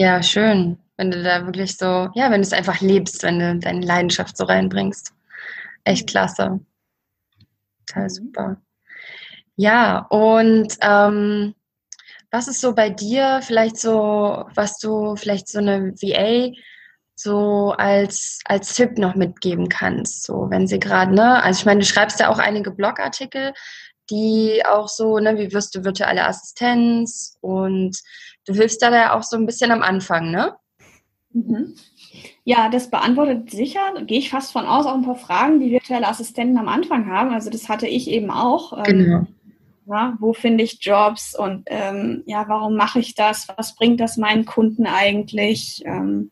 Ja, 0.00 0.22
schön. 0.22 0.78
Wenn 0.96 1.10
du 1.10 1.24
da 1.24 1.44
wirklich 1.44 1.76
so, 1.76 2.08
ja, 2.14 2.30
wenn 2.30 2.40
du 2.40 2.46
es 2.46 2.52
einfach 2.52 2.80
lebst, 2.80 3.24
wenn 3.24 3.40
du 3.40 3.58
deine 3.58 3.84
Leidenschaft 3.84 4.36
so 4.36 4.44
reinbringst. 4.44 5.12
Echt 5.84 6.08
klasse. 6.08 6.60
Total 7.86 8.04
mhm. 8.04 8.08
super. 8.08 8.56
Ja, 9.56 10.06
und 10.10 10.76
ähm, 10.82 11.54
was 12.30 12.48
ist 12.48 12.60
so 12.60 12.74
bei 12.74 12.90
dir 12.90 13.40
vielleicht 13.42 13.76
so, 13.78 14.46
was 14.54 14.78
du 14.78 15.16
vielleicht 15.16 15.48
so 15.48 15.58
eine 15.58 15.94
VA 15.94 16.54
so 17.14 17.74
als, 17.76 18.38
als 18.44 18.74
Tipp 18.74 18.98
noch 18.98 19.14
mitgeben 19.14 19.68
kannst? 19.68 20.24
So, 20.24 20.46
wenn 20.50 20.66
sie 20.66 20.78
gerade, 20.78 21.14
ne, 21.14 21.42
also 21.42 21.60
ich 21.60 21.66
meine, 21.66 21.80
du 21.80 21.86
schreibst 21.86 22.20
ja 22.20 22.28
auch 22.28 22.38
einige 22.38 22.70
Blogartikel, 22.70 23.52
die 24.10 24.62
auch 24.64 24.88
so, 24.88 25.18
ne, 25.18 25.38
wie 25.38 25.52
wirst 25.52 25.74
du 25.74 25.84
virtuelle 25.84 26.26
Assistenz 26.26 27.36
und 27.40 27.98
du 28.46 28.54
hilfst 28.54 28.82
da 28.82 28.94
ja 28.94 29.14
auch 29.14 29.22
so 29.22 29.36
ein 29.36 29.46
bisschen 29.46 29.70
am 29.70 29.82
Anfang, 29.82 30.30
ne? 30.30 30.54
Mhm. 31.32 31.74
Ja, 32.44 32.68
das 32.68 32.90
beantwortet 32.90 33.50
sicher, 33.50 33.80
gehe 34.06 34.18
ich 34.18 34.30
fast 34.30 34.52
von 34.52 34.66
aus, 34.66 34.86
auch 34.86 34.94
ein 34.94 35.02
paar 35.02 35.16
Fragen, 35.16 35.60
die 35.60 35.70
virtuelle 35.70 36.08
Assistenten 36.08 36.58
am 36.58 36.68
Anfang 36.68 37.06
haben. 37.10 37.30
Also 37.30 37.50
das 37.50 37.68
hatte 37.68 37.86
ich 37.86 38.10
eben 38.10 38.30
auch. 38.30 38.72
Ähm, 38.78 38.84
genau. 38.84 39.26
Ja, 39.86 40.16
wo 40.20 40.34
finde 40.34 40.64
ich 40.64 40.78
Jobs 40.82 41.34
und 41.34 41.62
ähm, 41.66 42.22
ja, 42.26 42.44
warum 42.46 42.76
mache 42.76 43.00
ich 43.00 43.14
das? 43.14 43.48
Was 43.56 43.74
bringt 43.74 44.00
das 44.00 44.18
meinen 44.18 44.44
Kunden 44.44 44.86
eigentlich? 44.86 45.82
Ähm, 45.86 46.30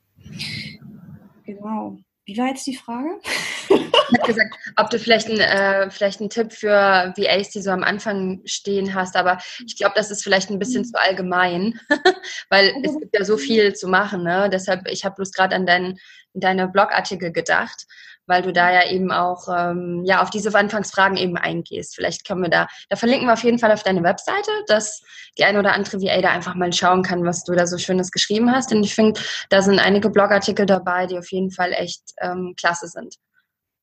genau. 1.44 1.98
Wie 2.26 2.36
war 2.38 2.48
jetzt 2.48 2.66
die 2.66 2.76
Frage? 2.76 3.20
Ich 3.68 4.18
habe 4.18 4.26
gesagt, 4.26 4.56
ob 4.76 4.90
du 4.90 4.98
vielleicht, 4.98 5.28
ein, 5.28 5.38
äh, 5.38 5.88
vielleicht 5.90 6.20
einen 6.20 6.28
Tipp 6.28 6.52
für 6.52 7.14
VAs, 7.16 7.50
die 7.50 7.62
so 7.62 7.70
am 7.70 7.84
Anfang 7.84 8.40
stehen 8.44 8.94
hast, 8.94 9.14
aber 9.14 9.38
ich 9.64 9.76
glaube, 9.76 9.94
das 9.94 10.10
ist 10.10 10.24
vielleicht 10.24 10.50
ein 10.50 10.58
bisschen 10.58 10.82
mhm. 10.82 10.86
zu 10.86 11.00
allgemein, 11.00 11.78
weil 12.50 12.74
es 12.82 12.98
gibt 12.98 13.16
ja 13.16 13.24
so 13.24 13.36
viel 13.36 13.74
zu 13.74 13.86
machen. 13.86 14.24
Ne? 14.24 14.50
Deshalb, 14.52 14.88
ich 14.88 15.04
habe 15.04 15.14
bloß 15.14 15.30
gerade 15.30 15.54
an 15.54 15.66
dein, 15.66 15.98
deine 16.34 16.66
Blogartikel 16.66 17.30
gedacht 17.30 17.86
weil 18.26 18.42
du 18.42 18.52
da 18.52 18.72
ja 18.72 18.88
eben 18.88 19.12
auch 19.12 19.48
ähm, 19.48 20.02
ja 20.04 20.22
auf 20.22 20.30
diese 20.30 20.54
Anfangsfragen 20.54 21.16
eben 21.16 21.36
eingehst. 21.36 21.94
Vielleicht 21.94 22.26
können 22.26 22.42
wir 22.42 22.50
da, 22.50 22.66
da 22.88 22.96
verlinken 22.96 23.28
wir 23.28 23.34
auf 23.34 23.44
jeden 23.44 23.58
Fall 23.58 23.72
auf 23.72 23.82
deine 23.82 24.02
Webseite, 24.02 24.50
dass 24.66 25.02
die 25.38 25.44
ein 25.44 25.56
oder 25.56 25.72
andere 25.72 26.00
VA 26.00 26.20
da 26.20 26.30
einfach 26.30 26.54
mal 26.54 26.72
schauen 26.72 27.02
kann, 27.02 27.24
was 27.24 27.44
du 27.44 27.52
da 27.54 27.66
so 27.66 27.78
Schönes 27.78 28.10
geschrieben 28.10 28.52
hast. 28.52 28.70
Denn 28.70 28.82
ich 28.82 28.94
finde, 28.94 29.20
da 29.50 29.62
sind 29.62 29.78
einige 29.78 30.10
Blogartikel 30.10 30.66
dabei, 30.66 31.06
die 31.06 31.18
auf 31.18 31.30
jeden 31.30 31.50
Fall 31.50 31.72
echt 31.72 32.02
ähm, 32.20 32.54
klasse 32.56 32.88
sind. 32.88 33.16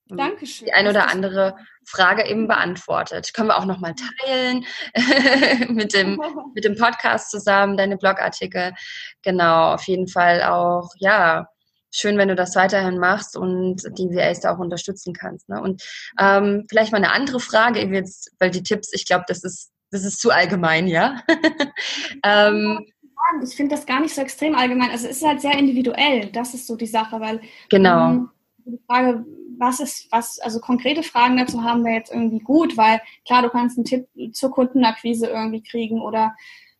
Dankeschön. 0.08 0.66
Die 0.66 0.74
ein 0.74 0.88
oder 0.88 1.10
andere 1.10 1.56
Frage 1.86 2.28
eben 2.28 2.48
beantwortet. 2.48 3.34
Können 3.34 3.50
wir 3.50 3.58
auch 3.58 3.66
nochmal 3.66 3.96
teilen 3.96 4.66
mit, 5.70 5.94
dem, 5.94 6.20
mit 6.56 6.64
dem 6.64 6.76
Podcast 6.76 7.32
zusammen, 7.32 7.78
deine 7.78 7.98
Blogartikel. 7.98 8.74
Genau, 9.24 9.74
auf 9.74 9.84
jeden 9.88 10.08
Fall 10.08 10.44
auch, 10.44 10.90
ja, 10.98 11.48
schön, 11.94 12.18
wenn 12.18 12.28
du 12.28 12.36
das 12.36 12.56
weiterhin 12.56 12.98
machst 12.98 13.38
und 13.38 13.84
die 13.98 14.10
VAs 14.10 14.42
da 14.42 14.54
auch 14.54 14.60
unterstützen 14.60 15.14
kannst. 15.14 15.48
Ne? 15.48 15.62
Und 15.62 15.84
ähm, 16.20 16.66
vielleicht 16.70 16.92
mal 16.92 16.98
eine 16.98 17.14
andere 17.14 17.40
Frage, 17.40 17.80
jetzt, 17.86 18.32
weil 18.40 18.50
die 18.50 18.64
Tipps, 18.64 18.92
ich 18.94 19.06
glaube, 19.06 19.26
das 19.28 19.44
ist, 19.44 19.72
das 19.92 20.04
ist 20.04 20.20
zu 20.20 20.32
allgemein, 20.32 20.88
ja. 20.88 21.22
ähm, 22.24 22.86
ich 23.44 23.56
finde 23.56 23.76
das 23.76 23.86
gar 23.86 24.02
nicht 24.02 24.14
so 24.14 24.22
extrem 24.22 24.56
allgemein. 24.56 24.90
Also 24.90 25.08
es 25.08 25.18
ist 25.18 25.26
halt 25.26 25.42
sehr 25.42 25.58
individuell, 25.58 26.30
das 26.32 26.54
ist 26.54 26.68
so 26.68 26.76
die 26.76 26.88
Sache, 26.88 27.20
weil 27.20 27.42
genau. 27.70 28.10
Ähm, 28.10 28.30
die 28.66 28.80
Frage, 28.88 29.26
was 29.58 29.80
ist, 29.80 30.12
was, 30.12 30.40
also 30.40 30.60
konkrete 30.60 31.04
Fragen 31.04 31.38
dazu 31.38 31.64
haben 31.64 31.84
wir 31.84 31.94
jetzt 31.94 32.12
irgendwie 32.12 32.40
gut, 32.40 32.76
weil 32.78 33.02
klar, 33.26 33.42
du 33.42 33.50
kannst 33.50 33.78
einen 33.78 33.86
Tipp 33.86 34.08
zur 34.34 34.52
Kundenakquise 34.52 35.28
irgendwie 35.28 35.62
kriegen 35.62 36.02
oder 36.02 36.34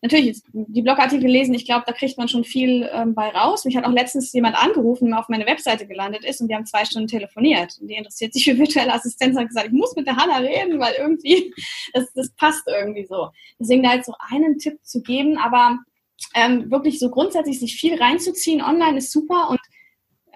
natürlich 0.04 0.42
die 0.52 0.82
Blogartikel 0.82 1.30
lesen, 1.30 1.54
ich 1.54 1.66
glaube, 1.66 1.86
da 1.88 1.94
kriegt 1.94 2.18
man 2.18 2.28
schon 2.28 2.44
viel 2.44 2.90
ähm, 2.92 3.16
bei 3.16 3.30
raus. 3.30 3.64
Mich 3.64 3.78
hat 3.78 3.86
auch 3.86 3.92
letztens 3.92 4.34
jemand 4.34 4.62
angerufen, 4.62 5.10
der 5.10 5.20
auf 5.20 5.30
meine 5.30 5.46
Webseite 5.46 5.88
gelandet 5.88 6.26
ist 6.26 6.42
und 6.42 6.50
wir 6.50 6.58
haben 6.58 6.66
zwei 6.66 6.84
Stunden 6.84 7.08
telefoniert. 7.08 7.78
Und 7.80 7.88
die 7.88 7.96
interessiert 7.96 8.34
sich 8.34 8.44
für 8.44 8.58
virtuelle 8.58 8.94
Assistenz 8.94 9.36
und 9.36 9.42
hat 9.42 9.48
gesagt, 9.48 9.68
ich 9.68 9.74
muss 9.74 9.96
mit 9.96 10.06
der 10.06 10.18
Hanna 10.18 10.38
reden, 10.38 10.80
weil 10.80 10.94
irgendwie, 11.00 11.54
das, 11.94 12.12
das 12.14 12.30
passt 12.32 12.68
irgendwie 12.68 13.06
so. 13.06 13.30
Deswegen 13.60 13.82
da 13.82 13.96
jetzt 13.96 14.08
so 14.08 14.14
einen 14.30 14.60
Tipp 14.60 14.78
zu 14.84 15.02
geben, 15.02 15.38
aber 15.38 15.80
ähm, 16.36 16.70
wirklich 16.70 17.00
so 17.00 17.10
grundsätzlich 17.10 17.60
sich 17.60 17.76
viel 17.76 17.96
reinzuziehen 17.96 18.62
online 18.62 18.98
ist 18.98 19.12
super 19.12 19.50
und 19.50 19.60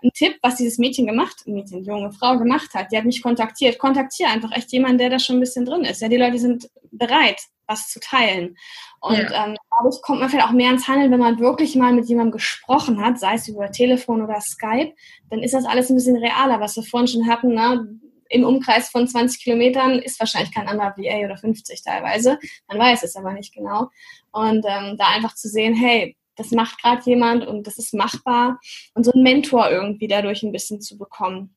ein 0.03 0.11
Tipp, 0.13 0.37
was 0.41 0.55
dieses 0.55 0.77
Mädchen 0.77 1.07
gemacht, 1.07 1.43
Mädchen, 1.45 1.83
junge 1.83 2.11
Frau 2.11 2.37
gemacht 2.37 2.73
hat, 2.73 2.91
die 2.91 2.97
hat 2.97 3.05
mich 3.05 3.21
kontaktiert. 3.21 3.79
Kontaktiere 3.79 4.29
einfach 4.29 4.51
echt 4.51 4.71
jemanden, 4.71 4.99
der 4.99 5.09
da 5.09 5.19
schon 5.19 5.37
ein 5.37 5.41
bisschen 5.41 5.65
drin 5.65 5.83
ist. 5.83 6.01
Ja, 6.01 6.07
die 6.07 6.17
Leute 6.17 6.39
sind 6.39 6.69
bereit, 6.91 7.41
was 7.67 7.89
zu 7.89 7.99
teilen. 7.99 8.57
Und 8.99 9.17
ja. 9.17 9.45
ähm, 9.45 9.57
dadurch 9.69 10.01
kommt 10.01 10.19
man 10.19 10.29
vielleicht 10.29 10.47
auch 10.47 10.51
mehr 10.51 10.71
ins 10.71 10.87
Handeln, 10.87 11.11
wenn 11.11 11.19
man 11.19 11.39
wirklich 11.39 11.75
mal 11.75 11.93
mit 11.93 12.05
jemandem 12.05 12.33
gesprochen 12.33 13.03
hat, 13.03 13.19
sei 13.19 13.35
es 13.35 13.47
über 13.47 13.71
Telefon 13.71 14.23
oder 14.23 14.39
Skype, 14.41 14.93
dann 15.29 15.43
ist 15.43 15.53
das 15.53 15.65
alles 15.65 15.89
ein 15.89 15.95
bisschen 15.95 16.17
realer, 16.17 16.59
was 16.59 16.75
wir 16.75 16.83
vorhin 16.83 17.07
schon 17.07 17.27
hatten. 17.27 17.53
Ne? 17.53 17.99
Im 18.29 18.43
Umkreis 18.43 18.89
von 18.89 19.07
20 19.07 19.41
Kilometern 19.43 19.99
ist 19.99 20.19
wahrscheinlich 20.19 20.53
kein 20.53 20.67
anderer 20.67 20.95
VA 20.97 21.25
oder 21.25 21.37
50 21.37 21.83
teilweise. 21.83 22.39
Man 22.67 22.79
weiß 22.79 23.03
es 23.03 23.15
aber 23.15 23.33
nicht 23.33 23.53
genau. 23.53 23.89
Und 24.31 24.65
ähm, 24.67 24.97
da 24.97 25.07
einfach 25.15 25.35
zu 25.35 25.47
sehen, 25.47 25.73
hey, 25.73 26.17
das 26.37 26.51
macht 26.51 26.81
gerade 26.81 27.01
jemand 27.05 27.45
und 27.45 27.67
das 27.67 27.77
ist 27.77 27.93
machbar 27.93 28.59
und 28.93 29.03
so 29.03 29.11
einen 29.11 29.23
Mentor 29.23 29.69
irgendwie 29.69 30.07
dadurch 30.07 30.43
ein 30.43 30.51
bisschen 30.51 30.79
zu 30.79 30.97
bekommen. 30.97 31.55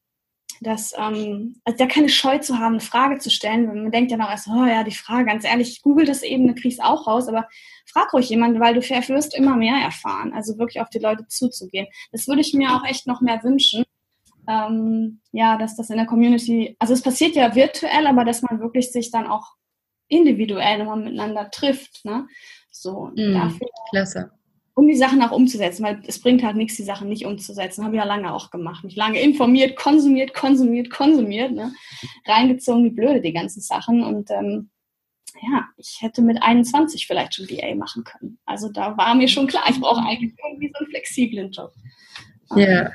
Das, 0.63 0.93
ähm, 0.99 1.57
also 1.65 1.79
da 1.79 1.87
keine 1.87 2.11
Scheu 2.11 2.39
zu 2.39 2.59
haben, 2.59 2.75
eine 2.75 2.81
Frage 2.81 3.19
zu 3.19 3.31
stellen. 3.31 3.67
Man 3.67 3.91
denkt 3.91 4.11
ja 4.11 4.19
noch 4.19 4.29
erst, 4.29 4.49
oh 4.49 4.67
ja, 4.67 4.85
die 4.85 4.91
Frage, 4.91 5.25
ganz 5.25 5.45
ehrlich, 5.45 5.71
ich 5.71 5.83
google 5.83 6.05
das 6.05 6.23
eben, 6.23 6.47
dann 6.47 6.57
krieg 6.57 6.73
ich 6.73 6.83
auch 6.83 7.07
raus, 7.07 7.29
aber 7.29 7.49
frag 7.87 8.13
ruhig 8.13 8.29
jemanden, 8.29 8.61
weil 8.61 8.75
du 8.75 8.81
wirst 8.81 9.35
immer 9.35 9.57
mehr 9.57 9.77
erfahren. 9.77 10.35
Also 10.35 10.59
wirklich 10.59 10.83
auf 10.83 10.91
die 10.91 10.99
Leute 10.99 11.27
zuzugehen. 11.29 11.87
Das 12.13 12.29
würde 12.29 12.43
ich 12.43 12.53
mir 12.53 12.75
auch 12.75 12.85
echt 12.85 13.07
noch 13.07 13.23
mehr 13.23 13.43
wünschen. 13.43 13.85
Ähm, 14.49 15.21
ja, 15.33 15.57
dass 15.57 15.77
das 15.77 15.91
in 15.91 15.97
der 15.97 16.07
Community, 16.07 16.77
also 16.79 16.93
es 16.93 17.03
passiert 17.03 17.37
ja 17.37 17.55
virtuell, 17.55 18.07
aber 18.07 18.25
dass 18.25 18.43
man 18.43 18.61
wirklich 18.61 18.91
sich 18.93 19.11
dann 19.11 19.27
auch 19.27 19.55
individuell 20.09 20.79
nochmal 20.79 21.05
miteinander 21.05 21.51
trifft. 21.51 22.05
Ne? 22.05 22.27
So, 22.71 23.13
mm, 23.15 23.33
dafür, 23.33 23.69
klasse 23.91 24.31
um 24.81 24.87
die 24.87 24.97
Sachen 24.97 25.21
auch 25.21 25.31
umzusetzen, 25.31 25.85
weil 25.85 26.01
es 26.07 26.23
bringt 26.23 26.43
halt 26.43 26.57
nichts, 26.57 26.77
die 26.77 26.85
Sachen 26.85 27.11
nicht 27.11 27.27
umzusetzen. 27.27 27.85
Habe 27.85 27.97
ich 27.97 28.01
ja 28.01 28.07
lange 28.07 28.33
auch 28.33 28.51
gemacht. 28.51 28.83
Mich 28.83 28.97
lange 28.97 29.21
informiert, 29.21 29.77
konsumiert, 29.77 30.33
konsumiert, 30.33 30.89
konsumiert, 30.89 31.53
ne? 31.53 31.75
reingezogen 32.27 32.85
wie 32.85 32.91
blöde 32.91 33.21
die 33.21 33.35
ganzen 33.35 33.61
Sachen. 33.61 34.03
Und 34.03 34.31
ähm, 34.31 34.71
ja, 35.43 35.67
ich 35.77 35.99
hätte 36.01 36.23
mit 36.23 36.43
21 36.43 37.07
vielleicht 37.07 37.35
schon 37.35 37.47
BA 37.47 37.75
machen 37.75 38.05
können. 38.05 38.39
Also 38.47 38.71
da 38.71 38.97
war 38.97 39.15
mir 39.15 39.29
schon 39.29 39.47
klar, 39.47 39.65
ich 39.69 39.79
brauche 39.79 40.01
eigentlich 40.01 40.33
irgendwie 40.43 40.73
so 40.73 40.79
einen 40.79 40.91
flexiblen 40.91 41.51
Job. 41.51 41.73
Ja. 42.53 42.57
Yeah. 42.57 42.93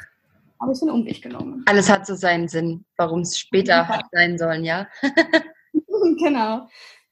Aber 0.57 0.71
es 0.71 0.79
ist 0.79 0.87
ein 0.87 0.89
Umweg 0.89 1.21
genommen. 1.21 1.63
Alles 1.67 1.87
hat 1.87 2.07
so 2.07 2.15
seinen 2.15 2.47
Sinn, 2.47 2.83
warum 2.97 3.19
es 3.19 3.37
später 3.37 4.01
sein 4.11 4.39
sollen, 4.39 4.63
ja? 4.63 4.87
genau. 6.17 6.67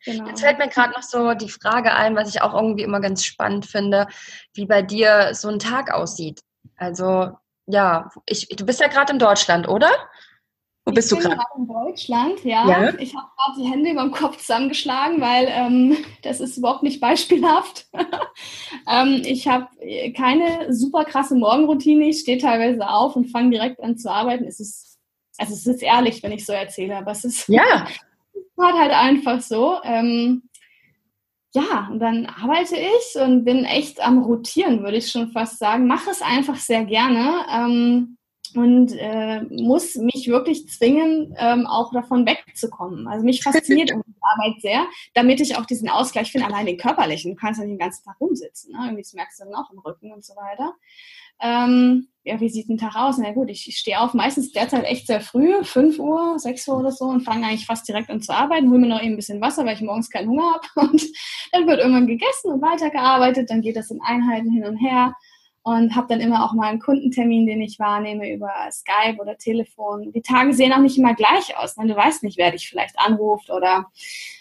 Genau. 0.05 0.27
Jetzt 0.27 0.41
fällt 0.41 0.57
mir 0.57 0.67
gerade 0.67 0.93
noch 0.93 1.03
so 1.03 1.33
die 1.33 1.49
Frage 1.49 1.93
ein, 1.93 2.15
was 2.15 2.29
ich 2.29 2.41
auch 2.41 2.53
irgendwie 2.53 2.83
immer 2.83 2.99
ganz 2.99 3.23
spannend 3.23 3.65
finde, 3.65 4.07
wie 4.53 4.65
bei 4.65 4.81
dir 4.81 5.33
so 5.33 5.47
ein 5.49 5.59
Tag 5.59 5.93
aussieht. 5.93 6.41
Also 6.75 7.31
ja, 7.65 8.09
ich, 8.25 8.47
du 8.49 8.65
bist 8.65 8.81
ja 8.81 8.87
gerade 8.87 9.13
in 9.13 9.19
Deutschland, 9.19 9.67
oder? 9.67 9.89
Wo 10.85 10.91
bist 10.91 11.11
ich 11.13 11.19
du 11.19 11.23
gerade? 11.23 11.39
in 11.57 11.67
Deutschland, 11.67 12.43
ja. 12.43 12.67
ja? 12.67 12.93
Ich 12.99 13.15
habe 13.15 13.27
gerade 13.37 13.61
die 13.61 13.71
Hände 13.71 13.91
über 13.91 14.01
dem 14.01 14.11
Kopf 14.11 14.37
zusammengeschlagen, 14.37 15.21
weil 15.21 15.47
ähm, 15.49 15.97
das 16.23 16.41
ist 16.41 16.57
überhaupt 16.57 16.83
nicht 16.83 16.99
beispielhaft. 16.99 17.87
ähm, 18.91 19.21
ich 19.23 19.47
habe 19.47 19.67
keine 20.13 20.73
super 20.73 21.05
krasse 21.05 21.35
Morgenroutine. 21.35 22.09
Ich 22.09 22.19
stehe 22.19 22.37
teilweise 22.37 22.89
auf 22.89 23.15
und 23.15 23.31
fange 23.31 23.51
direkt 23.51 23.81
an 23.81 23.97
zu 23.97 24.11
arbeiten. 24.11 24.43
Es 24.43 24.59
ist, 24.59 24.97
also 25.37 25.53
es 25.53 25.65
ist 25.65 25.81
ehrlich, 25.81 26.21
wenn 26.21 26.33
ich 26.33 26.45
so 26.45 26.51
erzähle, 26.51 26.97
aber 26.97 27.11
es 27.11 27.23
ist 27.23 27.47
ja. 27.47 27.87
war 28.55 28.73
halt 28.73 28.91
einfach 28.91 29.41
so. 29.41 29.79
Ähm, 29.83 30.49
ja, 31.55 31.89
und 31.91 31.99
dann 31.99 32.25
arbeite 32.25 32.75
ich 32.75 33.21
und 33.21 33.45
bin 33.45 33.63
echt 33.65 34.01
am 34.01 34.23
Rotieren, 34.23 34.83
würde 34.83 34.97
ich 34.97 35.11
schon 35.11 35.31
fast 35.31 35.59
sagen. 35.59 35.85
Mache 35.85 36.09
es 36.09 36.21
einfach 36.21 36.55
sehr 36.55 36.83
gerne 36.85 37.45
ähm, 37.51 38.17
und 38.55 38.93
äh, 38.97 39.41
muss 39.43 39.95
mich 39.95 40.27
wirklich 40.27 40.67
zwingen, 40.69 41.35
ähm, 41.37 41.65
auch 41.65 41.91
davon 41.91 42.25
wegzukommen. 42.25 43.07
Also 43.07 43.25
mich 43.25 43.43
fasziniert 43.43 43.89
die 44.07 44.13
Arbeit 44.21 44.61
sehr, 44.61 44.85
damit 45.13 45.41
ich 45.41 45.57
auch 45.57 45.65
diesen 45.65 45.89
Ausgleich 45.89 46.31
finde, 46.31 46.47
allein 46.47 46.65
den 46.65 46.77
körperlichen. 46.77 47.31
Du 47.31 47.37
kannst 47.37 47.59
ja 47.59 47.65
nicht 47.65 47.73
den 47.73 47.79
ganzen 47.79 48.03
Tag 48.05 48.15
rumsitzen. 48.19 48.73
Ne? 48.73 48.79
Irgendwie 48.85 49.01
das 49.01 49.13
merkst 49.13 49.39
du 49.39 49.45
dann 49.45 49.55
auch 49.55 49.71
im 49.71 49.79
Rücken 49.79 50.11
und 50.11 50.23
so 50.23 50.33
weiter. 50.35 50.73
Ähm, 51.41 52.07
ja, 52.23 52.39
wie 52.39 52.49
sieht 52.49 52.69
ein 52.69 52.77
Tag 52.77 52.95
aus? 52.95 53.17
Na 53.17 53.31
gut, 53.33 53.49
ich, 53.49 53.67
ich 53.67 53.77
stehe 53.77 53.99
auf 53.99 54.13
meistens 54.13 54.51
derzeit 54.53 54.85
echt 54.85 55.07
sehr 55.07 55.19
früh, 55.19 55.61
5 55.63 55.99
Uhr, 55.99 56.39
6 56.39 56.67
Uhr 56.69 56.77
oder 56.77 56.91
so 56.91 57.05
und 57.05 57.21
fange 57.21 57.45
eigentlich 57.45 57.65
fast 57.65 57.87
direkt 57.87 58.09
an 58.09 58.21
zu 58.21 58.33
arbeiten, 58.33 58.69
hole 58.69 58.79
mir 58.79 58.87
noch 58.87 59.01
eben 59.01 59.13
ein 59.13 59.17
bisschen 59.17 59.41
Wasser, 59.41 59.65
weil 59.65 59.75
ich 59.75 59.81
morgens 59.81 60.09
keinen 60.09 60.29
Hunger 60.29 60.53
habe 60.53 60.67
und 60.89 61.03
dann 61.51 61.67
wird 61.67 61.79
irgendwann 61.79 62.07
gegessen 62.07 62.51
und 62.51 62.61
weitergearbeitet, 62.61 63.49
dann 63.49 63.61
geht 63.61 63.75
das 63.75 63.91
in 63.91 63.99
Einheiten 64.01 64.49
hin 64.51 64.65
und 64.65 64.77
her 64.77 65.13
und 65.63 65.95
habe 65.95 66.07
dann 66.09 66.19
immer 66.19 66.45
auch 66.45 66.53
mal 66.53 66.67
einen 66.67 66.81
Kundentermin, 66.81 67.45
den 67.45 67.61
ich 67.61 67.79
wahrnehme 67.79 68.31
über 68.31 68.51
Skype 68.69 69.17
oder 69.19 69.37
Telefon. 69.37 70.11
Die 70.11 70.21
Tage 70.21 70.53
sehen 70.53 70.73
auch 70.73 70.79
nicht 70.79 70.97
immer 70.97 71.13
gleich 71.13 71.57
aus. 71.57 71.77
Ne? 71.77 71.87
Du 71.87 71.95
weißt 71.95 72.21
nicht, 72.23 72.37
wer 72.37 72.51
dich 72.51 72.67
vielleicht 72.67 72.99
anruft 72.99 73.49
oder, 73.49 73.85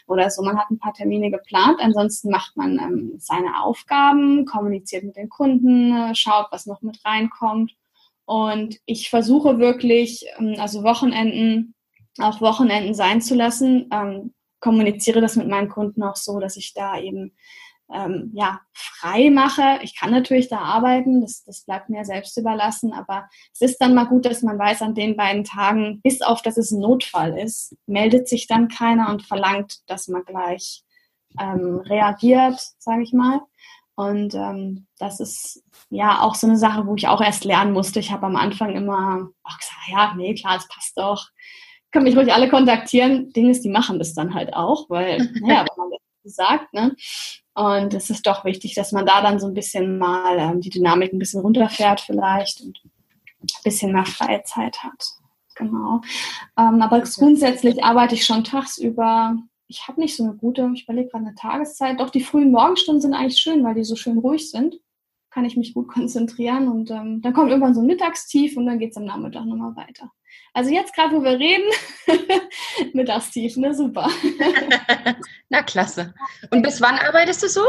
oder 0.08 0.30
so. 0.30 0.42
Man 0.42 0.58
hat 0.58 0.70
ein 0.70 0.80
paar 0.80 0.94
Termine 0.94 1.30
geplant. 1.30 1.78
Ansonsten 1.80 2.28
macht 2.28 2.56
man 2.56 2.76
ähm, 2.80 3.12
seine 3.18 3.62
Aufgaben, 3.62 4.46
kommuniziert 4.46 5.04
mit 5.04 5.16
den 5.16 5.28
Kunden, 5.28 6.12
schaut, 6.16 6.48
was 6.50 6.66
noch 6.66 6.82
mit 6.82 7.04
reinkommt. 7.04 7.72
Und 8.24 8.80
ich 8.84 9.08
versuche 9.08 9.60
wirklich, 9.60 10.26
ähm, 10.38 10.56
also 10.58 10.82
Wochenenden, 10.82 11.74
auch 12.18 12.40
Wochenenden 12.40 12.94
sein 12.94 13.20
zu 13.20 13.36
lassen. 13.36 13.88
Ähm, 13.92 14.34
kommuniziere 14.58 15.20
das 15.20 15.36
mit 15.36 15.46
meinen 15.46 15.68
Kunden 15.68 16.02
auch 16.02 16.16
so, 16.16 16.40
dass 16.40 16.56
ich 16.56 16.72
da 16.74 16.98
eben 16.98 17.32
ähm, 17.93 18.30
ja, 18.34 18.61
frei 18.72 19.30
mache. 19.30 19.78
Ich 19.82 19.99
kann 19.99 20.11
natürlich 20.11 20.49
da 20.49 20.59
arbeiten, 20.59 21.20
das, 21.20 21.45
das 21.45 21.64
bleibt 21.64 21.88
mir 21.88 22.05
selbst 22.05 22.36
überlassen, 22.38 22.93
aber 22.93 23.28
es 23.53 23.61
ist 23.61 23.78
dann 23.78 23.95
mal 23.95 24.05
gut, 24.05 24.24
dass 24.24 24.43
man 24.43 24.59
weiß, 24.59 24.82
an 24.82 24.95
den 24.95 25.16
beiden 25.16 25.45
Tagen, 25.45 26.01
bis 26.03 26.22
auf 26.22 26.43
dass 26.43 26.57
es 26.57 26.70
ein 26.70 26.80
Notfall 26.80 27.38
ist, 27.38 27.76
meldet 27.86 28.28
sich 28.28 28.47
dann 28.47 28.68
keiner 28.68 29.09
und 29.11 29.22
verlangt, 29.22 29.80
dass 29.88 30.09
man 30.09 30.24
gleich 30.24 30.82
ähm, 31.40 31.80
reagiert, 31.84 32.61
sage 32.78 33.03
ich 33.03 33.12
mal. 33.12 33.40
Und 33.95 34.34
ähm, 34.34 34.86
das 34.99 35.20
ist 35.20 35.62
ja 35.90 36.22
auch 36.22 36.34
so 36.34 36.47
eine 36.47 36.57
Sache, 36.57 36.86
wo 36.86 36.95
ich 36.95 37.09
auch 37.09 37.20
erst 37.20 37.45
lernen 37.45 37.72
musste. 37.72 38.01
Ich 38.01 38.11
habe 38.11 38.26
am 38.26 38.36
Anfang 38.36 38.74
immer 38.74 39.28
auch 39.43 39.59
gesagt, 39.59 39.88
ja, 39.88 40.14
nee, 40.16 40.34
klar, 40.34 40.57
es 40.57 40.68
passt 40.68 40.97
doch. 40.97 41.28
Können 41.90 42.05
mich 42.05 42.16
ruhig 42.16 42.32
alle 42.32 42.49
kontaktieren. 42.49 43.30
Ding 43.32 43.51
ist, 43.51 43.64
die 43.64 43.68
machen 43.68 43.99
das 43.99 44.14
dann 44.14 44.34
halt 44.34 44.55
auch, 44.55 44.88
weil, 44.88 45.18
naja, 45.40 45.66
wenn 45.68 45.76
man 45.76 45.90
das 46.24 46.34
sagt, 46.34 46.72
ne? 46.72 46.94
Und 47.54 47.92
es 47.94 48.08
ist 48.10 48.26
doch 48.26 48.44
wichtig, 48.44 48.74
dass 48.74 48.92
man 48.92 49.04
da 49.04 49.20
dann 49.20 49.38
so 49.38 49.46
ein 49.46 49.54
bisschen 49.54 49.98
mal 49.98 50.38
ähm, 50.38 50.60
die 50.60 50.70
Dynamik 50.70 51.12
ein 51.12 51.18
bisschen 51.18 51.42
runterfährt 51.42 52.00
vielleicht 52.00 52.62
und 52.62 52.80
ein 53.42 53.48
bisschen 53.64 53.92
mehr 53.92 54.06
freie 54.06 54.42
Zeit 54.44 54.82
hat. 54.82 55.04
Genau. 55.54 56.00
Ähm, 56.58 56.80
aber 56.80 57.00
grundsätzlich 57.00 57.84
arbeite 57.84 58.14
ich 58.14 58.24
schon 58.24 58.44
tagsüber. 58.44 59.36
Ich 59.68 59.86
habe 59.86 60.00
nicht 60.00 60.16
so 60.16 60.24
eine 60.24 60.34
gute, 60.34 60.70
ich 60.74 60.84
überlege 60.84 61.10
gerade 61.10 61.26
eine 61.26 61.34
Tageszeit. 61.34 62.00
Doch 62.00 62.10
die 62.10 62.22
frühen 62.22 62.50
Morgenstunden 62.50 63.02
sind 63.02 63.14
eigentlich 63.14 63.40
schön, 63.40 63.64
weil 63.64 63.74
die 63.74 63.84
so 63.84 63.96
schön 63.96 64.18
ruhig 64.18 64.50
sind. 64.50 64.76
Kann 65.32 65.44
ich 65.44 65.56
mich 65.56 65.72
gut 65.72 65.88
konzentrieren 65.88 66.68
und 66.68 66.90
ähm, 66.90 67.22
dann 67.22 67.32
kommt 67.32 67.48
irgendwann 67.48 67.74
so 67.74 67.80
ein 67.80 67.86
Mittagstief 67.86 68.56
und 68.56 68.66
dann 68.66 68.78
geht 68.78 68.90
es 68.90 68.96
am 68.98 69.04
Nachmittag 69.04 69.46
nochmal 69.46 69.74
weiter. 69.76 70.10
Also 70.52 70.70
jetzt 70.70 70.94
gerade, 70.94 71.16
wo 71.16 71.22
wir 71.22 71.38
reden, 71.38 71.64
Mittagstief, 72.92 73.56
ne? 73.56 73.74
Super. 73.74 74.10
Na 75.48 75.62
klasse. 75.62 76.14
Und 76.50 76.62
bis 76.62 76.80
wann 76.80 76.96
arbeitest 76.96 77.42
du 77.42 77.48
so? 77.48 77.62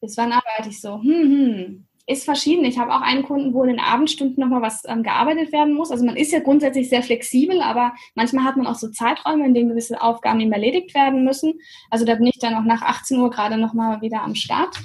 Bis 0.00 0.16
wann 0.16 0.32
arbeite 0.32 0.70
ich 0.70 0.80
so? 0.80 1.02
Hm, 1.02 1.22
hm. 1.22 1.86
Ist 2.08 2.24
verschieden. 2.24 2.64
Ich 2.64 2.78
habe 2.78 2.94
auch 2.94 3.00
einen 3.00 3.24
Kunden, 3.24 3.52
wo 3.52 3.64
in 3.64 3.70
den 3.70 3.80
Abendstunden 3.80 4.40
nochmal 4.40 4.62
was 4.62 4.84
ähm, 4.86 5.02
gearbeitet 5.02 5.52
werden 5.52 5.74
muss. 5.74 5.90
Also 5.90 6.06
man 6.06 6.16
ist 6.16 6.30
ja 6.30 6.38
grundsätzlich 6.38 6.88
sehr 6.88 7.02
flexibel, 7.02 7.60
aber 7.60 7.94
manchmal 8.14 8.44
hat 8.44 8.56
man 8.56 8.68
auch 8.68 8.76
so 8.76 8.88
Zeiträume, 8.88 9.44
in 9.44 9.54
denen 9.54 9.70
gewisse 9.70 10.00
Aufgaben 10.00 10.40
eben 10.40 10.52
erledigt 10.52 10.94
werden 10.94 11.24
müssen. 11.24 11.54
Also 11.90 12.04
da 12.04 12.14
bin 12.14 12.26
ich 12.26 12.38
dann 12.38 12.54
auch 12.54 12.62
nach 12.62 12.82
18 12.82 13.18
Uhr 13.18 13.28
gerade 13.30 13.58
nochmal 13.58 14.00
wieder 14.02 14.22
am 14.22 14.36
Start. 14.36 14.76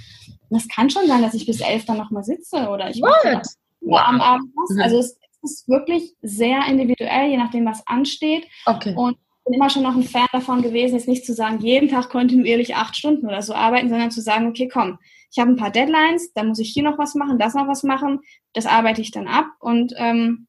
Und 0.52 0.62
das 0.62 0.68
kann 0.68 0.89
schon 0.89 1.08
sein, 1.08 1.22
dass 1.22 1.34
ich 1.34 1.45
bis 1.45 1.62
11 1.62 1.86
dann 1.86 1.97
nochmal 1.97 2.26
sitze 2.26 2.68
oder 2.68 2.89
ich 2.89 2.99
mache 2.99 3.41
wow. 3.80 4.02
am 4.06 4.20
Abend 4.20 4.52
was. 4.54 4.76
Mhm. 4.76 4.82
Also 4.82 4.99
es 4.99 5.18
ist 5.43 5.70
wirklich 5.70 6.14
sehr 6.22 6.66
individuell, 6.68 7.30
je 7.30 7.38
nachdem, 7.38 7.66
was 7.66 7.88
ansteht. 7.88 8.45
Okay. 8.66 8.93
Und 8.93 9.14
ich 9.14 9.45
bin 9.45 9.54
immer 9.54 9.70
schon 9.70 9.84
noch 9.84 9.95
ein 9.95 10.04
Fan 10.04 10.28
davon 10.34 10.62
gewesen, 10.62 10.95
jetzt 10.95 11.08
nicht 11.08 11.26
zu 11.26 11.34
sagen, 11.34 11.60
jeden 11.62 11.88
Tag 11.88 12.10
kontinuierlich 12.10 12.76
acht 12.76 12.97
Stunden 12.97 13.28
oder 13.28 13.41
so 13.41 13.56
arbeiten, 13.56 13.88
sondern 13.88 14.12
zu 14.12 14.22
sagen, 14.22 14.47
okay, 14.47 14.68
komm, 14.68 14.99
ich 15.32 15.39
habe 15.39 15.52
ein 15.52 15.56
paar 15.56 15.72
Deadlines, 15.72 16.34
da 16.34 16.43
muss 16.43 16.60
ich 16.60 16.74
hier 16.74 16.84
noch 16.84 16.97
was 16.97 17.16
machen, 17.16 17.39
das 17.39 17.56
noch 17.56 17.68
was 17.68 17.84
machen, 17.84 18.20
das 18.52 18.66
arbeite 18.66 18.99
ich 18.99 19.12
dann 19.12 19.30
ab 19.30 19.47
und 19.60 19.93
ähm, 19.95 20.47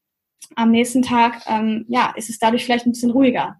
am 0.55 0.71
nächsten 0.71 1.01
Tag, 1.01 1.41
ähm, 1.47 1.85
ja, 1.87 2.13
ist 2.17 2.29
es 2.29 2.37
dadurch 2.37 2.65
vielleicht 2.65 2.85
ein 2.85 2.91
bisschen 2.91 3.11
ruhiger. 3.11 3.55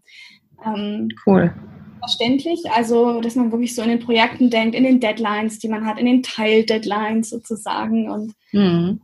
Ähm, 0.65 1.07
cool. 1.25 1.53
Verständlich, 2.03 2.69
also 2.69 3.21
dass 3.21 3.35
man 3.35 3.51
wirklich 3.51 3.73
so 3.73 3.81
in 3.81 3.87
den 3.87 3.99
Projekten 3.99 4.49
denkt, 4.49 4.75
in 4.75 4.83
den 4.83 4.99
Deadlines, 4.99 5.59
die 5.59 5.69
man 5.69 5.85
hat, 5.85 5.97
in 5.97 6.05
den 6.05 6.21
Teil-Deadlines 6.21 7.29
sozusagen 7.29 8.11
und 8.11 8.33
mhm. 8.51 9.01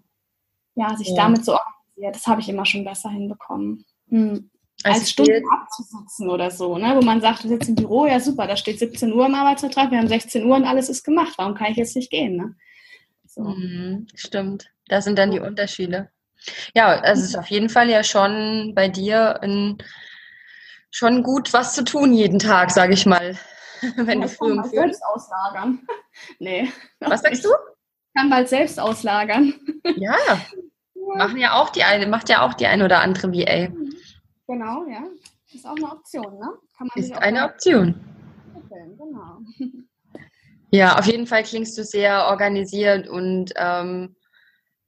ja, 0.76 0.97
sich 0.97 1.10
ja. 1.10 1.16
damit 1.16 1.45
so 1.45 1.54
organisiert. 1.54 2.16
Das 2.16 2.28
habe 2.28 2.41
ich 2.41 2.50
immer 2.50 2.66
schon 2.66 2.84
besser 2.84 3.10
hinbekommen. 3.10 3.86
Hm. 4.10 4.50
Also 4.84 5.00
als 5.00 5.10
Stunden 5.12 5.43
abzusitzen 5.52 6.30
oder 6.30 6.52
so, 6.52 6.78
ne? 6.78 6.95
wo 6.95 7.02
man 7.02 7.20
sagt, 7.20 7.43
du 7.43 7.50
sitzt 7.50 7.70
im 7.70 7.76
Büro, 7.76 8.06
ja 8.06 8.20
super, 8.20 8.47
da 8.47 8.56
steht 8.56 8.80
17 8.80 9.12
Uhr 9.14 9.26
im 9.26 9.36
Arbeitsvertrag, 9.36 9.91
wir 9.91 9.97
haben 9.97 10.08
16 10.08 10.45
Uhr 10.45 10.56
und 10.56 10.66
alles 10.66 10.89
ist 10.89 11.04
gemacht. 11.04 11.34
Warum 11.38 11.54
kann 11.54 11.72
ich 11.72 11.78
jetzt 11.78 11.95
nicht 11.95 12.10
gehen? 12.10 12.38
Ne? 12.38 12.56
So. 13.26 13.41
Mhm, 13.41 14.08
stimmt. 14.16 14.72
Da 14.88 15.02
sind 15.02 15.20
dann 15.20 15.32
die 15.32 15.39
Unterschiede. 15.39 16.10
Ja, 16.74 16.88
also 16.88 17.22
es 17.22 17.30
ist 17.30 17.38
auf 17.38 17.47
jeden 17.47 17.70
Fall 17.70 17.89
ja 17.89 18.04
schon 18.04 18.74
bei 18.74 18.88
dir 18.88 19.41
ein, 19.41 19.78
schon 20.92 21.24
gut 21.24 21.54
was 21.54 21.74
zu 21.74 21.84
tun 21.84 22.14
jeden 22.14 22.40
Tag, 22.40 22.72
sage 22.72 22.94
ich 22.94 23.06
mal. 23.06 23.38
Wenn 23.96 24.22
ja, 24.22 24.28
du 24.28 24.34
früh 24.34 24.52
um 24.52 24.64
selbst 24.64 25.02
auslagern. 25.06 25.88
nee. 26.40 26.70
Was 27.00 27.22
sagst 27.22 27.46
du? 27.46 27.50
Kann 28.16 28.30
bald 28.30 28.50
selbst 28.50 28.80
auslagern. 28.80 29.54
ja, 29.96 30.16
Machen 31.16 31.38
ja 31.38 31.54
auch 31.54 31.70
die 31.70 31.84
eine, 31.84 32.08
macht 32.08 32.30
ja 32.30 32.46
auch 32.46 32.54
die 32.54 32.68
eine 32.68 32.86
oder 32.86 33.00
andere 33.00 33.32
VA. 33.32 33.68
Genau, 34.48 34.86
ja. 34.88 35.04
Ist 35.52 35.66
auch 35.66 35.76
eine 35.76 35.92
Option, 35.92 36.38
ne? 36.38 36.54
ist 36.96 37.12
eine 37.14 37.46
Option. 37.46 38.00
Genau. 38.70 39.40
Ja, 40.72 41.00
auf 41.00 41.06
jeden 41.08 41.26
Fall 41.26 41.44
klingst 41.44 41.78
du 41.78 41.84
sehr 41.84 42.28
organisiert 42.28 43.08
und 43.08 43.52
ähm, 43.56 44.16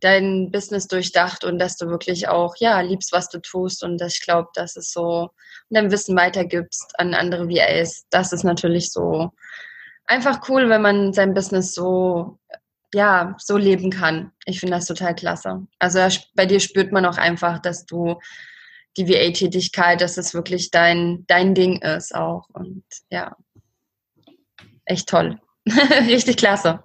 dein 0.02 0.52
Business 0.52 0.88
durchdacht 0.88 1.43
und 1.43 1.60
dass 1.60 1.78
du 1.78 1.88
wirklich 1.88 2.28
auch, 2.28 2.56
ja, 2.58 2.82
liebst, 2.82 3.12
was 3.14 3.30
du 3.30 3.39
tust 3.39 3.84
und 3.84 3.99
dass 3.99 4.16
ich 4.16 4.22
glaube, 4.22 4.49
dass 4.54 4.76
es 4.76 4.91
so 4.91 5.30
und 5.70 5.76
dein 5.76 5.91
Wissen 5.91 6.16
weitergibst 6.18 6.99
an 6.99 7.14
andere 7.14 7.47
VAs. 7.47 8.04
Das 8.10 8.34
ist 8.34 8.43
natürlich 8.43 8.91
so 8.91 9.32
einfach 10.06 10.49
cool, 10.49 10.70
wenn 10.70 10.82
man 10.82 11.14
sein 11.14 11.34
Business 11.34 11.74
so 11.74 12.38
ja, 12.93 13.36
so 13.39 13.58
leben 13.58 13.89
kann. 13.89 14.32
Ich 14.45 14.60
finde 14.60 14.76
das 14.76 14.86
total 14.86 15.16
klasse. 15.16 15.66
Also 15.80 15.99
bei 16.36 16.45
dir 16.45 16.60
spürt 16.60 16.91
man 16.91 17.06
auch 17.06 17.18
einfach, 17.18 17.60
dass 17.60 17.86
du 17.86 18.20
die 18.97 19.08
VA-Tätigkeit, 19.08 20.02
dass 20.02 20.18
es 20.18 20.34
wirklich 20.34 20.72
dein, 20.72 21.26
dein 21.28 21.56
Ding 21.56 21.82
ist 21.82 22.14
auch. 22.14 22.49
Und 22.49 22.84
ja, 23.10 23.36
echt 24.86 25.08
toll. 25.08 25.39
Richtig 26.08 26.38
klasse. 26.38 26.84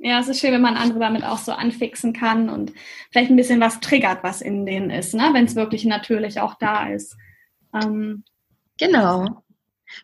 Ja, 0.00 0.20
es 0.20 0.28
ist 0.28 0.40
schön, 0.40 0.52
wenn 0.52 0.60
man 0.60 0.76
andere 0.76 0.98
damit 0.98 1.24
auch 1.24 1.38
so 1.38 1.52
anfixen 1.52 2.12
kann 2.12 2.50
und 2.50 2.72
vielleicht 3.10 3.30
ein 3.30 3.36
bisschen 3.36 3.60
was 3.60 3.80
triggert, 3.80 4.22
was 4.22 4.42
in 4.42 4.66
denen 4.66 4.90
ist, 4.90 5.14
ne? 5.14 5.30
wenn 5.32 5.46
es 5.46 5.54
wirklich 5.54 5.84
natürlich 5.86 6.40
auch 6.40 6.54
da 6.54 6.88
ist. 6.88 7.16
Ähm, 7.72 8.24
genau. 8.78 9.42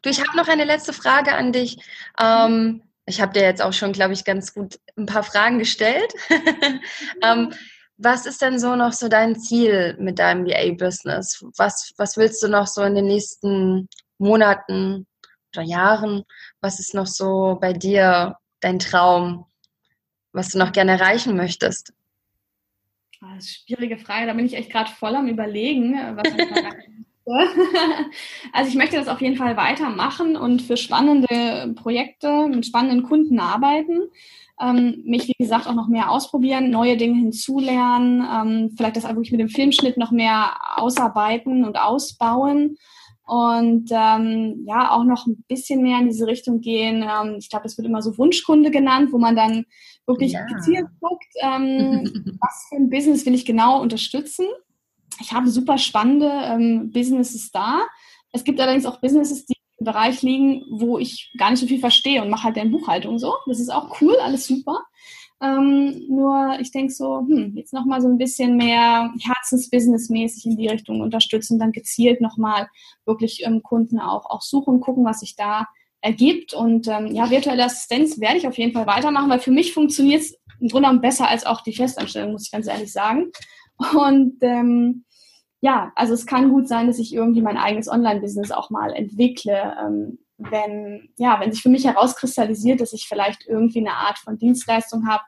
Du, 0.01 0.09
ich 0.09 0.21
habe 0.21 0.37
noch 0.37 0.49
eine 0.49 0.65
letzte 0.65 0.95
Frage 0.95 1.35
an 1.35 1.53
dich. 1.53 1.77
Ähm, 2.19 2.83
ich 3.05 3.21
habe 3.21 3.35
dir 3.35 3.43
jetzt 3.43 3.61
auch 3.61 3.75
schon, 3.75 3.93
glaube 3.93 4.15
ich, 4.15 4.25
ganz 4.25 4.55
gut 4.55 4.79
ein 4.97 5.07
paar 5.07 5.23
Fragen 5.23 5.59
gestellt. 5.59 6.15
ähm, 7.23 7.53
was 7.99 8.25
ist 8.25 8.41
denn 8.41 8.59
so 8.59 8.75
noch 8.75 8.93
so 8.93 9.09
dein 9.09 9.39
Ziel 9.39 9.97
mit 9.99 10.19
deinem 10.19 10.47
VA-Business? 10.47 11.45
Was, 11.59 11.93
was 11.99 12.17
willst 12.17 12.43
du 12.43 12.49
noch 12.49 12.67
so 12.67 12.83
in 12.83 12.95
den 12.95 13.07
nächsten 13.07 13.89
Monaten 14.17 15.07
oder 15.55 15.65
Jahren? 15.65 16.25
Was 16.61 16.81
ist 16.81 16.95
noch 16.95 17.07
so 17.07 17.59
bei 17.61 17.75
dir 17.75 18.37
dein 18.63 18.79
Traum, 18.79 19.45
was 20.33 20.51
du 20.51 20.59
noch 20.59 20.73
gerne 20.73 20.93
erreichen 20.93 21.37
möchtest? 21.37 21.93
Das 23.21 23.21
ist 23.21 23.23
eine 23.23 23.43
schwierige 23.77 23.99
Frage. 23.99 24.27
Da 24.27 24.33
bin 24.33 24.47
ich 24.47 24.55
echt 24.55 24.71
gerade 24.71 24.91
voll 24.91 25.15
am 25.15 25.29
Überlegen, 25.29 25.95
was 26.17 26.33
ich 26.33 26.49
Also 28.53 28.69
ich 28.69 28.75
möchte 28.75 28.97
das 28.97 29.09
auf 29.09 29.21
jeden 29.21 29.37
Fall 29.37 29.57
weitermachen 29.57 30.37
und 30.37 30.63
für 30.63 30.77
spannende 30.77 31.73
Projekte 31.77 32.49
mit 32.49 32.67
spannenden 32.67 33.05
Kunden 33.05 33.39
arbeiten. 33.39 34.09
Ähm, 34.61 35.03
mich, 35.05 35.29
wie 35.29 35.35
gesagt, 35.39 35.67
auch 35.67 35.75
noch 35.75 35.89
mehr 35.89 36.11
ausprobieren, 36.11 36.71
neue 36.71 36.97
Dinge 36.97 37.19
hinzulernen, 37.19 38.27
ähm, 38.29 38.75
vielleicht 38.77 38.97
das 38.97 39.05
wirklich 39.05 39.33
mit 39.33 39.41
dem 39.41 39.49
Filmschnitt 39.49 39.97
noch 39.97 40.11
mehr 40.11 40.57
ausarbeiten 40.77 41.65
und 41.65 41.79
ausbauen 41.79 42.77
und 43.25 43.91
ähm, 43.91 44.65
ja, 44.67 44.91
auch 44.91 45.05
noch 45.05 45.27
ein 45.27 45.45
bisschen 45.49 45.83
mehr 45.83 45.99
in 45.99 46.09
diese 46.09 46.27
Richtung 46.27 46.61
gehen. 46.61 47.03
Ähm, 47.03 47.37
ich 47.39 47.49
glaube, 47.49 47.67
es 47.67 47.79
wird 47.79 47.87
immer 47.87 48.03
so 48.03 48.17
Wunschkunde 48.19 48.71
genannt, 48.71 49.13
wo 49.13 49.19
man 49.19 49.37
dann 49.37 49.65
wirklich 50.07 50.33
ja. 50.33 50.45
gezielt 50.47 50.87
guckt, 51.01 51.33
ähm, 51.41 52.39
was 52.41 52.67
für 52.69 52.77
ein 52.77 52.91
Business 52.91 53.25
will 53.25 53.35
ich 53.35 53.45
genau 53.45 53.81
unterstützen 53.81 54.47
ich 55.21 55.33
habe 55.33 55.49
super 55.49 55.79
spannende 55.79 56.29
ähm, 56.29 56.91
Businesses 56.91 57.51
da. 57.51 57.83
Es 58.33 58.45
gibt 58.45 58.61
allerdings 58.61 58.87
auch 58.87 59.01
Businesses, 59.01 59.47
die 59.47 59.55
im 59.79 59.85
Bereich 59.85 60.23
liegen, 60.23 60.65
wo 60.71 60.99
ich 60.99 61.33
gar 61.39 61.51
nicht 61.51 61.61
so 61.61 61.67
viel 61.67 61.81
verstehe 61.81 62.23
und 62.23 62.31
mache 62.31 62.45
halt 62.45 62.57
deren 62.57 62.71
Buchhaltung 62.71 63.19
so. 63.19 63.35
Das 63.47 63.61
ist 63.61 63.71
auch 63.71 64.01
cool, 64.01 64.17
alles 64.23 64.47
super. 64.47 64.85
Ähm, 65.43 66.05
nur 66.09 66.57
ich 66.61 66.71
denke 66.71 66.93
so, 66.93 67.19
hm, 67.21 67.55
jetzt 67.57 67.73
nochmal 67.73 68.01
so 68.01 68.09
ein 68.09 68.19
bisschen 68.19 68.57
mehr 68.57 69.13
Herzensbusiness-mäßig 69.19 70.47
in 70.47 70.57
die 70.57 70.69
Richtung 70.69 71.01
unterstützen, 71.01 71.59
dann 71.59 71.73
gezielt 71.73 72.21
nochmal 72.21 72.69
wirklich 73.05 73.43
ähm, 73.45 73.63
Kunden 73.63 73.99
auch, 73.99 74.27
auch 74.27 74.43
suchen, 74.43 74.81
gucken, 74.81 75.05
was 75.05 75.21
sich 75.21 75.35
da 75.35 75.67
ergibt. 76.01 76.55
Und 76.55 76.87
ähm, 76.87 77.09
ja, 77.09 77.31
virtuelle 77.31 77.65
Assistenz 77.65 78.21
werde 78.21 78.39
ich 78.39 78.47
auf 78.47 78.57
jeden 78.57 78.73
Fall 78.73 78.87
weitermachen, 78.87 79.31
weil 79.31 79.41
für 79.41 79.51
mich 79.51 79.75
funktioniert 79.75 80.23
es 80.23 80.39
im 80.61 80.69
Grunde 80.69 80.89
genommen 80.89 81.01
besser 81.01 81.29
als 81.29 81.45
auch 81.45 81.63
die 81.63 81.75
Festanstellung, 81.75 82.33
muss 82.33 82.47
ich 82.47 82.53
ganz 82.53 82.69
ehrlich 82.69 82.93
sagen. 82.93 83.33
Und 83.97 84.37
ähm, 84.43 85.05
ja, 85.61 85.93
also 85.97 86.15
es 86.15 86.27
kann 86.27 86.51
gut 86.51 86.69
sein, 86.69 86.87
dass 86.87 86.99
ich 86.99 87.13
irgendwie 87.15 87.43
mein 87.43 87.57
eigenes 87.57 87.89
Online-Business 87.89 88.53
auch 88.53 88.71
mal 88.71 88.93
entwickle, 88.93 89.77
ähm, 89.81 90.19
wenn, 90.39 91.09
ja, 91.19 91.41
wenn 91.41 91.53
sich 91.53 91.63
für 91.63 91.69
mich 91.69 91.85
herauskristallisiert, 91.85 92.81
dass 92.81 92.93
ich 92.93 93.07
vielleicht 93.09 93.47
irgendwie 93.47 93.79
eine 93.79 93.95
Art 93.95 94.19
von 94.19 94.39
Dienstleistung 94.39 95.07
habe, 95.09 95.23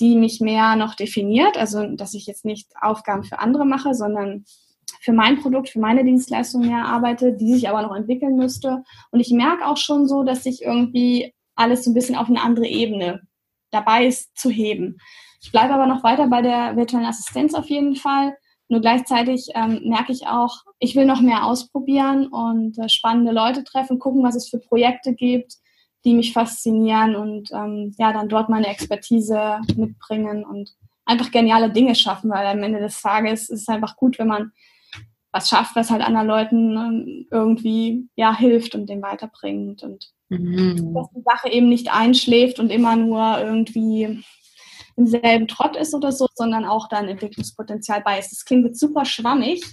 die 0.00 0.16
mich 0.16 0.40
mehr 0.40 0.76
noch 0.76 0.94
definiert, 0.94 1.56
also 1.56 1.86
dass 1.94 2.14
ich 2.14 2.26
jetzt 2.26 2.44
nicht 2.44 2.72
Aufgaben 2.80 3.24
für 3.24 3.38
andere 3.38 3.66
mache, 3.66 3.94
sondern 3.94 4.44
für 5.00 5.12
mein 5.12 5.40
Produkt, 5.40 5.68
für 5.68 5.80
meine 5.80 6.04
Dienstleistung 6.04 6.66
mehr 6.66 6.84
arbeite, 6.84 7.32
die 7.32 7.52
sich 7.52 7.68
aber 7.68 7.82
noch 7.82 7.94
entwickeln 7.94 8.36
müsste. 8.36 8.82
Und 9.10 9.20
ich 9.20 9.30
merke 9.30 9.66
auch 9.66 9.76
schon 9.76 10.08
so, 10.08 10.24
dass 10.24 10.44
sich 10.44 10.62
irgendwie 10.62 11.32
alles 11.54 11.84
so 11.84 11.90
ein 11.90 11.94
bisschen 11.94 12.16
auf 12.16 12.28
eine 12.28 12.42
andere 12.42 12.66
Ebene 12.66 13.22
dabei 13.70 14.06
ist 14.06 14.36
zu 14.36 14.50
heben. 14.50 14.98
Ich 15.42 15.52
bleibe 15.52 15.74
aber 15.74 15.86
noch 15.86 16.02
weiter 16.02 16.26
bei 16.26 16.42
der 16.42 16.76
virtuellen 16.76 17.06
Assistenz 17.06 17.54
auf 17.54 17.66
jeden 17.66 17.96
Fall. 17.96 18.34
Nur 18.68 18.80
gleichzeitig 18.80 19.48
ähm, 19.54 19.80
merke 19.84 20.12
ich 20.12 20.26
auch, 20.26 20.58
ich 20.78 20.94
will 20.94 21.04
noch 21.04 21.20
mehr 21.20 21.44
ausprobieren 21.44 22.28
und 22.28 22.78
äh, 22.78 22.88
spannende 22.88 23.32
Leute 23.32 23.64
treffen, 23.64 23.98
gucken, 23.98 24.22
was 24.22 24.36
es 24.36 24.48
für 24.48 24.58
Projekte 24.58 25.14
gibt, 25.14 25.54
die 26.04 26.14
mich 26.14 26.32
faszinieren 26.32 27.14
und 27.14 27.50
ähm, 27.52 27.94
ja, 27.98 28.12
dann 28.12 28.28
dort 28.28 28.48
meine 28.48 28.68
Expertise 28.68 29.60
mitbringen 29.76 30.44
und 30.44 30.74
einfach 31.04 31.30
geniale 31.30 31.70
Dinge 31.70 31.94
schaffen, 31.94 32.30
weil 32.30 32.46
am 32.46 32.62
Ende 32.62 32.80
des 32.80 33.00
Tages 33.00 33.50
ist 33.50 33.62
es 33.62 33.68
einfach 33.68 33.96
gut, 33.96 34.18
wenn 34.18 34.28
man 34.28 34.52
was 35.32 35.48
schafft, 35.48 35.76
was 35.76 35.90
halt 35.90 36.02
anderen 36.02 36.26
Leuten 36.26 36.76
ähm, 36.76 37.26
irgendwie 37.30 38.08
ja 38.16 38.36
hilft 38.36 38.74
und 38.74 38.88
den 38.88 39.02
weiterbringt 39.02 39.82
und 39.82 40.10
mhm. 40.28 40.94
dass 40.94 41.08
die 41.14 41.22
Sache 41.24 41.52
eben 41.52 41.68
nicht 41.68 41.92
einschläft 41.92 42.58
und 42.58 42.70
immer 42.70 42.96
nur 42.96 43.38
irgendwie 43.40 44.22
im 44.96 45.06
selben 45.06 45.48
Trott 45.48 45.76
ist 45.76 45.94
oder 45.94 46.12
so, 46.12 46.26
sondern 46.34 46.64
auch 46.64 46.88
dann 46.88 47.08
Entwicklungspotenzial 47.08 48.02
bei 48.02 48.18
ist. 48.18 48.32
Das 48.32 48.44
klingt 48.44 48.66
jetzt 48.66 48.80
super 48.80 49.04
schwammig. 49.04 49.64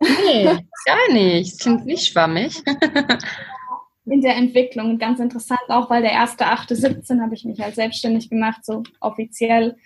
Nee, 0.00 0.44
gar 0.44 1.12
nicht. 1.12 1.52
Es 1.52 1.58
klingt 1.58 1.86
nicht 1.86 2.06
schwammig. 2.06 2.62
in 4.06 4.20
der 4.20 4.36
Entwicklung. 4.36 4.98
Ganz 4.98 5.20
interessant 5.20 5.68
auch, 5.68 5.90
weil 5.90 6.02
der 6.02 6.12
erste 6.12 6.44
8.17 6.46 7.20
habe 7.20 7.34
ich 7.34 7.44
mich 7.44 7.60
halt 7.60 7.74
selbstständig 7.74 8.30
gemacht, 8.30 8.64
so 8.64 8.82
offiziell. 9.00 9.76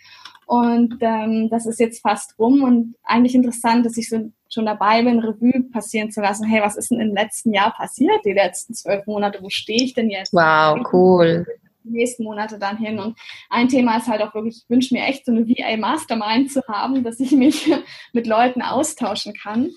Und 0.46 0.96
ähm, 1.02 1.48
das 1.50 1.66
ist 1.66 1.78
jetzt 1.78 2.00
fast 2.00 2.38
rum 2.38 2.62
und 2.62 2.94
eigentlich 3.04 3.34
interessant, 3.34 3.84
dass 3.84 3.98
ich 3.98 4.08
so 4.08 4.32
schon 4.50 4.64
dabei 4.64 5.02
bin, 5.02 5.18
Revue 5.18 5.64
passieren 5.70 6.10
zu 6.10 6.22
lassen. 6.22 6.46
Hey, 6.46 6.62
was 6.62 6.76
ist 6.76 6.90
denn 6.90 7.00
im 7.00 7.14
letzten 7.14 7.52
Jahr 7.52 7.72
passiert? 7.74 8.24
Die 8.24 8.32
letzten 8.32 8.72
zwölf 8.72 9.06
Monate, 9.06 9.40
wo 9.42 9.50
stehe 9.50 9.84
ich 9.84 9.92
denn 9.92 10.08
jetzt? 10.08 10.32
Wow, 10.32 10.80
cool. 10.90 11.46
Die 11.84 11.90
nächsten 11.90 12.24
Monate 12.24 12.58
dann 12.58 12.78
hin. 12.78 12.98
Und 12.98 13.18
ein 13.50 13.68
Thema 13.68 13.98
ist 13.98 14.08
halt 14.08 14.22
auch 14.22 14.34
wirklich, 14.34 14.62
ich 14.62 14.70
wünsche 14.70 14.94
mir 14.94 15.04
echt 15.04 15.26
so 15.26 15.32
eine 15.32 15.46
VA 15.46 15.76
Mastermind 15.76 16.50
zu 16.50 16.62
haben, 16.66 17.04
dass 17.04 17.20
ich 17.20 17.32
mich 17.32 17.70
mit 18.14 18.26
Leuten 18.26 18.62
austauschen 18.62 19.34
kann. 19.34 19.68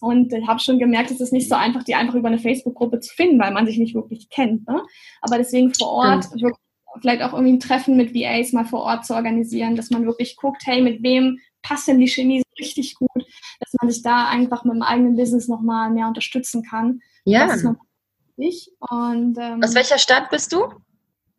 Und 0.00 0.32
ich 0.32 0.46
habe 0.46 0.60
schon 0.60 0.78
gemerkt, 0.78 1.10
es 1.10 1.20
ist 1.20 1.32
nicht 1.32 1.48
so 1.48 1.54
einfach, 1.54 1.82
die 1.82 1.94
einfach 1.94 2.14
über 2.14 2.28
eine 2.28 2.38
Facebook-Gruppe 2.38 3.00
zu 3.00 3.14
finden, 3.14 3.40
weil 3.40 3.52
man 3.52 3.66
sich 3.66 3.78
nicht 3.78 3.94
wirklich 3.94 4.28
kennt. 4.30 4.66
Ne? 4.68 4.82
Aber 5.20 5.38
deswegen 5.38 5.74
vor 5.74 5.88
Ort 5.88 6.26
vielleicht 7.00 7.22
auch 7.22 7.32
irgendwie 7.32 7.52
ein 7.52 7.60
Treffen 7.60 7.96
mit 7.96 8.14
VAs 8.14 8.52
mal 8.52 8.64
vor 8.64 8.80
Ort 8.80 9.06
zu 9.06 9.14
organisieren, 9.14 9.76
dass 9.76 9.90
man 9.90 10.06
wirklich 10.06 10.36
guckt, 10.36 10.62
hey, 10.64 10.82
mit 10.82 11.02
wem 11.02 11.38
passt 11.62 11.88
denn 11.88 12.00
die 12.00 12.08
Chemie 12.08 12.40
so 12.40 12.54
richtig 12.58 12.94
gut, 12.94 13.24
dass 13.60 13.72
man 13.80 13.90
sich 13.90 14.02
da 14.02 14.28
einfach 14.28 14.64
mit 14.64 14.74
dem 14.74 14.82
eigenen 14.82 15.16
Business 15.16 15.48
nochmal 15.48 15.90
mehr 15.90 16.08
unterstützen 16.08 16.62
kann. 16.62 17.00
Ja. 17.24 17.52
Und, 18.90 19.38
ähm, 19.38 19.62
aus 19.62 19.74
welcher 19.74 19.98
Stadt 19.98 20.30
bist 20.30 20.52
du? 20.52 20.68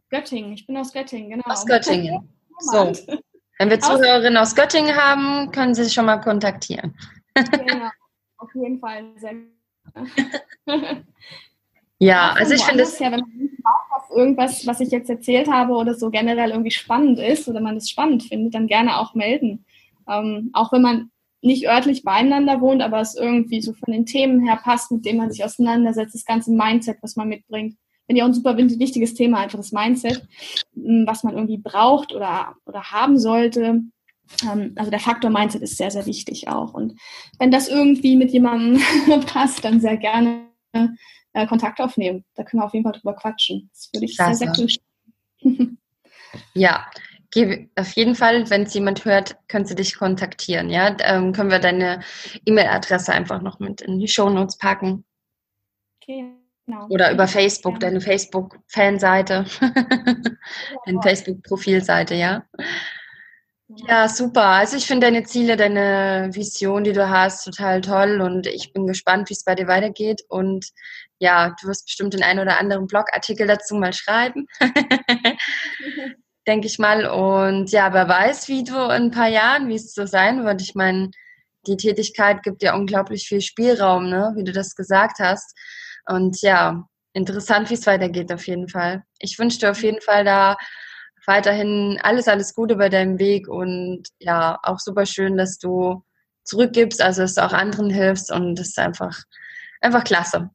Göttingen. 0.10 0.53
Ich 0.53 0.68
bin 0.68 0.78
aus 0.78 0.91
Göttingen, 0.91 1.30
genau. 1.30 1.45
Aus 1.45 1.66
Göttingen. 1.66 2.30
So. 2.60 2.91
Wenn 3.57 3.70
wir 3.70 3.80
Zuhörerinnen 3.80 4.38
aus 4.38 4.55
Göttingen 4.55 4.95
haben, 4.95 5.51
können 5.51 5.74
Sie 5.74 5.84
sich 5.84 5.93
schon 5.93 6.05
mal 6.05 6.18
kontaktieren. 6.18 6.95
genau. 7.36 7.89
Auf 8.40 8.54
jeden 8.56 8.80
Fall 8.80 9.06
sehr 9.18 9.36
Ja, 12.00 12.32
also 12.32 12.54
ich 12.54 12.64
finde 12.64 12.84
es. 12.84 12.98
Ja, 13.00 13.12
wenn 13.12 13.20
man 13.20 13.50
was, 13.92 14.18
irgendwas, 14.18 14.66
was 14.68 14.80
ich 14.80 14.90
jetzt 14.90 15.10
erzählt 15.10 15.50
habe 15.50 15.74
oder 15.74 15.94
so 15.94 16.10
generell 16.10 16.52
irgendwie 16.52 16.72
spannend 16.72 17.20
ist 17.20 17.48
oder 17.48 17.60
man 17.60 17.76
es 17.76 17.90
spannend 17.90 18.24
findet, 18.24 18.56
dann 18.56 18.68
gerne 18.68 18.98
auch 18.98 19.16
melden. 19.16 19.66
Ähm, 20.08 20.50
auch 20.54 20.72
wenn 20.72 20.82
man 20.82 21.12
nicht 21.42 21.68
örtlich 21.68 22.04
beieinander 22.04 22.62
wohnt, 22.62 22.82
aber 22.82 23.02
es 23.02 23.16
irgendwie 23.16 23.62
so 23.62 23.74
von 23.74 23.92
den 23.92 24.06
Themen 24.06 24.46
her 24.46 24.60
passt, 24.64 24.92
mit 24.92 25.06
denen 25.06 25.20
man 25.20 25.32
sich 25.32 25.44
auseinandersetzt, 25.44 26.16
das 26.16 26.26
ganze 26.26 26.52
Mindset, 26.52 26.98
was 27.02 27.16
man 27.16 27.28
mitbringt. 27.28 27.78
Finde 28.06 28.20
ich 28.20 28.24
auch 28.24 28.28
ein 28.28 28.34
super 28.34 28.58
wichtiges 28.58 29.14
Thema, 29.14 29.40
einfach 29.40 29.60
das 29.60 29.72
Mindset, 29.72 30.28
was 30.74 31.24
man 31.24 31.36
irgendwie 31.36 31.58
braucht 31.58 32.14
oder, 32.14 32.56
oder 32.66 32.92
haben 32.92 33.18
sollte. 33.18 33.82
Ähm, 34.43 34.73
also 34.75 34.91
der 34.91 34.99
Faktor 34.99 35.30
Mindset 35.30 35.61
ist 35.61 35.77
sehr, 35.77 35.91
sehr 35.91 36.05
wichtig 36.05 36.47
auch. 36.47 36.73
Und 36.73 36.99
wenn 37.39 37.51
das 37.51 37.67
irgendwie 37.67 38.15
mit 38.15 38.32
jemandem 38.32 38.82
passt, 39.25 39.63
dann 39.65 39.82
sehr 39.82 39.97
gerne 39.97 40.49
äh, 40.73 41.47
Kontakt 41.47 41.80
aufnehmen. 41.80 42.25
Da 42.36 42.43
können 42.43 42.61
wir 42.61 42.65
auf 42.65 42.73
jeden 42.73 42.84
Fall 42.84 42.93
drüber 42.93 43.15
quatschen. 43.15 43.69
Das 43.73 43.89
würde 43.93 44.05
ich 44.05 44.15
Klasse. 44.15 44.45
sehr, 44.45 44.53
sehr 44.53 44.65
cool 45.43 45.77
Ja, 46.53 46.86
auf 47.75 47.91
jeden 47.93 48.15
Fall, 48.15 48.49
wenn 48.49 48.63
es 48.63 48.73
jemand 48.73 49.05
hört, 49.05 49.38
können 49.47 49.65
Sie 49.65 49.75
dich 49.75 49.97
kontaktieren. 49.97 50.69
Ja, 50.69 50.95
ähm, 51.01 51.32
können 51.32 51.51
wir 51.51 51.59
deine 51.59 52.01
E-Mail-Adresse 52.45 53.13
einfach 53.13 53.41
noch 53.41 53.59
mit 53.59 53.82
in 53.82 53.99
die 53.99 54.07
Show 54.07 54.30
Notes 54.30 54.57
packen. 54.57 55.05
Okay, 56.01 56.25
genau. 56.65 56.88
Oder 56.89 57.11
über 57.11 57.27
Facebook, 57.27 57.73
ja. 57.73 57.80
deine 57.80 58.01
Facebook-Fanseite, 58.01 59.45
deine 60.86 61.01
Facebook-Profilseite, 61.03 62.15
ja. 62.15 62.43
Ja, 63.76 64.07
super. 64.09 64.45
Also 64.45 64.78
ich 64.78 64.88
finde 64.88 65.05
deine 65.05 65.24
Ziele, 65.26 65.55
deine 65.55 66.30
Vision, 66.34 66.84
die 66.84 66.91
du 66.91 67.07
hast, 67.07 67.43
total 67.45 67.82
toll 67.82 68.20
und 68.20 68.47
ich 68.47 68.74
bin 68.74 68.88
gespannt, 68.88 69.30
wie 69.30 69.34
es 69.34 69.43
bei 69.43 69.53
dir 69.53 69.67
weitergeht. 69.67 70.24
Und 70.28 70.65
ja, 71.20 71.55
du 71.61 71.67
wirst 71.67 71.86
bestimmt 71.86 72.15
den 72.15 72.24
einen 72.24 72.39
oder 72.39 72.59
anderen 72.59 72.88
Blogartikel 72.88 73.45
dazu 73.45 73.76
mal 73.76 73.93
schreiben. 73.93 74.47
Denke 76.47 76.65
ich 76.65 76.80
mal. 76.80 77.05
Und 77.05 77.72
ja, 77.72 77.93
wer 77.93 78.07
weiß, 78.09 78.47
wie 78.47 78.63
du 78.63 78.74
in 78.76 79.03
ein 79.03 79.11
paar 79.11 79.28
Jahren, 79.30 79.67
wie 79.67 79.76
es 79.76 79.93
so 79.93 80.07
sein 80.07 80.45
wird. 80.45 80.63
Ich 80.63 80.74
meine, 80.74 81.11
die 81.67 81.78
Tätigkeit 81.78 82.41
gibt 82.41 82.63
ja 82.63 82.74
unglaublich 82.74 83.28
viel 83.28 83.41
Spielraum, 83.41 84.09
ne? 84.09 84.34
wie 84.36 84.43
du 84.43 84.51
das 84.51 84.74
gesagt 84.76 85.20
hast. 85.20 85.55
Und 86.07 86.41
ja, 86.41 86.86
interessant, 87.13 87.70
wie 87.70 87.76
es 87.76 87.86
weitergeht 87.86 88.32
auf 88.34 88.47
jeden 88.47 88.67
Fall. 88.67 89.03
Ich 89.20 89.38
wünsche 89.38 89.59
dir 89.59 89.70
auf 89.70 89.84
jeden 89.84 90.01
Fall 90.01 90.26
da 90.26 90.57
weiterhin 91.26 91.99
alles, 92.03 92.28
alles 92.28 92.53
Gute 92.53 92.76
bei 92.76 92.89
deinem 92.89 93.20
Weg 93.20 93.47
und 93.47 94.03
ja, 94.20 94.59
auch 94.63 94.80
super 94.80 95.05
schön, 95.05 95.38
dass 95.38 95.57
du 95.57 96.03
zurückgibst, 96.43 97.01
also 97.01 97.22
dass 97.22 97.36
du 97.36 97.45
auch 97.45 97.53
anderen 97.53 97.89
hilfst 97.89 98.32
und 98.32 98.55
das 98.55 98.70
ist 98.70 98.80
einfach, 98.80 99.17
einfach 99.82 100.03
klasse. 100.03 100.49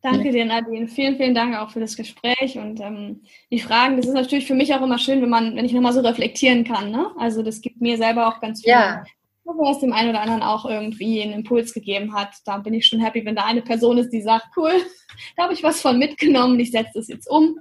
Danke 0.00 0.30
dir, 0.30 0.44
Nadine. 0.44 0.86
Vielen, 0.86 1.16
vielen 1.16 1.34
Dank 1.34 1.56
auch 1.56 1.70
für 1.70 1.80
das 1.80 1.96
Gespräch 1.96 2.56
und 2.56 2.80
ähm, 2.80 3.22
die 3.50 3.58
Fragen. 3.58 3.96
Das 3.96 4.06
ist 4.06 4.14
natürlich 4.14 4.46
für 4.46 4.54
mich 4.54 4.72
auch 4.72 4.80
immer 4.80 4.98
schön, 4.98 5.20
wenn 5.20 5.28
man, 5.28 5.56
wenn 5.56 5.64
ich 5.64 5.72
nochmal 5.72 5.92
so 5.92 6.00
reflektieren 6.00 6.62
kann. 6.64 6.92
Ne? 6.92 7.10
Also 7.18 7.42
das 7.42 7.60
gibt 7.60 7.80
mir 7.80 7.96
selber 7.96 8.28
auch 8.28 8.40
ganz 8.40 8.62
viel. 8.62 8.70
Ja. 8.70 9.02
Was 9.44 9.80
dem 9.80 9.94
einen 9.94 10.10
oder 10.10 10.20
anderen 10.20 10.42
auch 10.42 10.66
irgendwie 10.66 11.22
einen 11.22 11.32
Impuls 11.32 11.72
gegeben 11.72 12.14
hat. 12.14 12.34
Da 12.44 12.58
bin 12.58 12.74
ich 12.74 12.86
schon 12.86 13.00
happy, 13.00 13.24
wenn 13.24 13.34
da 13.34 13.46
eine 13.46 13.62
Person 13.62 13.96
ist, 13.96 14.10
die 14.10 14.20
sagt, 14.20 14.46
cool, 14.56 14.70
da 15.36 15.44
habe 15.44 15.54
ich 15.54 15.62
was 15.62 15.80
von 15.80 15.98
mitgenommen, 15.98 16.60
ich 16.60 16.70
setze 16.70 16.92
das 16.94 17.08
jetzt 17.08 17.26
um. 17.26 17.58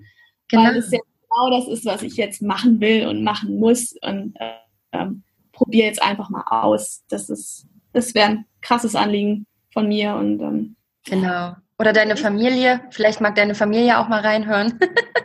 Genau. 0.49 0.63
Weil 0.63 0.75
das 0.75 0.91
jetzt 0.91 1.07
genau 1.37 1.49
das 1.49 1.67
ist, 1.67 1.85
was 1.85 2.01
ich 2.01 2.17
jetzt 2.17 2.41
machen 2.41 2.79
will 2.79 3.07
und 3.07 3.23
machen 3.23 3.59
muss 3.59 3.95
und 4.01 4.35
äh, 4.39 4.53
ähm, 4.91 5.23
probiere 5.51 5.87
jetzt 5.87 6.01
einfach 6.01 6.29
mal 6.29 6.43
aus. 6.47 7.03
Das 7.09 7.29
ist, 7.29 7.65
das 7.93 8.13
wäre 8.15 8.29
ein 8.29 8.45
krasses 8.61 8.95
Anliegen 8.95 9.45
von 9.71 9.87
mir 9.87 10.15
und 10.15 10.41
ähm, 10.41 10.75
genau. 11.05 11.55
Oder 11.79 11.93
deine 11.93 12.17
Familie, 12.17 12.81
vielleicht 12.89 13.21
mag 13.21 13.35
deine 13.35 13.53
Familie 13.53 13.99
auch 13.99 14.07
mal 14.07 14.21
reinhören. 14.21 14.79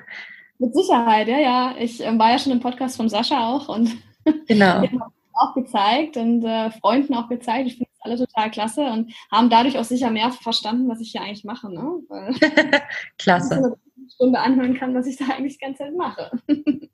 Mit 0.59 0.75
Sicherheit, 0.75 1.27
ja, 1.29 1.39
ja. 1.39 1.75
Ich 1.79 2.05
äh, 2.05 2.19
war 2.19 2.31
ja 2.31 2.39
schon 2.39 2.53
im 2.53 2.61
Podcast 2.61 2.97
von 2.97 3.09
Sascha 3.09 3.49
auch 3.49 3.69
und 3.69 3.97
genau. 4.47 4.85
auch 5.33 5.55
gezeigt 5.55 6.17
und 6.17 6.45
äh, 6.45 6.71
Freunden 6.73 7.15
auch 7.15 7.29
gezeigt. 7.29 7.67
Ich 7.67 7.77
finde 7.79 7.91
es 7.95 8.03
alle 8.03 8.19
total 8.19 8.51
klasse 8.51 8.83
und 8.85 9.13
haben 9.31 9.49
dadurch 9.49 9.79
auch 9.79 9.85
sicher 9.85 10.11
mehr 10.11 10.31
verstanden, 10.31 10.89
was 10.89 11.01
ich 11.01 11.13
hier 11.13 11.23
eigentlich 11.23 11.45
mache. 11.45 11.73
Ne? 11.73 11.83
Weil, 12.09 12.35
klasse. 13.19 13.77
Stunde 14.23 14.39
anhören 14.39 14.79
kann, 14.79 14.95
was 14.95 15.07
ich 15.07 15.16
da 15.16 15.25
eigentlich 15.35 15.59
die 15.59 15.64
ganze 15.64 15.83
Zeit 15.83 15.97
mache. 15.97 16.31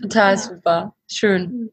Total 0.00 0.30
ja. 0.30 0.36
super. 0.36 0.94
Schön. 1.10 1.42
Mhm. 1.42 1.70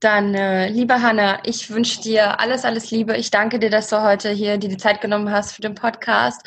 Dann, 0.00 0.34
äh, 0.34 0.68
liebe 0.68 1.00
Hanna, 1.00 1.38
ich 1.44 1.70
wünsche 1.70 2.02
dir 2.02 2.38
alles, 2.38 2.66
alles 2.66 2.90
Liebe. 2.90 3.16
Ich 3.16 3.30
danke 3.30 3.58
dir, 3.58 3.70
dass 3.70 3.88
du 3.88 4.02
heute 4.02 4.30
hier 4.30 4.58
dir 4.58 4.68
die 4.68 4.76
Zeit 4.76 5.00
genommen 5.00 5.30
hast 5.30 5.52
für 5.52 5.62
den 5.62 5.74
Podcast. 5.74 6.46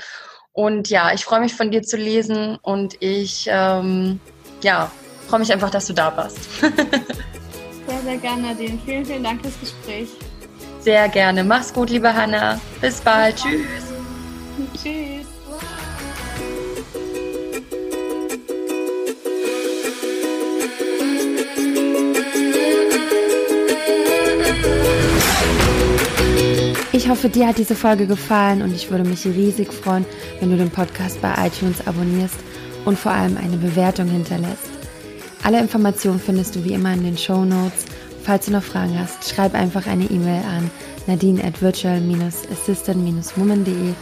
Und 0.52 0.90
ja, 0.90 1.12
ich 1.14 1.26
freue 1.26 1.40
mich 1.40 1.56
von 1.56 1.72
dir 1.72 1.82
zu 1.82 1.98
lesen 1.98 2.58
und 2.62 3.02
ich 3.02 3.48
ähm, 3.50 4.20
ja, 4.62 4.92
freue 5.28 5.40
mich 5.40 5.52
einfach, 5.52 5.72
dass 5.72 5.88
du 5.88 5.94
da 5.94 6.16
warst. 6.16 6.38
sehr, 6.62 8.00
sehr 8.04 8.18
gerne, 8.18 8.42
Nadine. 8.44 8.78
Vielen, 8.86 9.04
vielen 9.04 9.24
Dank 9.24 9.42
fürs 9.42 9.60
Gespräch. 9.60 10.10
Sehr 10.82 11.10
gerne. 11.10 11.44
Mach's 11.44 11.74
gut, 11.74 11.90
liebe 11.90 12.14
Hanna. 12.14 12.62
Bis 12.82 13.02
bald. 13.02 13.36
Bis 13.36 13.44
bald. 13.44 13.54
Tschüss. 13.56 14.84
Tschüss. 14.84 15.09
Ich 27.00 27.08
hoffe, 27.08 27.30
dir 27.30 27.48
hat 27.48 27.58
diese 27.58 27.76
Folge 27.76 28.06
gefallen 28.08 28.62
und 28.62 28.76
ich 28.76 28.92
würde 28.92 29.08
mich 29.08 29.26
riesig 29.26 29.72
freuen, 29.72 30.06
wenn 30.42 30.50
du 30.50 30.58
den 30.58 30.70
Podcast 30.70 31.22
bei 31.22 31.34
iTunes 31.48 31.88
abonnierst 31.88 32.36
und 32.84 33.00
vor 33.00 33.14
allem 33.14 33.38
eine 33.38 33.56
Bewertung 33.56 34.10
hinterlässt. 34.10 34.68
Alle 35.42 35.62
Informationen 35.62 36.20
findest 36.20 36.58
du 36.58 36.66
wie 36.66 36.74
immer 36.74 36.92
in 36.92 37.06
den 37.06 37.18
Show 37.18 37.46
Notes. 37.46 37.86
falls 38.24 38.48
du 38.48 38.52
noch 38.52 38.64
Fragen 38.64 39.00
hast, 39.00 39.34
schreib 39.34 39.54
einfach 39.54 39.88
eine 39.88 40.12
E-Mail 40.12 40.44
an 40.44 40.70
nadine 41.08 41.42
at 41.42 41.62
virtual-assistant-woman.de. 41.62 43.94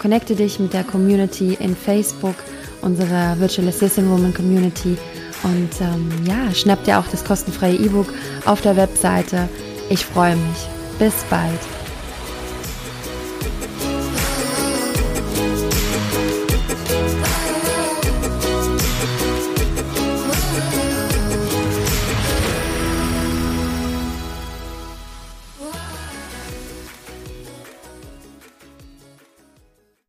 Connecte 0.00 0.34
dich 0.34 0.58
mit 0.58 0.72
der 0.72 0.82
Community 0.82 1.56
in 1.60 1.76
Facebook, 1.76 2.34
unserer 2.82 3.38
Virtual 3.38 3.68
Assistant 3.68 4.10
Woman 4.10 4.34
Community. 4.34 4.98
Und 5.44 5.70
ähm, 5.80 6.10
ja, 6.26 6.52
schnapp 6.52 6.82
dir 6.82 6.98
auch 6.98 7.06
das 7.12 7.24
kostenfreie 7.24 7.76
E-Book 7.76 8.12
auf 8.44 8.60
der 8.60 8.76
Webseite. 8.76 9.48
Ich 9.88 10.04
freue 10.04 10.34
mich. 10.34 10.66
Bis 10.98 11.14
bald. 11.30 11.79